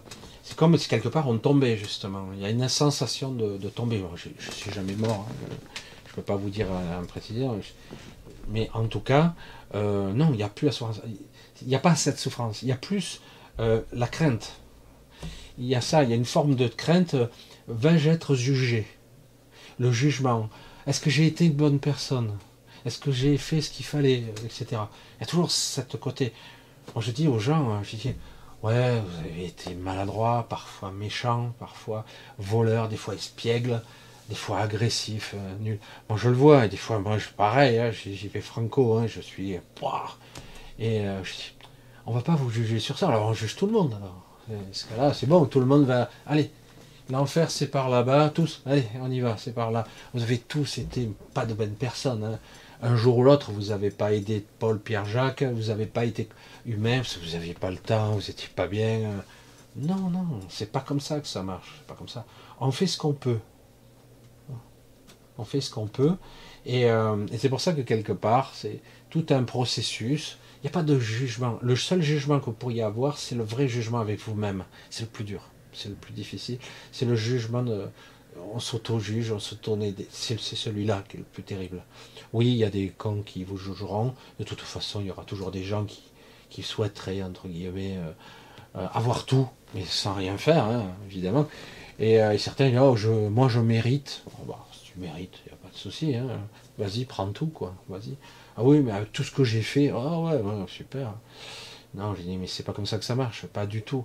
[0.57, 2.29] comme si quelque part on tombait, justement.
[2.35, 4.03] Il y a une sensation de, tomber.
[4.17, 5.27] je ne suis jamais mort.
[5.29, 5.35] Hein.
[6.07, 7.61] Je ne peux pas vous dire en précision.
[8.49, 9.35] Mais en tout cas,
[9.75, 11.01] euh, non, il n'y a plus la souffrance.
[11.63, 12.63] Il n'y a pas cette souffrance.
[12.63, 13.21] Il y a plus
[13.93, 14.53] la crainte.
[15.59, 17.15] Il y a ça, il y a une forme de crainte.
[17.69, 18.87] Vais-je être jugé?
[19.79, 20.49] Le jugement.
[20.87, 22.39] Est-ce que j'ai été une bonne personne?
[22.85, 24.67] Est-ce que j'ai fait ce qu'il fallait Etc.
[24.71, 26.33] Il y a toujours cette côté.
[26.95, 28.15] Moi, je dis aux gens, hein, je dis,
[28.63, 32.05] ouais, vous avez été maladroit, parfois méchant, parfois
[32.39, 33.83] voleur, des fois espiègle,
[34.29, 35.79] des fois agressif, euh, nul.
[36.09, 39.07] Moi, je le vois, et des fois, moi, je pareil, hein, j'y vais franco, hein,
[39.07, 39.53] je suis.
[39.53, 39.61] et
[40.81, 41.33] euh, je
[42.07, 43.95] on va pas vous juger sur ça, alors on juge tout le monde.
[43.95, 44.27] Alors.
[44.73, 46.11] Ce cas-là, c'est bon, tout le monde va.
[46.27, 46.51] Allez,
[47.11, 49.85] L'enfer, c'est par là-bas, tous, allez, on y va, c'est par là.
[50.15, 52.23] Vous avez tous été pas de bonnes personnes.
[52.23, 52.39] Hein.
[52.83, 56.29] Un jour ou l'autre, vous n'avez pas aidé Paul, Pierre, Jacques, vous n'avez pas été
[56.65, 59.23] humain parce que vous n'aviez pas le temps, vous n'étiez pas bien.
[59.77, 61.83] Non, non, c'est pas comme ça que ça marche.
[61.87, 62.25] Pas comme ça.
[62.59, 63.39] On fait ce qu'on peut.
[65.39, 66.15] On fait ce qu'on peut.
[66.67, 68.81] Et, euh, et c'est pour ça que quelque part, c'est
[69.11, 70.39] tout un processus.
[70.59, 71.59] Il n'y a pas de jugement.
[71.63, 74.65] Le seul jugement que vous pourriez avoir, c'est le vrai jugement avec vous-même.
[74.91, 75.43] C'est le plus dur
[75.73, 76.59] c'est le plus difficile.
[76.93, 77.87] C'est le jugement, de,
[78.53, 79.79] on s'auto-juge, on sauto
[80.11, 81.83] C'est celui-là qui est le plus terrible.
[82.33, 84.15] Oui, il y a des cons qui vous jugeront.
[84.39, 85.87] De toute façon, il y aura toujours des gens
[86.49, 88.13] qui, souhaiteraient, entre guillemets, euh,
[88.77, 91.49] euh, avoir tout, mais sans rien faire, hein, évidemment.
[91.99, 94.23] Et, euh, certains disent, oh, je, moi je mérite.
[94.47, 96.15] Bah, si tu mérites, il n'y a pas de souci.
[96.15, 96.29] Hein.
[96.79, 97.75] Vas-y, prends tout, quoi.
[97.89, 98.17] Vas-y.
[98.57, 101.15] Ah oui, mais tout ce que j'ai fait, oh ouais, ouais super.
[101.95, 104.05] Non, j'ai dit, mais c'est pas comme ça que ça marche, pas du tout.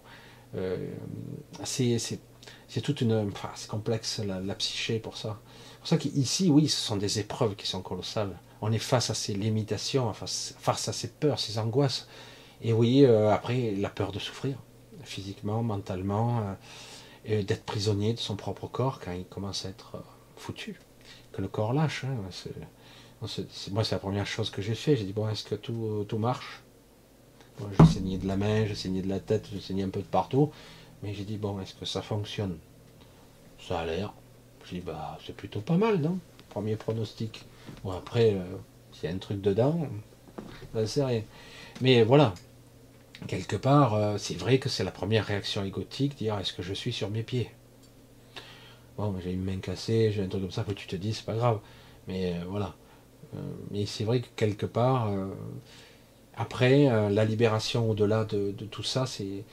[0.55, 0.77] Euh,
[2.67, 3.13] c'est toute une.
[3.31, 5.39] Enfin, complexe la, psyché pour ça.
[5.73, 8.37] C'est pour ça qu'ici, oui, ce sont des épreuves qui sont colossales.
[8.61, 12.07] On est face à ces limitations, face, à ces peurs, ces angoisses.
[12.61, 14.57] Et oui, euh, après, la peur de souffrir,
[15.03, 16.55] physiquement, mentalement,
[17.29, 20.03] euh, d'être prisonnier de son propre corps quand il commence à être
[20.37, 20.79] foutu,
[21.33, 22.05] que le corps lâche.
[22.05, 22.15] Hein,
[23.21, 24.95] moi, c'est la première chose que j'ai fait.
[24.95, 26.61] J'ai dit, bon, est-ce que tout, tout marche?
[27.79, 30.07] Je saignais de la main, je saignais de la tête, je saignais un peu de
[30.07, 30.51] partout.
[31.05, 32.57] Mais j'ai dit, bon, est-ce que ça fonctionne?
[33.59, 34.11] Ça a l'air.
[34.65, 36.17] J'ai dit, bah, c'est plutôt pas mal, non?
[36.49, 37.45] Premier pronostic.
[37.83, 38.43] Bon, après, euh,
[38.91, 39.87] s'il y a un truc dedans,
[40.73, 41.21] ça sert rien.
[41.81, 42.33] Mais voilà,
[43.27, 46.73] quelque part, euh, c'est vrai que c'est la première réaction égotique, dire, est-ce que je
[46.73, 47.51] suis sur mes pieds?
[48.97, 51.25] Bon, j'ai une main cassée, j'ai un truc comme ça, que tu te dis, c'est
[51.25, 51.59] pas grave.
[52.07, 52.73] Mais euh, voilà.
[53.69, 55.11] mais c'est vrai que quelque part,
[56.35, 59.43] après, la libération au-delà de, tout ça, c'est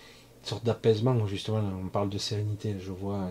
[0.47, 1.63] sorte d'apaisement, justement.
[1.83, 3.31] On parle de sérénité, je vois.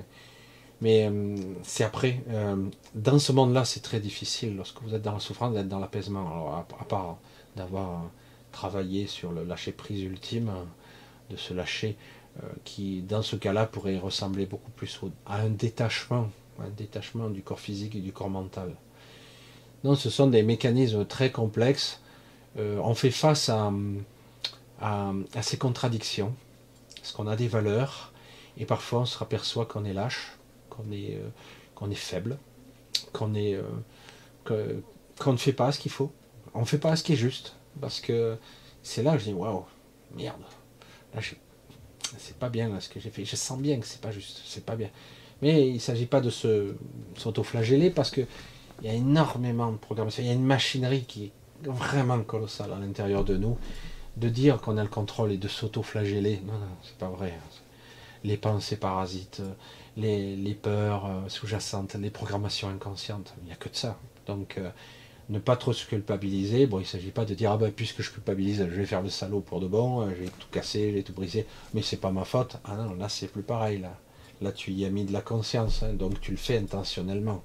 [0.81, 2.23] Mais euh, c'est après.
[2.29, 2.55] Euh,
[2.95, 4.55] dans ce monde-là, c'est très difficile.
[4.55, 6.21] Lorsque vous êtes dans la souffrance, d'être dans l'apaisement.
[6.21, 7.17] Alors, à, part
[7.55, 8.03] d'avoir
[8.51, 10.51] travaillé sur le lâcher-prise ultime,
[11.29, 11.97] de se lâcher,
[12.63, 16.29] qui, dans ce cas-là, pourrait ressembler beaucoup plus à un détachement,
[16.59, 18.75] un détachement du corps physique et du corps mental.
[19.83, 22.01] Donc, ce sont des mécanismes très complexes
[22.57, 23.71] euh, on fait face à,
[25.41, 26.33] ces contradictions,
[27.01, 28.13] parce qu'on a des valeurs,
[28.57, 30.37] et parfois on se aperçoit qu'on est lâche,
[30.69, 32.37] qu'on est, euh, faible,
[33.11, 34.79] qu'on est, euh,
[35.19, 36.11] qu'on ne fait pas ce qu'il faut,
[36.53, 38.37] on ne fait pas ce qui est juste, parce que
[38.83, 39.65] c'est là que je dis waouh,
[40.15, 40.41] merde,
[41.13, 41.21] là
[42.17, 44.65] c'est pas bien ce que j'ai fait, je sens bien que c'est pas juste, c'est
[44.65, 44.89] pas bien.
[45.41, 46.75] Mais il ne s'agit pas de se
[47.17, 48.21] s'auto-flageller parce que
[48.81, 51.31] il y a énormément de programmation, il y a une machinerie qui est
[51.63, 53.57] vraiment colossal à l'intérieur de nous,
[54.17, 56.41] de dire qu'on a le contrôle et de s'auto-flageller.
[56.45, 57.33] Non, non, c'est pas vrai.
[58.23, 59.41] Les pensées parasites,
[59.97, 63.97] les, peurs euh, sous-jacentes, les programmations inconscientes, il n'y a que de ça.
[64.27, 64.69] Donc, euh,
[65.29, 66.67] ne pas trop se culpabiliser.
[66.67, 69.01] Bon, il ne s'agit pas de dire, ah ben, puisque je culpabilise, je vais faire
[69.01, 71.97] le salaud pour de bon, euh, vais tout casser, je vais tout briser, mais c'est
[71.97, 72.57] pas ma faute.
[72.65, 73.79] Ah non, là, c'est plus pareil.
[73.79, 73.97] Là,
[74.41, 77.43] là tu y as mis de la conscience, hein, donc tu le fais intentionnellement.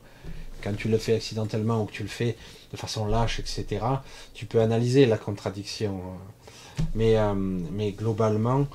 [0.67, 2.37] Quand tu le fais accidentellement ou que tu le fais
[2.73, 3.85] de façon lâche, etc.,
[4.35, 6.01] tu peux analyser la contradiction.
[6.97, 8.67] Mais, euh, mais globalement,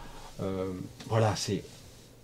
[0.41, 0.71] euh,
[1.09, 1.61] voilà, c'est.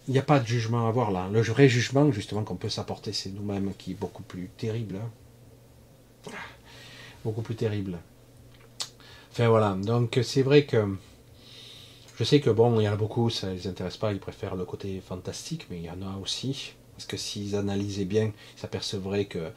[0.07, 1.27] Il n'y a pas de jugement à avoir là.
[1.30, 4.95] Le vrai jugement, justement, qu'on peut s'apporter, c'est nous-mêmes qui est beaucoup plus terrible.
[5.03, 6.31] Hein.
[7.26, 7.98] Beaucoup plus terrible.
[9.34, 10.95] Enfin voilà, donc c'est vrai que
[12.18, 14.19] je sais que bon, il y en a beaucoup, ça ne les intéresse pas, ils
[14.19, 16.73] préfèrent le côté fantastique, mais il y en a aussi.
[16.98, 19.52] Parce que s'ils analysaient bien, ils s'apercevraient que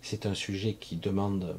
[0.00, 1.56] c'est un sujet qui demande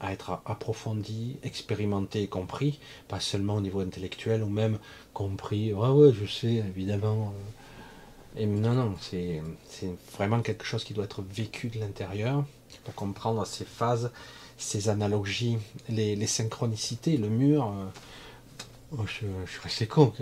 [0.00, 4.78] à être approfondi, expérimenté compris, pas seulement au niveau intellectuel ou même
[5.14, 7.34] compris, ouais ouais je sais évidemment,
[8.36, 9.42] Et non, non, c'est
[10.12, 12.44] vraiment quelque chose qui doit être vécu de l'intérieur
[12.84, 14.12] pour comprendre ces phases,
[14.58, 15.58] ces analogies,
[15.88, 17.66] les, synchronicités, le mur.
[17.66, 20.12] Euh, oh, je, suis resté con.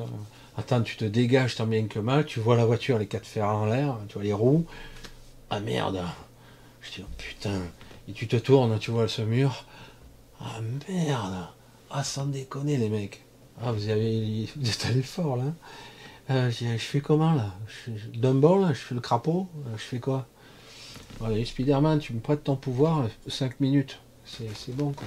[0.56, 3.48] Attends, tu te dégages tant bien que mal, tu vois la voiture, les quatre fers
[3.48, 4.64] en l'air, tu vois les roues.
[5.50, 6.00] Ah merde
[6.80, 7.60] Je dis, oh, putain.
[8.08, 9.64] Et tu te tournes, tu vois ce mur.
[10.40, 11.48] Ah merde
[11.90, 13.24] Ah sans déconner les mecs.
[13.62, 15.52] Ah vous avez vous êtes allé fort là.
[16.30, 17.54] Euh, je, fais comment là?
[18.14, 20.26] D'un bol, là, je fais le crapaud, euh, je fais quoi?
[21.24, 24.00] Allez, Spider-Man, tu me prêtes ton pouvoir, 5 minutes.
[24.24, 25.06] C'est bon quoi.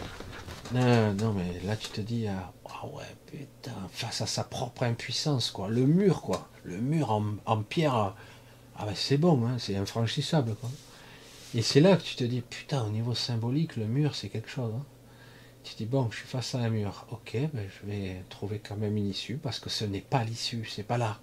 [0.73, 4.83] Non, non, mais là tu te dis, ah, ah ouais, putain, face à sa propre
[4.83, 5.69] impuissance, quoi.
[5.69, 6.49] Le mur, quoi.
[6.65, 7.11] Le mur
[7.45, 8.15] en, pierre,
[8.77, 10.69] ah ben c'est bon, hein, c'est infranchissable, quoi.
[11.55, 14.49] Et c'est là que tu te dis, putain, au niveau symbolique, le mur, c'est quelque
[14.49, 14.73] chose.
[14.75, 14.85] Hein.
[15.63, 17.05] Tu te dis, bon, je suis face à un mur.
[17.11, 20.65] Ok, ben, je vais trouver quand même une issue, parce que ce n'est pas l'issue,
[20.69, 21.19] c'est pas là.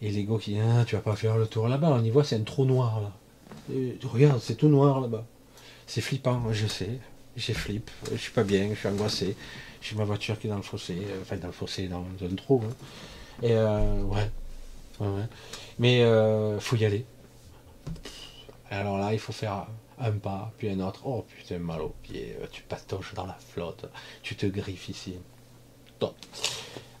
[0.00, 2.22] Et l'ego qui dit, ah, tu vas pas faire le tour là-bas, on y voit,
[2.22, 3.12] c'est un trou noir, là.
[4.04, 5.26] regarde, c'est tout noir là-bas.
[5.88, 7.00] C'est flippant, je sais.
[7.36, 9.36] J'ai flippe, je suis pas bien, je suis angoissé.
[9.82, 12.34] J'ai ma voiture qui est dans le fossé, euh, enfin dans le fossé, dans un
[12.36, 12.62] trou.
[12.64, 12.72] Hein.
[13.42, 14.30] Et euh, ouais.
[15.00, 15.24] ouais.
[15.78, 17.04] Mais euh, faut y aller.
[18.70, 19.66] Alors là, il faut faire
[19.98, 21.02] un pas, puis un autre.
[21.04, 23.86] Oh putain, mal au pied, tu patoches dans la flotte,
[24.22, 25.16] tu te griffes ici.
[25.98, 26.14] Top.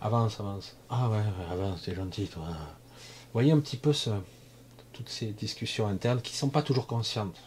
[0.00, 0.76] Avance, avance.
[0.90, 2.48] Ah ouais, avance, t'es gentil, toi.
[3.32, 4.10] voyez un petit peu ce,
[4.92, 7.40] toutes ces discussions internes qui ne sont pas toujours conscientes.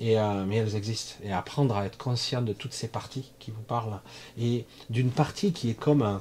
[0.00, 1.14] Et, euh, mais elles existent.
[1.22, 4.00] Et apprendre à être conscient de toutes ces parties qui vous parlent.
[4.38, 6.20] Et d'une partie qui est comme,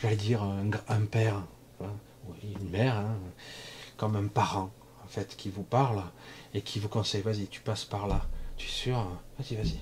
[0.00, 1.42] j'allais dire, un, père,
[1.82, 1.92] hein,
[2.42, 3.16] une mère, hein,
[3.96, 4.70] comme un parent,
[5.04, 6.02] en fait, qui vous parle
[6.54, 8.22] et qui vous conseille, vas-y, tu passes par là.
[8.56, 9.06] Tu es sûr
[9.38, 9.78] Vas-y, vas-y.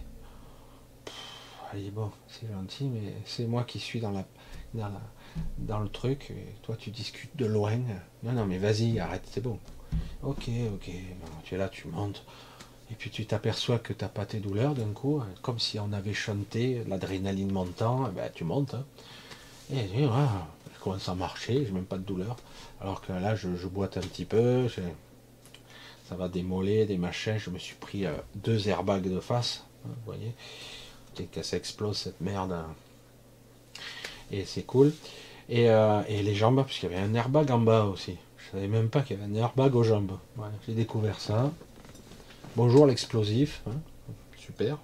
[1.73, 4.25] Allez, bon, c'est gentil, mais c'est moi qui suis dans la,
[4.75, 5.01] dans la,
[5.59, 7.77] dans le truc, et toi tu discutes de loin.
[8.23, 9.59] Non, non, mais vas-y, arrête, c'est bon.
[10.23, 10.91] Ok, ok,
[11.45, 12.25] tu es là, tu montes.
[12.91, 15.93] Et puis tu t'aperçois que tu n'as pas tes douleurs d'un coup, comme si on
[15.93, 18.75] avait chanté, l'adrénaline montant, eh ben, tu montes.
[18.75, 18.85] Hein.
[19.73, 22.37] Et je commence à marcher, j'ai même pas de douleur.
[22.81, 24.69] Alors que là, je, boite un petit peu,
[26.09, 27.39] ça va démoler, des machins.
[27.39, 30.33] Je me suis pris euh, deux airbags de face, hein, vous voyez.
[31.33, 32.53] Que ça explose cette merde.
[32.53, 32.67] Hein.
[34.31, 34.93] Et c'est cool.
[35.51, 38.17] Euh, et, les jambes, parce qu'il y avait un airbag en bas aussi.
[38.39, 40.19] Je savais même pas qu'il y avait un airbag aux jambes.
[40.67, 41.51] j'ai découvert ça.
[42.57, 43.75] Bonjour l'explosif, hein.
[44.35, 44.79] super.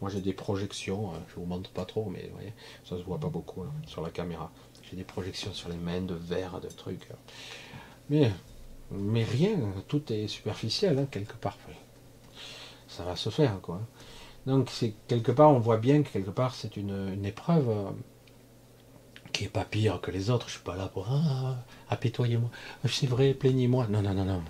[0.00, 1.18] Moi j'ai des projections, hein.
[1.28, 2.52] je vous montre pas trop, mais voyez,
[2.84, 4.52] ça se voit pas beaucoup hein, sur la caméra.
[4.88, 7.08] J'ai des projections sur les mains de verre, de trucs.
[8.10, 8.30] Mais,
[8.92, 9.58] mais rien,
[9.88, 11.58] tout est superficiel quelque part.
[12.86, 13.80] Ça va se faire quoi.
[14.46, 17.90] Donc c'est quelque part, on voit bien que quelque part c'est une, épreuve euh,
[19.32, 20.46] qui est pas pire que les autres.
[20.46, 21.56] Je suis pas là pour ah,
[21.88, 22.50] apitoyez-moi.
[22.88, 23.88] C'est vrai, plaignez-moi.
[23.88, 24.42] Non, non, non, non.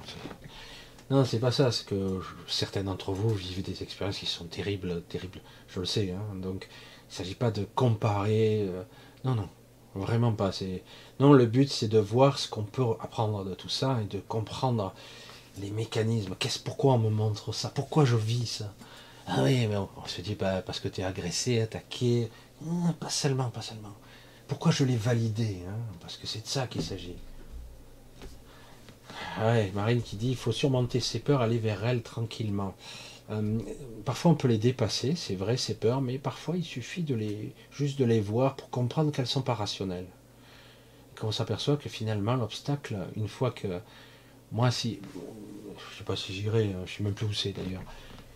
[1.11, 5.03] Non, c'est pas ça, c'est que certains d'entre vous vivent des expériences qui sont terribles,
[5.03, 6.11] terribles, je le sais.
[6.11, 6.35] Hein.
[6.37, 6.69] donc,
[7.09, 8.63] il ne s'agit pas de comparer.
[8.63, 8.83] Euh,
[9.25, 9.49] non, non,
[9.95, 10.51] vraiment pas.
[11.21, 14.19] Non, le but, c'est de voir ce qu'on peut apprendre de tout ça et de
[14.19, 14.93] comprendre
[15.61, 16.35] les mécanismes.
[16.39, 17.71] Qu'est-ce, pourquoi on me montre ça?
[17.71, 18.75] Pourquoi je vis ça?
[19.29, 22.31] Ah oui, mais on, se dit pas parce que tu es agressé, attaqué.
[23.01, 23.95] pas seulement, pas seulement.
[24.49, 25.79] Pourquoi je l'ai validé hein?
[26.01, 27.17] Parce que c'est de ça qu'il s'agit.
[29.39, 32.75] Ouais, Marine qui dit il faut surmonter ses peurs, aller vers elle tranquillement.
[33.31, 33.59] Euh,
[34.05, 37.53] parfois on peut les dépasser, c'est vrai ces peurs, mais parfois il suffit de les
[37.73, 40.07] juste de les voir pour comprendre qu'elles sont pas rationnelles.
[41.17, 43.81] Quand on s'aperçoit que finalement l'obstacle, une fois que
[44.53, 45.01] moi si
[45.93, 47.83] je sais pas si j'irai, hein, je sais même plus où c'est d'ailleurs.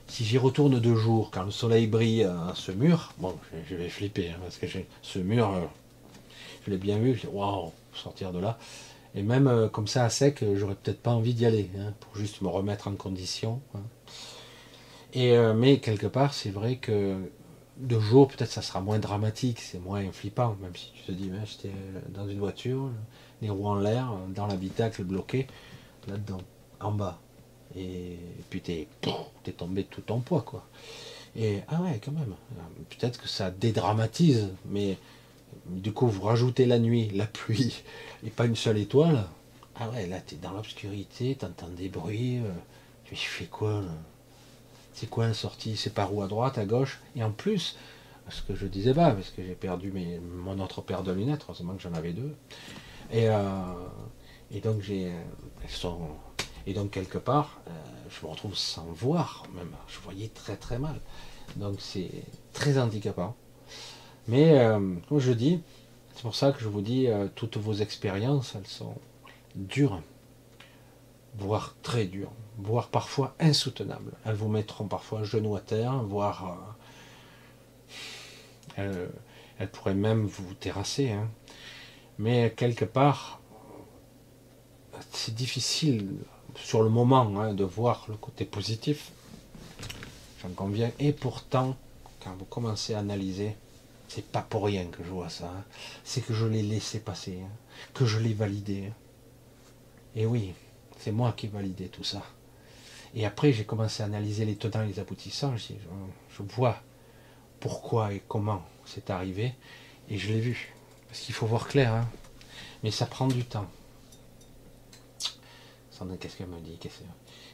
[0.08, 3.36] Si j'y retourne deux jours, quand le soleil brille à ce mur, bon,
[3.68, 4.66] je, vais flipper, hein, parce que
[5.02, 5.60] ce mur, euh,
[6.66, 8.58] je l'ai bien vu, je dis waouh, sortir de là.
[9.14, 11.92] Et même euh, comme ça à sec, euh, j'aurais peut-être pas envie d'y aller, hein,
[12.00, 13.60] pour juste me remettre en condition.
[13.74, 13.82] Hein.
[15.12, 17.16] Et, euh, mais quelque part, c'est vrai que
[17.78, 21.30] de jour, peut-être ça sera moins dramatique, c'est moins flippant, même si tu te dis,
[21.46, 21.74] j'étais
[22.10, 22.90] dans une voiture,
[23.42, 25.46] les roues en l'air, dans l'habitacle bloqué,
[26.06, 26.42] là-dedans,
[26.78, 27.18] en bas.
[27.76, 28.18] Et
[28.50, 28.86] puis t'es
[29.46, 30.66] es tombé tout ton poids, quoi.
[31.36, 32.34] Et ah ouais, quand même.
[32.90, 34.98] Peut-être que ça dédramatise, mais
[35.76, 37.82] du coup, vous rajoutez la nuit, la pluie,
[38.24, 39.24] et pas une seule étoile.
[39.76, 42.38] Ah ouais, là, tu es dans l'obscurité, tu entends des bruits.
[42.38, 42.50] Euh,
[43.04, 43.82] tu fais quoi
[44.92, 47.00] C'est quoi une sortie C'est par où à droite, à gauche?
[47.16, 47.76] Et en plus,
[48.28, 49.92] ce que je disais pas, parce que j'ai perdu
[50.22, 52.34] mon autre paire de lunettes, heureusement que j'en avais deux.
[53.10, 53.40] Et, euh,
[54.62, 55.12] donc, j'ai.
[56.66, 57.70] Et donc, quelque part, euh,
[58.10, 59.72] je me retrouve sans voir, même.
[59.88, 61.00] Je voyais très très mal.
[61.56, 62.10] Donc, c'est
[62.52, 63.34] très handicapant.
[64.30, 65.60] Mais, euh, comme je dis,
[66.14, 68.94] c'est pour ça que je vous dis, euh, toutes vos expériences, elles sont
[69.56, 70.00] dures.
[71.36, 74.12] voire très dures, voire parfois insoutenables.
[74.24, 76.76] Elles vous mettront parfois genou à terre, voire
[78.78, 79.08] euh,
[79.58, 81.10] elles, pourraient même vous terrasser.
[81.10, 81.28] Hein.
[82.20, 83.40] Mais quelque part,
[85.12, 86.06] c'est difficile
[86.54, 89.10] sur le moment hein, de voir le côté positif.
[90.40, 90.92] J'en conviens.
[91.00, 91.76] Et pourtant,
[92.22, 93.56] quand vous commencez à analyser,
[94.10, 95.46] c'est pas pour rien que je vois ça.
[95.46, 95.64] Hein.
[96.02, 97.38] C'est que je l'ai laissé passer,
[97.94, 98.92] que je l'ai validé.
[100.16, 100.52] Et oui,
[100.98, 102.20] c'est moi qui ai validé tout ça.
[103.14, 105.56] Et après, j'ai commencé à analyser les tenants et les aboutissants.
[105.56, 105.74] Je,
[106.42, 106.82] vois
[107.60, 109.54] pourquoi et comment c'est arrivé.
[110.08, 110.74] Et je l'ai vu.
[111.08, 111.92] Parce qu'il faut voir clair.
[111.92, 112.08] Hein.
[112.82, 113.70] Mais ça prend du temps.
[115.92, 116.78] Sandrine, qu'est-ce qu'elle me dit?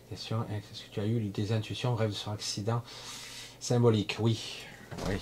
[0.09, 1.21] Question Est-ce que tu as eu?
[1.29, 2.83] Des intuitions, rêves sur accident
[3.61, 4.65] symbolique Oui.
[5.07, 5.17] Oui.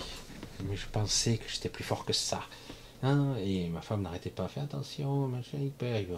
[0.62, 2.40] Mais je pensais que j'étais plus fort que ça.
[3.02, 5.58] Hein, et ma femme n'arrêtait pas, faire attention, machin,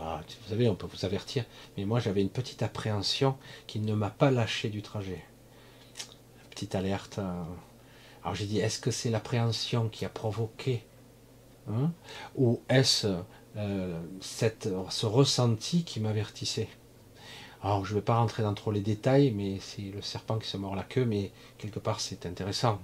[0.00, 1.44] ah, vous savez, on peut vous avertir.
[1.76, 3.36] Mais moi, j'avais une petite appréhension
[3.66, 5.24] qui ne m'a pas lâché du trajet.
[6.50, 7.18] Petite alerte.
[7.18, 7.42] Euh.
[8.22, 10.84] Alors j'ai dit, est-ce que c'est l'appréhension qui a provoqué
[11.68, 11.92] hein,
[12.36, 13.08] Ou est-ce
[13.56, 16.68] euh, ce ressenti qui m'avertissait?
[17.62, 20.48] Alors je ne vais pas rentrer dans trop les détails, mais c'est le serpent qui
[20.48, 22.80] se mord la queue, mais quelque part c'est intéressant.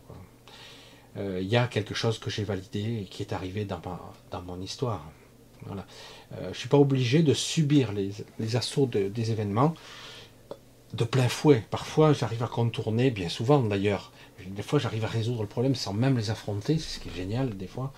[1.16, 3.80] Il y a quelque chose que j'ai validé et qui est arrivé dans,
[4.30, 5.04] dans mon histoire.
[5.66, 5.86] Voilà.
[6.34, 9.74] Euh, je ne suis pas obligé de subir les, assauts des événements
[10.94, 11.64] de plein fouet.
[11.70, 14.12] Parfois, j'arrive à contourner, bien souvent d'ailleurs.
[14.46, 17.14] Des fois, j'arrive à résoudre le problème sans même les affronter, c'est ce qui est
[17.14, 17.92] génial des fois.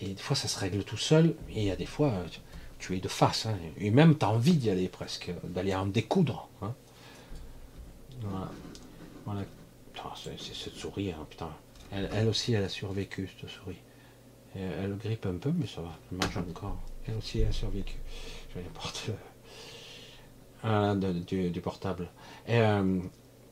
[0.00, 1.34] Et des fois, ça se règle tout seul.
[1.50, 2.12] Et il y a des fois,
[2.78, 3.46] tu es de face.
[3.46, 3.56] Hein.
[3.78, 6.48] Et même, tu as envie d'y aller presque, d'aller en découdre.
[6.62, 6.74] Hein.
[8.22, 8.50] Voilà.
[9.24, 9.42] voilà.
[10.16, 11.50] c'est cette souris, hein, putain.
[11.90, 13.78] Elle, aussi, elle a survécu, cette souris.
[14.54, 15.98] Elle, grippe un peu, mais ça va.
[16.10, 16.78] Elle marche encore.
[17.06, 17.96] Elle aussi, elle a survécu.
[18.50, 19.12] Je vais porter
[20.64, 22.08] ah, du, du, portable.
[22.48, 23.00] Euh,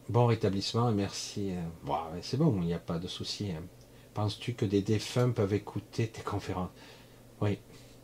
[0.09, 1.53] bon rétablissement merci.
[1.53, 3.51] Euh, bon, c'est bon, il n'y a pas de souci.
[3.53, 3.63] Hein.
[4.15, 6.71] Penses-tu que des défunts peuvent écouter tes conférences?
[7.41, 7.59] Oui.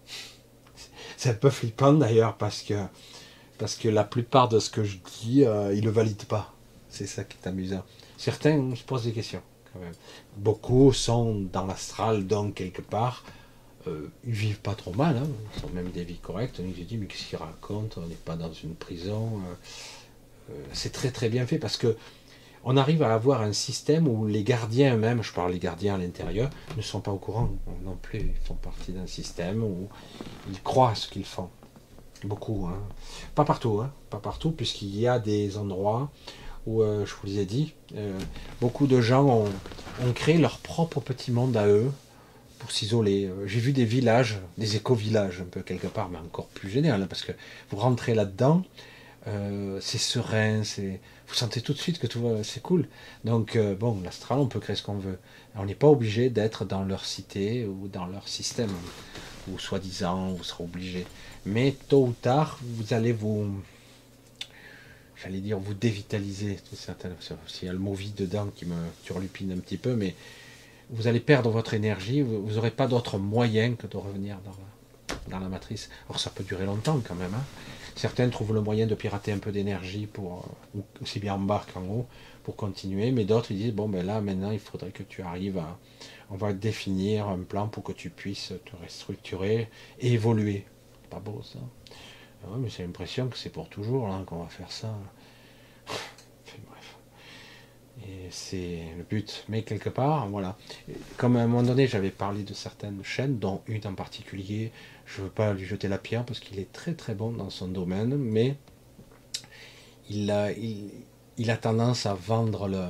[1.17, 2.75] C'est un peu flippant d'ailleurs parce que,
[3.59, 6.55] parce que la plupart de ce que je dis, euh, ils ne le valident pas.
[6.89, 7.83] C'est ça qui est amusant.
[8.17, 9.43] Certains se posent des questions.
[10.37, 13.25] Beaucoup sont dans l'astral, donc quelque part,
[13.87, 15.27] euh, ils vivent pas trop mal, hein.
[15.57, 16.61] ils ont même des vies correctes.
[16.61, 18.01] On dit, mais qu'est-ce qu'ils racontent?
[18.01, 19.39] On n'est pas dans une prison.
[19.39, 21.97] Euh, euh, c'est très très bien fait parce que
[22.65, 25.99] on arrive à avoir un système où les gardiens eux-mêmes, je parle des gardiens à
[25.99, 27.51] l'intérieur, ne sont pas au courant
[27.85, 28.21] non plus.
[28.21, 29.89] Ils font partie d'un système où
[30.49, 31.51] ils croient à ce qu'ils font.
[32.23, 32.79] Beaucoup, hein.
[33.35, 33.93] Pas partout, hein.
[34.11, 36.13] Pas partout, puisqu'il y a des endroits
[36.67, 38.19] où, euh, je vous ai dit, euh,
[38.61, 41.91] beaucoup de gens ont, créé leur propre petit monde à eux
[42.59, 43.27] pour s'isoler.
[43.27, 47.07] Euh, j'ai vu des villages, des éco-villages un peu quelque part, mais encore plus hein,
[47.09, 47.33] parce que
[47.71, 48.63] vous rentrez là-dedans,
[49.81, 50.99] c'est serein, c'est
[51.29, 52.89] vous sentez tout de suite que tout va, c'est cool.
[53.25, 55.17] Donc bon, l'astral, on peut créer ce qu'on veut.
[55.55, 58.73] On n'est pas obligé d'être dans leur cité ou dans leur système,
[59.49, 61.07] ou soi-disant, vous serez obligé.
[61.47, 63.63] Mais tôt ou tard, vous allez vous
[65.23, 66.59] j'allais dire vous dévitaliser,
[67.47, 70.15] s'il y a le mot vie dedans qui me turlupine un petit peu, mais
[70.91, 74.39] vous allez perdre votre énergie, vous n'aurez pas d'autre moyen que de revenir
[75.31, 75.89] dans la, matrice.
[76.09, 77.35] Alors ça peut durer longtemps quand même.
[77.35, 77.45] Hein.
[77.95, 80.47] Certains trouvent le moyen de pirater un peu d'énergie pour,
[80.77, 82.07] euh, aussi bien en bas qu'en haut,
[82.43, 85.59] pour continuer, mais d'autres ils disent, bon ben là maintenant il faudrait que tu arrives
[85.59, 85.79] à,
[86.31, 89.69] on va définir un plan pour que tu puisses te restructurer
[90.01, 90.65] et évoluer.
[91.11, 91.59] Pas beau ça.
[92.59, 94.95] Mais j'ai l'impression que c'est pour toujours qu'on va faire ça.
[95.87, 96.97] bref.
[98.05, 99.45] Et c'est le but.
[99.49, 100.57] Mais quelque part, voilà.
[101.17, 104.73] Comme à un moment donné, j'avais parlé de certaines chaînes, dont une en particulier,
[105.07, 107.51] je ne veux pas lui jeter la pierre parce qu'il est très très bon dans
[107.51, 108.57] son domaine, mais
[110.11, 112.89] il a, il, a tendance à vendre le,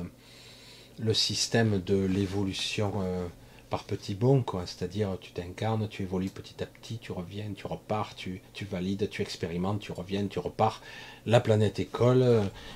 [0.99, 2.93] le système de l'évolution.
[3.01, 3.27] Euh,
[3.73, 4.67] par petits quoi.
[4.67, 9.09] C'est-à-dire, tu t'incarnes, tu évolues petit à petit, tu reviens, tu repars, tu, tu, valides,
[9.09, 10.79] tu expérimentes, tu reviens, tu repars.
[11.25, 12.23] La planète école,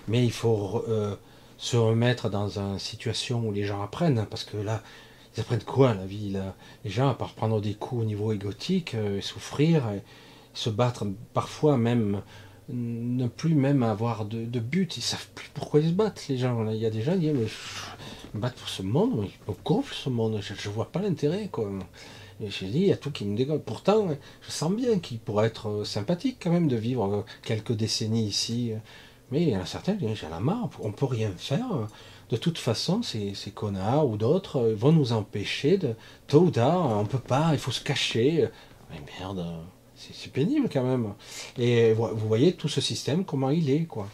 [0.08, 1.16] mais il faut euh,
[1.60, 4.82] se remettre dans une situation où les gens apprennent, parce que là,
[5.36, 6.56] ils apprennent quoi la vie là?
[6.84, 9.84] Les gens, à part prendre des coups au niveau égotique, euh, souffrir,
[10.56, 11.06] se battre,
[11.36, 12.24] parfois même
[12.70, 16.70] ne plus même avoir de, but, ils savent plus pourquoi ils se battent, les gens.
[16.70, 17.34] Il y a des gens qui disent,
[18.34, 21.70] mais battre pour ce monde, il me gonfle ce monde, je, vois pas l'intérêt, quoi.
[22.42, 23.64] Et j'ai dit, il y a tout qui me dégoûte.
[23.64, 24.10] Pourtant,
[24.42, 28.28] je sens bien qu'il pourrait être euh, sympathique quand même de vivre euh, quelques décennies
[28.28, 28.74] ici.
[29.32, 31.88] Mais il y en a certains j'ai la marre, on peut rien faire.
[32.30, 35.96] De toute façon, ces, ces connards ou d'autres vont nous empêcher de.
[36.28, 38.48] Tôt ou tard, on peut pas, il faut se cacher.
[38.92, 39.46] Mais merde,
[39.98, 41.14] C'est pénible quand même.
[41.58, 44.08] Et vous voyez tout ce système, comment il est, quoi.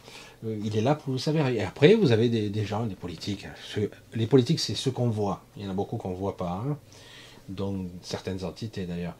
[0.45, 1.49] Euh, il est là pour vous savoir.
[1.49, 3.47] Et après, vous avez des, gens, des politiques.
[4.13, 5.43] les politiques, c'est ceux qu'on voit.
[5.57, 6.77] Il y en a beaucoup qu'on ne voit pas, hein,
[7.49, 9.15] dont certaines entités d'ailleurs.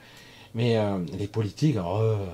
[0.55, 2.25] Mais euh, les politiques, euh,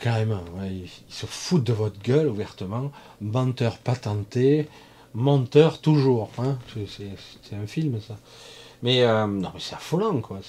[0.00, 2.90] carrément, ils, se foutent de votre gueule ouvertement.
[3.20, 4.68] Menteur patenté,
[5.14, 6.30] menteur toujours.
[6.38, 6.58] Hein.
[6.88, 8.16] C'est un film, ça.
[8.82, 10.40] Mais non, mais c'est affolant, quoi.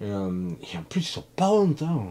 [0.00, 1.82] Et en plus, ils sont pas honte.
[1.82, 2.06] Hein.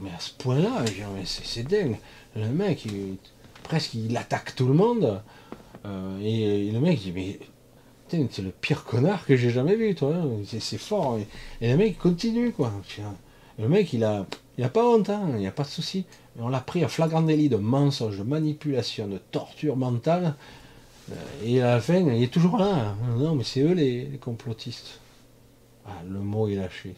[0.00, 0.84] Mais à ce point-là,
[1.24, 1.96] c'est dingue.
[2.36, 3.16] Le mec, il,
[3.62, 5.20] presque il attaque tout le monde.
[5.86, 7.38] Euh, et, le mec dit mais
[8.10, 10.14] c'est le pire connard que j'ai jamais vu, toi.
[10.14, 10.42] Hein.
[10.46, 11.18] C'est fort.
[11.60, 12.72] Et, le mec continue, quoi.
[13.58, 15.22] le mec, il a, il a pas honte, hein.
[15.34, 16.04] il n'y a pas de souci.
[16.38, 20.34] On l'a pris à flagrant délit de mensonge, de manipulation, de torture mentale.
[21.10, 22.94] Euh, et à la fin, il est toujours là.
[23.16, 25.00] Non, mais c'est eux les, complotistes.
[25.88, 26.94] Ah, le mot est lâché.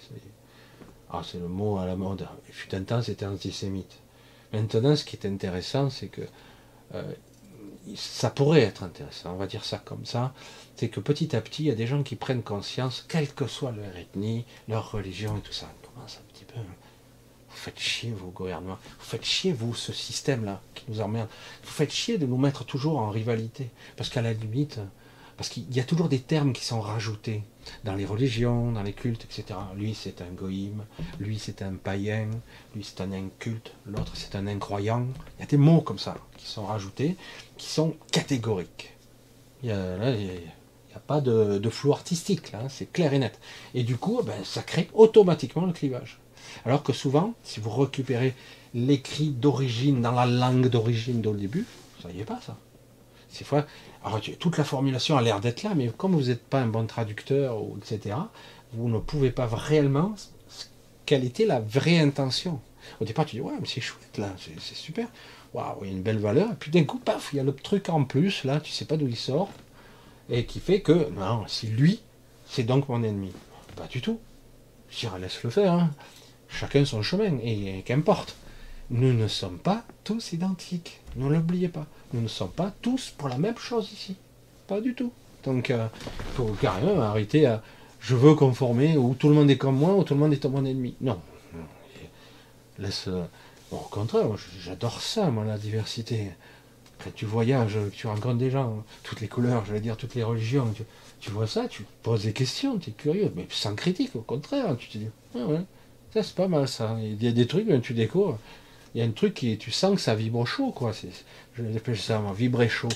[1.11, 2.27] Ah, c'est le mot à la mode.
[2.49, 3.99] Il fut un temps, c'était antisémite.
[4.53, 6.23] Maintenant, ce qui est intéressant, c'est que
[6.95, 7.13] euh,
[7.95, 10.35] ça pourrait être intéressant, on va dire ça comme ça,
[10.77, 13.47] c'est que petit à petit, il y a des gens qui prennent conscience, quelle que
[13.47, 15.71] soit leur ethnie, leur religion et tout ça.
[15.83, 16.59] On commence un petit peu.
[16.59, 16.75] Hein.
[17.51, 18.79] Vous faites chier, vos gouvernements.
[18.99, 21.29] Vous faites chier, vous, ce système-là qui nous emmerde.
[21.65, 23.71] Vous faites chier de nous mettre toujours en rivalité.
[23.97, 24.79] Parce qu'à la limite,
[25.37, 27.43] parce qu'il y a toujours des termes qui sont rajoutés
[27.85, 29.59] dans les religions, dans les cultes, etc.
[29.77, 30.85] Lui, c'est un goïm,
[31.19, 32.29] lui, c'est un païen,
[32.75, 35.07] lui, c'est un inculte, l'autre, c'est un incroyant.
[35.39, 37.17] Il y a des mots comme ça qui sont rajoutés,
[37.57, 38.95] qui sont catégoriques.
[39.63, 43.39] Il n'y a, pas de, flou artistique, là, hein, c'est clair et net.
[43.75, 46.19] Et du coup, ben, ça crée automatiquement le clivage.
[46.65, 48.35] Alors que souvent, si vous récupérez
[48.75, 51.67] l'écrit d'origine dans la langue d'origine dès le début,
[52.03, 52.57] ça n'y est pas ça.
[53.29, 53.67] Ces fois,
[54.03, 56.87] alors, toute la formulation a l'air d'être là, mais comme vous n'êtes pas un bon
[56.87, 58.17] traducteur, etc.,
[58.73, 60.15] vous ne pouvez pas réellement
[61.05, 62.61] quelle était la vraie intention.
[63.01, 65.09] Au départ, tu dis, ouais, mais c'est chouette, là, c'est super.
[65.53, 66.55] Waouh, il y a une belle valeur.
[66.59, 68.97] Puis d'un coup, paf, il y a le truc en plus, là, tu sais pas
[68.97, 69.51] d'où il sort,
[70.31, 72.01] et qui fait que, non, c'est lui,
[72.47, 73.33] c'est donc mon ennemi.
[73.77, 74.19] Pas du tout.
[74.91, 75.73] Je laisse le faire.
[75.73, 75.91] Hein.
[76.49, 78.35] Chacun son chemin, et qu'importe.
[78.91, 81.01] Nous ne sommes pas tous identiques.
[81.17, 81.87] Ne l'oubliez pas.
[82.13, 84.17] Nous ne sommes pas tous pour la même chose ici.
[84.67, 85.13] Pas du tout.
[85.45, 85.87] Donc, euh,
[86.35, 87.63] faut carrément arrêter à
[88.01, 90.45] je veux conformer, ou tout le monde est comme moi, ou tout le monde est
[90.47, 90.95] mon ennemi.
[91.01, 91.21] Non.
[92.79, 93.09] Laisse.
[93.09, 93.25] Euh,
[93.71, 94.27] au contraire,
[94.59, 96.31] j'adore ça, moi, la diversité.
[97.05, 100.25] Quand tu voyages, tu rencontres des gens, toutes les couleurs, je vais dire toutes les
[100.25, 100.75] religions,
[101.21, 104.77] tu, vois ça, tu poses des questions, tu es curieux, mais sans critique, au contraire,
[104.77, 105.61] tu te dis, ah ouais,
[106.13, 106.99] ça c'est pas mal ça.
[107.01, 108.39] Il y a des trucs, tu découvres,
[108.95, 110.93] il y a un truc qui, tu sens que ça vibre chaud, quoi.
[111.55, 112.89] Je l'appelle ça, vibrer chaud.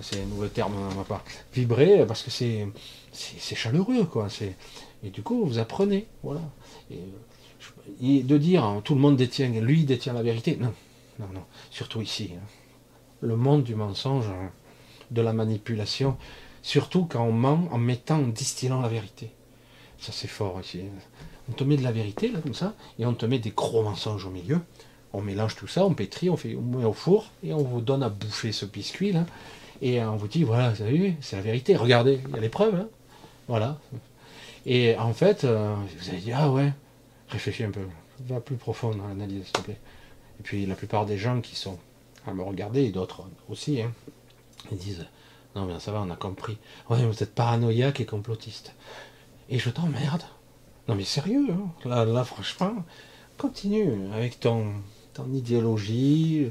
[0.00, 1.24] C'est un nouveau terme de ma part.
[1.52, 2.66] Vibrer, parce que c'est,
[3.12, 4.28] c'est, chaleureux, quoi.
[5.02, 6.40] et du coup, vous apprenez, voilà.
[8.00, 10.72] Et, de dire, hein, tout le monde détient, lui détient la vérité, non,
[11.18, 11.44] non, non.
[11.70, 12.32] Surtout ici.
[12.36, 12.42] Hein.
[13.20, 14.50] Le monde du mensonge, hein,
[15.10, 16.16] de la manipulation,
[16.62, 19.30] surtout quand on ment en mettant, en distillant la vérité.
[19.98, 20.82] Ça, c'est fort ici.
[21.48, 23.82] On te met de la vérité, là, comme ça, et on te met des gros
[23.82, 24.60] mensonges au milieu
[25.14, 28.02] on mélange tout ça, on pétrit, on, fait, met au four et on vous donne
[28.02, 29.24] à bouffer ce biscuit là.
[29.80, 32.48] Et on vous dit voilà, vous avez c'est la vérité, regardez, il y a les
[32.48, 32.74] preuves.
[32.74, 32.88] Hein.
[33.48, 33.78] voilà.
[34.66, 36.72] Et en fait, euh, vous allez dire ah ouais,
[37.28, 37.86] réfléchis un peu,
[38.26, 39.78] va plus profond dans l'analyse, s'il te plaît.
[40.40, 41.78] Et puis la plupart des gens qui sont
[42.26, 43.92] à me regarder, et d'autres aussi, hein,
[44.72, 45.06] ils disent
[45.54, 46.58] non mais ça va, on a compris.
[46.90, 48.74] Ouais, vous êtes paranoïaque et complotiste.
[49.48, 50.24] Et je t'emmerde.
[50.88, 52.04] Non mais sérieux, hein.
[52.04, 52.74] là franchement,
[53.38, 54.72] continue avec ton,
[55.14, 56.50] ton idéologie,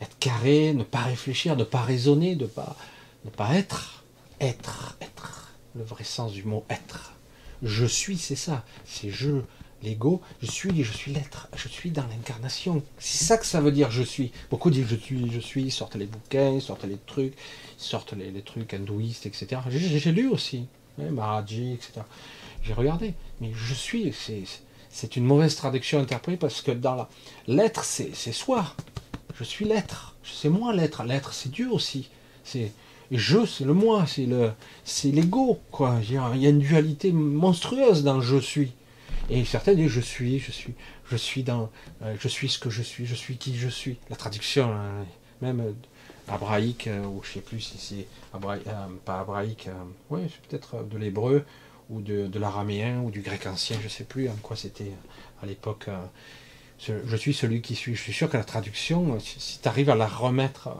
[0.00, 2.76] être carré, ne pas réfléchir, ne pas raisonner, ne pas,
[3.24, 4.04] ne pas être.
[4.40, 5.52] Être, être.
[5.74, 7.14] Le vrai sens du mot être.
[7.62, 8.64] Je suis, c'est ça.
[8.84, 9.40] C'est je,
[9.82, 10.20] l'ego.
[10.40, 11.48] Je suis, je suis l'être.
[11.54, 12.82] Je suis dans l'incarnation.
[12.98, 14.32] C'est ça que ça veut dire je suis.
[14.50, 17.34] Beaucoup disent je suis, je suis, sortent les bouquins, sortent les trucs,
[17.76, 19.60] sortent les, trucs hindouistes, etc.
[19.68, 20.66] J'ai lu aussi.
[21.00, 22.02] Hein, etc.
[22.62, 23.14] J'ai regardé.
[23.40, 24.42] Mais je suis, c'est
[24.92, 27.08] c'est une mauvaise traduction interprétée parce que dans la
[27.48, 28.76] l'être, c'est soi.
[29.34, 30.14] Je suis l'être.
[30.22, 31.02] C'est moi l'être.
[31.02, 32.10] L'être, c'est Dieu aussi.
[32.44, 32.70] C'est
[33.10, 34.52] je, c'est le moi, c'est le,
[34.84, 35.98] c'est l'ego, quoi.
[36.02, 36.16] Il y
[36.46, 38.72] a une dualité monstrueuse dans je suis.
[39.28, 40.74] Et certains disent je suis, je suis,
[41.10, 41.70] je suis dans,
[42.02, 43.98] euh, je suis ce que je suis, je suis qui je suis.
[44.10, 45.04] La traduction, hein,
[45.40, 45.72] même euh,
[46.28, 48.06] abraïque, euh, ou je sais plus si c'est
[49.04, 49.68] pas abraïque,
[50.10, 51.44] oui, c'est peut-être de l'hébreu,
[51.92, 54.92] ou de, l'araméen ou du grec ancien, je ne sais plus en quoi c'était
[55.42, 55.86] à l'époque.
[55.88, 57.94] Euh, je suis celui qui suis.
[57.94, 60.70] Je suis sûr que la traduction, si tu arrives à la remettre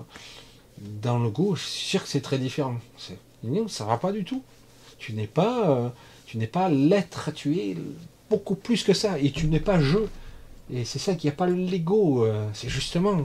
[0.78, 2.76] dans le goût, je suis sûr que c'est très différent.
[2.98, 4.42] ça ne va pas du tout.
[4.98, 5.88] Tu n'es pas, euh,
[6.26, 7.76] tu n'es pas l'être, tu es
[8.30, 9.18] beaucoup plus que ça.
[9.20, 9.98] Et tu n'es pas je.
[10.72, 13.22] Et c'est ça qu'il n'y a pas l'ego, euh, c'est justement.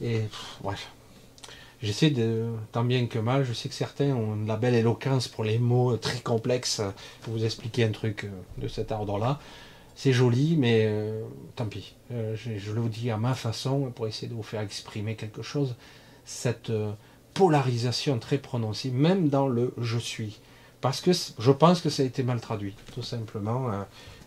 [0.00, 0.22] et
[0.62, 0.88] bref.
[1.80, 5.44] J'essaie de, tant bien que mal, je sais que certains ont une belle éloquence pour
[5.44, 6.82] les mots très complexes,
[7.22, 8.26] pour vous expliquer un truc
[8.56, 9.38] de cet ordre-là.
[9.94, 10.92] C'est joli, mais
[11.54, 11.94] tant pis.
[12.10, 15.76] je, je, le dis à ma façon pour essayer de vous faire exprimer quelque chose.
[16.24, 16.72] Cette
[17.38, 20.40] polarisation très prononcée, même dans le je suis.
[20.80, 23.70] Parce que je pense que ça a été mal traduit, tout simplement.
[23.70, 23.82] Euh,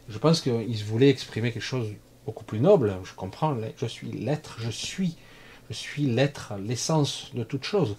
[0.09, 1.89] je pense qu'ils voulaient exprimer quelque chose
[2.25, 2.95] beaucoup plus noble.
[3.03, 5.17] Je comprends, je suis l'être, je suis.
[5.71, 7.95] Je suis l'être, l'essence de toute chose.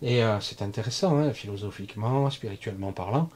[0.00, 3.28] Et euh, c'est intéressant, hein, philosophiquement, spirituellement parlant.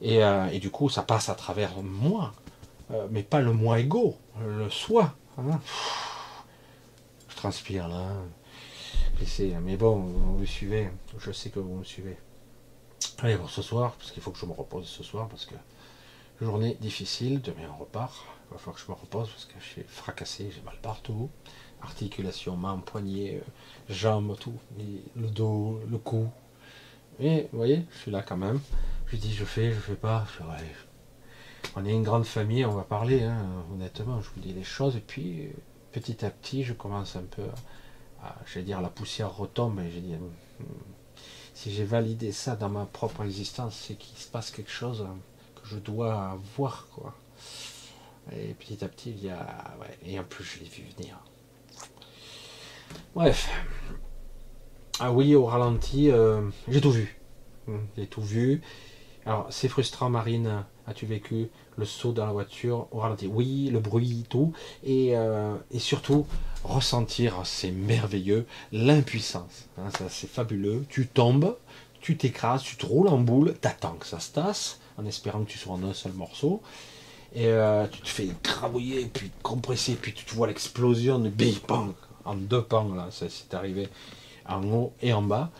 [0.00, 2.34] Et, euh, et, du coup, ça passe à travers moi,
[3.10, 5.14] mais pas le moi égo, le soi.
[5.38, 5.60] Hein.
[7.28, 8.08] Je transpire là.
[9.62, 12.16] Mais bon, vous me suivez, je sais que vous me suivez.
[13.20, 15.54] Allez, pour ce soir, parce qu'il faut que je me repose ce soir, parce que
[16.40, 18.14] journée difficile, demain on repart.
[18.50, 21.30] Il va falloir que je me repose parce que je suis fracassé, j'ai mal partout.
[21.82, 24.58] Articulation, main, poignet, euh, jambes, tout.
[25.16, 26.28] le dos, le cou.
[27.20, 28.60] Et vous voyez, je suis là quand même.
[29.06, 30.26] Je dis je fais, je fais pas.
[31.76, 34.96] On est une grande famille, on va parler, hein, honnêtement, je vous dis les choses.
[34.96, 35.50] Et puis
[35.92, 37.42] petit à petit, je commence un peu
[38.22, 39.80] à, je vais dire, la poussière retombe.
[39.80, 40.64] Et j'ai dit, hmm,
[41.54, 45.06] si j'ai validé ça dans ma propre existence, c'est qu'il se passe quelque chose
[45.54, 47.14] que je dois voir, quoi.
[48.32, 51.18] Et petit à petit, il y a, ouais, et en plus, je l'ai vu venir.
[53.14, 53.48] Bref.
[55.00, 57.18] Ah oui, au ralenti, euh, j'ai tout vu.
[57.66, 58.62] Hmm, j'ai tout vu.
[59.26, 60.64] Alors, c'est frustrant, Marine.
[60.86, 63.28] As-tu vécu le saut dans la voiture au ralenti?
[63.28, 64.52] Oui, le bruit, tout.
[64.82, 66.26] Et, euh, surtout,
[66.64, 69.68] ressentir, c'est merveilleux, l'impuissance.
[69.78, 70.84] Hein, c'est fabuleux.
[70.88, 71.56] Tu tombes,
[72.00, 75.50] tu t'écrases, tu te roules en boule, t'attends que ça se tasse, en espérant que
[75.50, 76.60] tu sois en un seul morceau.
[77.34, 81.58] Et euh, tu te fais crabouiller, puis compresser, puis tu te vois l'explosion bing,
[82.24, 83.88] en deux pans, là, ça c'est arrivé
[84.46, 85.50] en haut et en bas.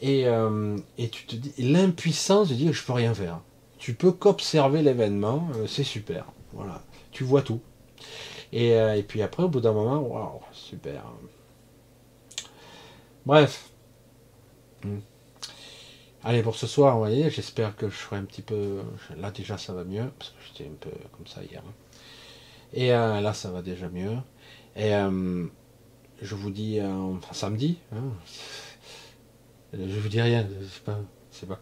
[0.00, 3.40] Et, euh, et tu te dis, l'impuissance de dire je peux rien faire.
[3.78, 6.26] Tu peux qu'observer l'événement, euh, c'est super.
[6.52, 6.82] Voilà,
[7.12, 7.60] tu vois tout.
[8.54, 11.02] Euh, et, puis après, au bout d'un moment, waouh, super.
[13.24, 13.70] Bref.
[14.84, 14.98] Hmm.
[16.24, 18.80] Allez, pour ce soir, vous voyez, j'espère que je ferai un petit peu.
[19.16, 21.62] Là, déjà, ça va mieux, parce que j'étais un peu comme ça hier.
[22.72, 24.16] Et là, ça va déjà mieux.
[24.74, 24.90] Et
[26.22, 26.78] je vous dis
[27.32, 27.78] samedi.
[27.92, 28.12] Hein.
[29.72, 30.98] je vous dis rien, c'est pas.
[31.36, 31.60] C'est pas.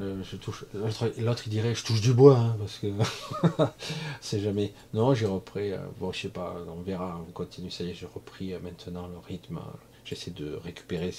[0.00, 0.64] Euh, je touche.
[0.72, 2.86] L'autre il dirait je touche du bois hein, parce que
[4.22, 4.72] c'est jamais.
[4.94, 5.72] Non, j'ai repris.
[5.72, 6.56] Euh, bon, je sais pas.
[6.66, 7.22] On verra.
[7.28, 7.70] On continue.
[7.70, 9.60] Ça y est, j'ai repris euh, maintenant le rythme.
[10.04, 11.12] J'essaie de récupérer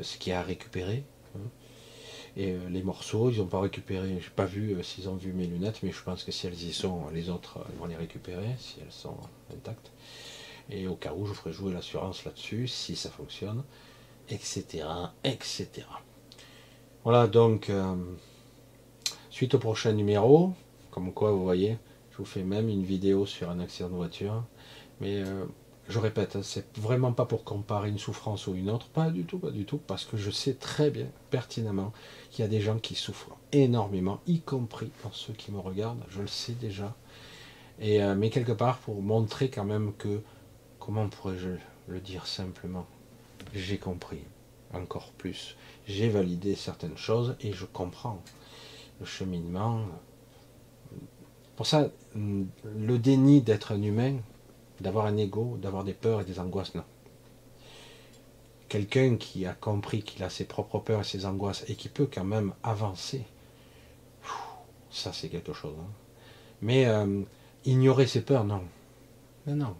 [0.00, 1.04] ce qu'il y a à récupérer.
[1.36, 1.48] Hein.
[2.34, 4.18] Et les morceaux, ils n'ont pas récupéré.
[4.18, 6.72] J'ai pas vu s'ils ont vu mes lunettes, mais je pense que si elles y
[6.72, 9.18] sont, les autres vont les récupérer si elles sont
[9.52, 9.92] intactes.
[10.72, 13.62] Et au cas où, je ferai jouer l'assurance là-dessus si ça fonctionne,
[14.30, 14.84] etc.,
[15.22, 15.68] etc.
[17.04, 17.94] Voilà, donc, euh,
[19.28, 20.54] suite au prochain numéro,
[20.90, 21.78] comme quoi vous voyez,
[22.12, 24.44] je vous fais même une vidéo sur un accident de voiture.
[25.00, 25.44] Mais euh,
[25.88, 29.24] je répète, hein, c'est vraiment pas pour comparer une souffrance ou une autre, pas du
[29.24, 31.92] tout, pas du tout, parce que je sais très bien, pertinemment,
[32.30, 36.04] qu'il y a des gens qui souffrent énormément, y compris pour ceux qui me regardent,
[36.08, 36.94] je le sais déjà.
[37.80, 40.22] Et, euh, mais quelque part, pour montrer quand même que,
[40.84, 41.50] comment pourrais-je
[41.88, 42.86] le dire simplement,
[43.54, 44.22] j'ai compris
[44.72, 45.56] encore plus
[45.86, 48.22] j'ai validé certaines choses et je comprends
[49.00, 49.80] le cheminement.
[51.56, 54.16] Pour ça, le déni d'être un humain,
[54.80, 56.84] d'avoir un ego, d'avoir des peurs et des angoisses, non.
[58.68, 62.08] Quelqu'un qui a compris qu'il a ses propres peurs et ses angoisses et qui peut
[62.12, 63.22] quand même avancer,
[64.90, 65.76] ça c'est quelque chose.
[65.78, 65.90] Hein.
[66.62, 67.22] Mais euh,
[67.66, 68.62] ignorer ses peurs, non.
[69.46, 69.76] Non, non.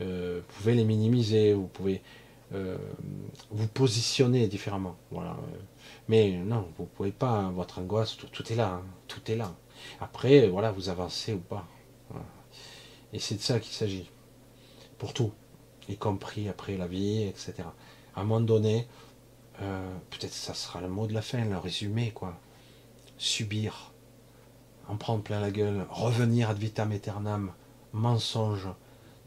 [0.00, 2.02] Euh, vous pouvez les minimiser, vous pouvez
[2.54, 2.76] euh,
[3.50, 4.96] vous positionner différemment.
[5.10, 5.36] Voilà.
[6.08, 8.82] Mais non, vous pouvez pas, votre angoisse, tout, est là, hein.
[9.08, 9.54] tout est là.
[10.00, 11.66] Après, voilà, vous avancez ou pas.
[13.12, 14.10] Et c'est de ça qu'il s'agit.
[14.98, 15.32] Pour tout,
[15.88, 17.54] y compris après la vie, etc.
[18.14, 18.86] À un moment donné,
[19.62, 22.38] euh, peut-être ça sera le mot de la fin, le résumé, quoi.
[23.18, 23.92] Subir,
[24.88, 27.52] en prendre plein la gueule, revenir ad vitam aeternam,
[27.92, 28.68] mensonge,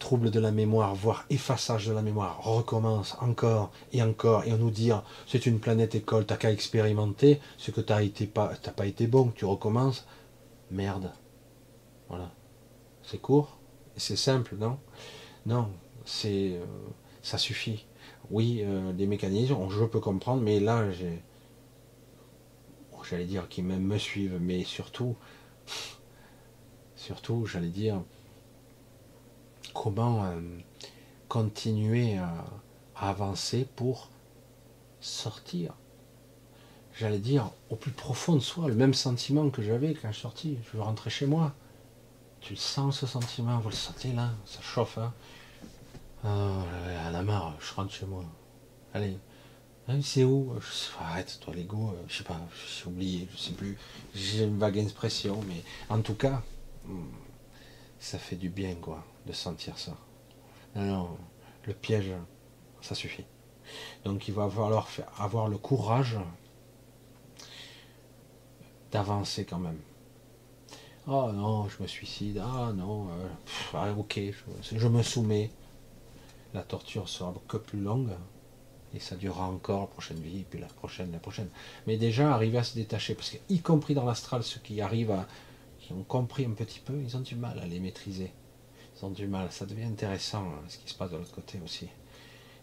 [0.04, 4.58] trouble de la mémoire, voire effaçage de la mémoire, recommence encore et encore, et on
[4.58, 4.92] nous dit
[5.26, 9.32] c'est une planète école, t'as qu'à expérimenter, ce que t'as été pas, pas été bon,
[9.34, 10.06] tu recommences,
[10.72, 11.10] merde.
[12.10, 12.30] Voilà.
[13.02, 13.58] C'est court
[13.96, 14.78] c'est simple, non?
[15.46, 15.70] Non,
[16.04, 16.66] c'est euh,
[17.22, 17.86] ça suffit.
[18.30, 21.22] Oui, euh, des mécanismes, je peux comprendre, mais là j'ai
[23.10, 25.16] j'allais dire qui même me suivent, mais surtout,
[26.96, 28.02] surtout, j'allais dire,
[29.74, 30.40] comment euh,
[31.28, 32.46] continuer à,
[32.96, 34.10] avancer pour
[35.02, 35.74] sortir.
[36.94, 40.22] J'allais dire au plus profond de soi, le même sentiment que j'avais quand je suis
[40.22, 40.58] sorti.
[40.64, 41.54] Je veux rentrer chez moi.
[42.40, 44.98] Tu le sens ce sentiment, vous le sentez là, ça chauffe.
[44.98, 45.14] Hein
[46.24, 48.24] à la marre, je rentre chez moi.
[48.94, 49.18] Allez,
[49.88, 50.54] hein, c'est où?
[51.00, 53.78] Arrête, toi, l'ego, euh, je sais pas, j'ai oublié, je sais plus.
[54.14, 56.42] J'ai une vague expression, mais en tout cas,
[56.86, 57.04] hmm,
[58.04, 59.96] ça fait du bien, quoi, de sentir ça.
[60.76, 61.18] Non,
[61.66, 62.12] le piège,
[62.82, 63.24] ça suffit.
[64.04, 66.18] Donc il va falloir faire, avoir le courage
[68.92, 69.80] d'avancer quand même.
[71.08, 72.42] Oh non, je me suicide.
[72.44, 73.30] Ah non, euh,
[73.74, 74.20] ah, ok,
[74.62, 75.50] je, me soumets.
[76.54, 78.12] La torture sera que plus longue
[78.94, 81.50] et ça durera encore la prochaine vie, puis la prochaine, la prochaine.
[81.88, 85.26] Mais déjà arriver à se détacher, parce qu'y compris dans l'astral, ceux qui arrivent à,
[86.08, 88.32] compris un petit peu, ils ont du mal à les maîtriser.
[88.98, 89.52] Ils ont du mal.
[89.52, 91.88] Ça devient intéressant hein, ce qui se passe de l'autre côté aussi.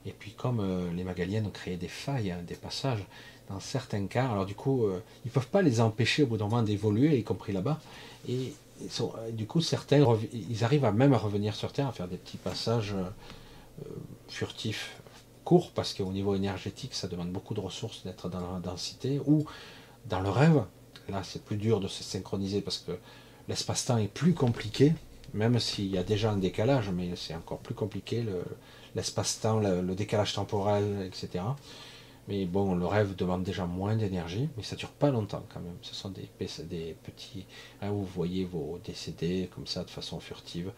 [0.06, 3.04] Et puis comme euh, les Magaliennes ont créé des failles, hein, des passages,
[3.48, 6.36] dans certains cas, alors du coup, euh, ils ne peuvent pas les empêcher au bout
[6.36, 7.80] d'un moment d'évoluer, y compris là-bas.
[8.28, 12.08] Et euh, du coup, certains, ils arrivent à même à revenir sur Terre, à faire
[12.08, 12.94] des petits passages
[14.28, 15.00] furtifs,
[15.44, 19.46] courts, parce qu'au niveau énergétique, ça demande beaucoup de ressources d'être dans la densité, ou
[20.06, 20.64] dans le rêve,
[21.10, 22.92] là c'est plus dur de se synchroniser parce que
[23.48, 24.94] l'espace-temps est plus compliqué,
[25.34, 28.24] même s'il y a déjà un décalage, mais c'est encore plus compliqué,
[28.94, 31.44] l'espace-temps, le, décalage temporel, etc.
[32.28, 35.76] Mais bon, le rêve demande déjà moins d'énergie, mais ça dure pas longtemps quand même.
[35.82, 37.46] Ce sont des, petits.
[37.82, 40.72] Hein, vous voyez vos décédés comme ça de façon furtive.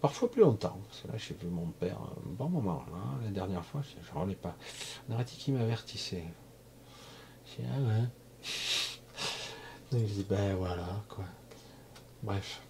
[0.00, 0.78] Parfois plus longtemps.
[0.88, 2.84] Parce que là, j'ai vu mon père un bon moment.
[3.24, 4.56] La dernière fois, je ne pas.
[5.08, 6.24] On aurait dit qu'il m'avertissait.
[7.46, 8.08] J'ai ah ouais.
[9.92, 11.24] Donc je dis, ben voilà, quoi.
[12.22, 12.60] Bref.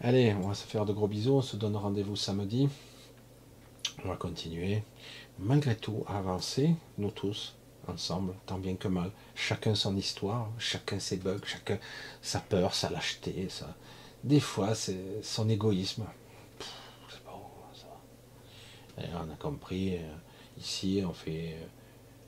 [0.00, 2.68] Allez, on va se faire de gros bisous, on se donne rendez-vous samedi.
[4.04, 4.82] On va continuer,
[5.38, 7.54] malgré tout, à avancer, nous tous,
[7.88, 9.10] ensemble, tant bien que mal.
[9.34, 11.78] Chacun son histoire, chacun ses bugs, chacun
[12.20, 13.74] sa peur, sa lâcheté, ça.
[14.24, 16.04] Des fois, c'est son égoïsme.
[17.08, 17.40] C'est pas
[17.74, 17.86] ça
[19.14, 20.14] on a compris, euh,
[20.58, 21.56] ici, on fait.
[21.60, 21.66] Euh,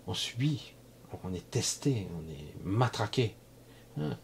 [0.06, 0.73] on subit,
[1.24, 3.35] on est testé, on est matraqué.
[3.99, 4.16] Hein,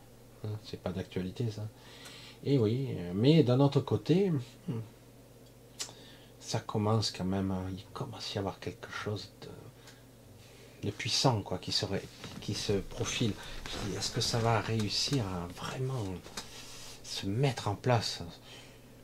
[0.44, 1.68] hein, c'est pas d'actualité ça.
[2.44, 4.32] Et oui, mais d'un autre côté,
[6.40, 9.30] ça commence quand même, il commence à y avoir quelque chose
[10.82, 12.02] de, puissant quoi, qui, serait,
[12.40, 13.32] qui se profile.
[13.96, 16.02] est-ce que ça va réussir à vraiment
[17.04, 18.22] se mettre en place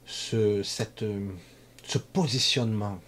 [0.06, 2.98] ce, ce positionnement?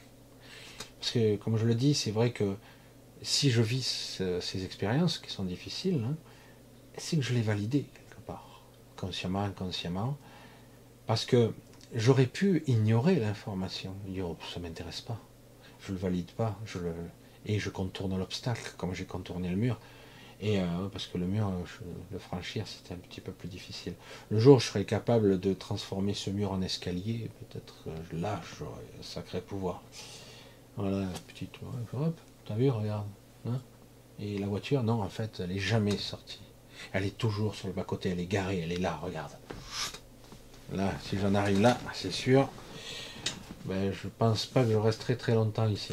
[1.01, 2.55] Parce que, comme je le dis, c'est vrai que
[3.23, 6.17] si je vis ces expériences qui sont difficiles, hein,
[6.97, 7.87] c'est que je l'ai validé
[8.99, 10.19] consciemment, inconsciemment,
[11.07, 11.53] parce que
[11.95, 15.19] j'aurais pu ignorer l'information, dire oh, ça m'intéresse pas,
[15.81, 16.59] je le valide pas,
[17.47, 19.79] et je contourne l'obstacle comme j'ai contourné le mur.
[20.41, 21.51] Et euh, parce que le mur,
[22.13, 23.95] le franchir, c'était un petit peu plus difficile.
[24.31, 28.41] Le jour où je serais capable de transformer ce mur en escalier, peut-être euh, là,
[28.57, 29.83] j'aurais un sacré pouvoir.
[30.77, 31.57] Voilà, petite.
[31.93, 33.07] Hop, t'as vu, regarde.
[33.47, 33.61] Hein
[34.19, 36.41] et la voiture, non, en fait, elle est jamais sortie.
[36.93, 39.33] Elle est toujours sur le bas-côté, elle est garée, elle est là, regarde.
[40.73, 42.49] Là, si j'en arrive là, c'est sûr,
[43.65, 45.93] ben, je pense pas que je resterai très longtemps ici.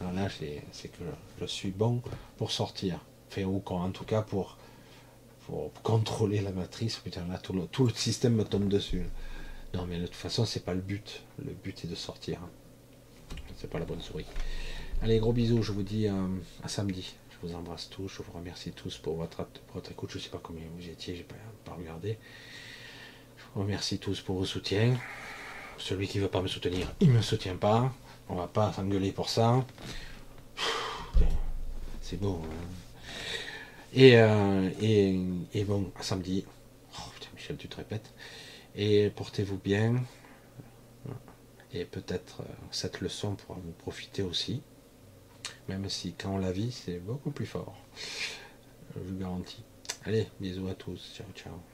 [0.00, 0.28] là,
[0.72, 1.04] c'est que
[1.40, 2.02] je suis bon
[2.36, 3.00] pour sortir.
[3.28, 4.58] Enfin, ou en tout cas pour,
[5.82, 6.96] contrôler la matrice.
[6.98, 9.04] Putain, là, tout le, tout le système me tombe dessus.
[9.72, 11.22] Non, mais de toute façon, c'est pas le but.
[11.44, 12.38] Le but est de sortir.
[13.56, 14.26] C'est pas la bonne souris.
[15.02, 15.62] Allez, gros bisous.
[15.62, 16.26] Je vous dis euh,
[16.62, 17.14] à samedi
[17.44, 20.10] vous embrasse tous, je vous remercie tous pour votre, votre écoute.
[20.10, 21.34] Je ne sais pas combien vous étiez, j'ai pas,
[21.64, 22.18] pas regardé.
[23.36, 24.96] Je vous remercie tous pour vos soutiens.
[25.76, 27.92] Celui qui ne veut pas me soutenir, il ne me soutient pas.
[28.28, 29.64] On va pas s'engueuler pour ça.
[32.00, 32.40] C'est beau.
[32.44, 33.98] Hein.
[33.98, 35.20] Euh, et,
[35.52, 36.44] et, bon, à samedi.
[36.96, 38.12] Oh putain, Michel, tu te répètes.
[38.74, 40.02] Et portez-vous bien.
[41.72, 44.62] Et peut-être euh, cette leçon pourra vous profiter aussi.
[45.68, 47.74] Même si quand on la vit, c'est beaucoup plus fort.
[48.94, 49.62] Je vous garantis.
[50.04, 51.14] Allez, bisous à tous.
[51.14, 51.73] Ciao, ciao.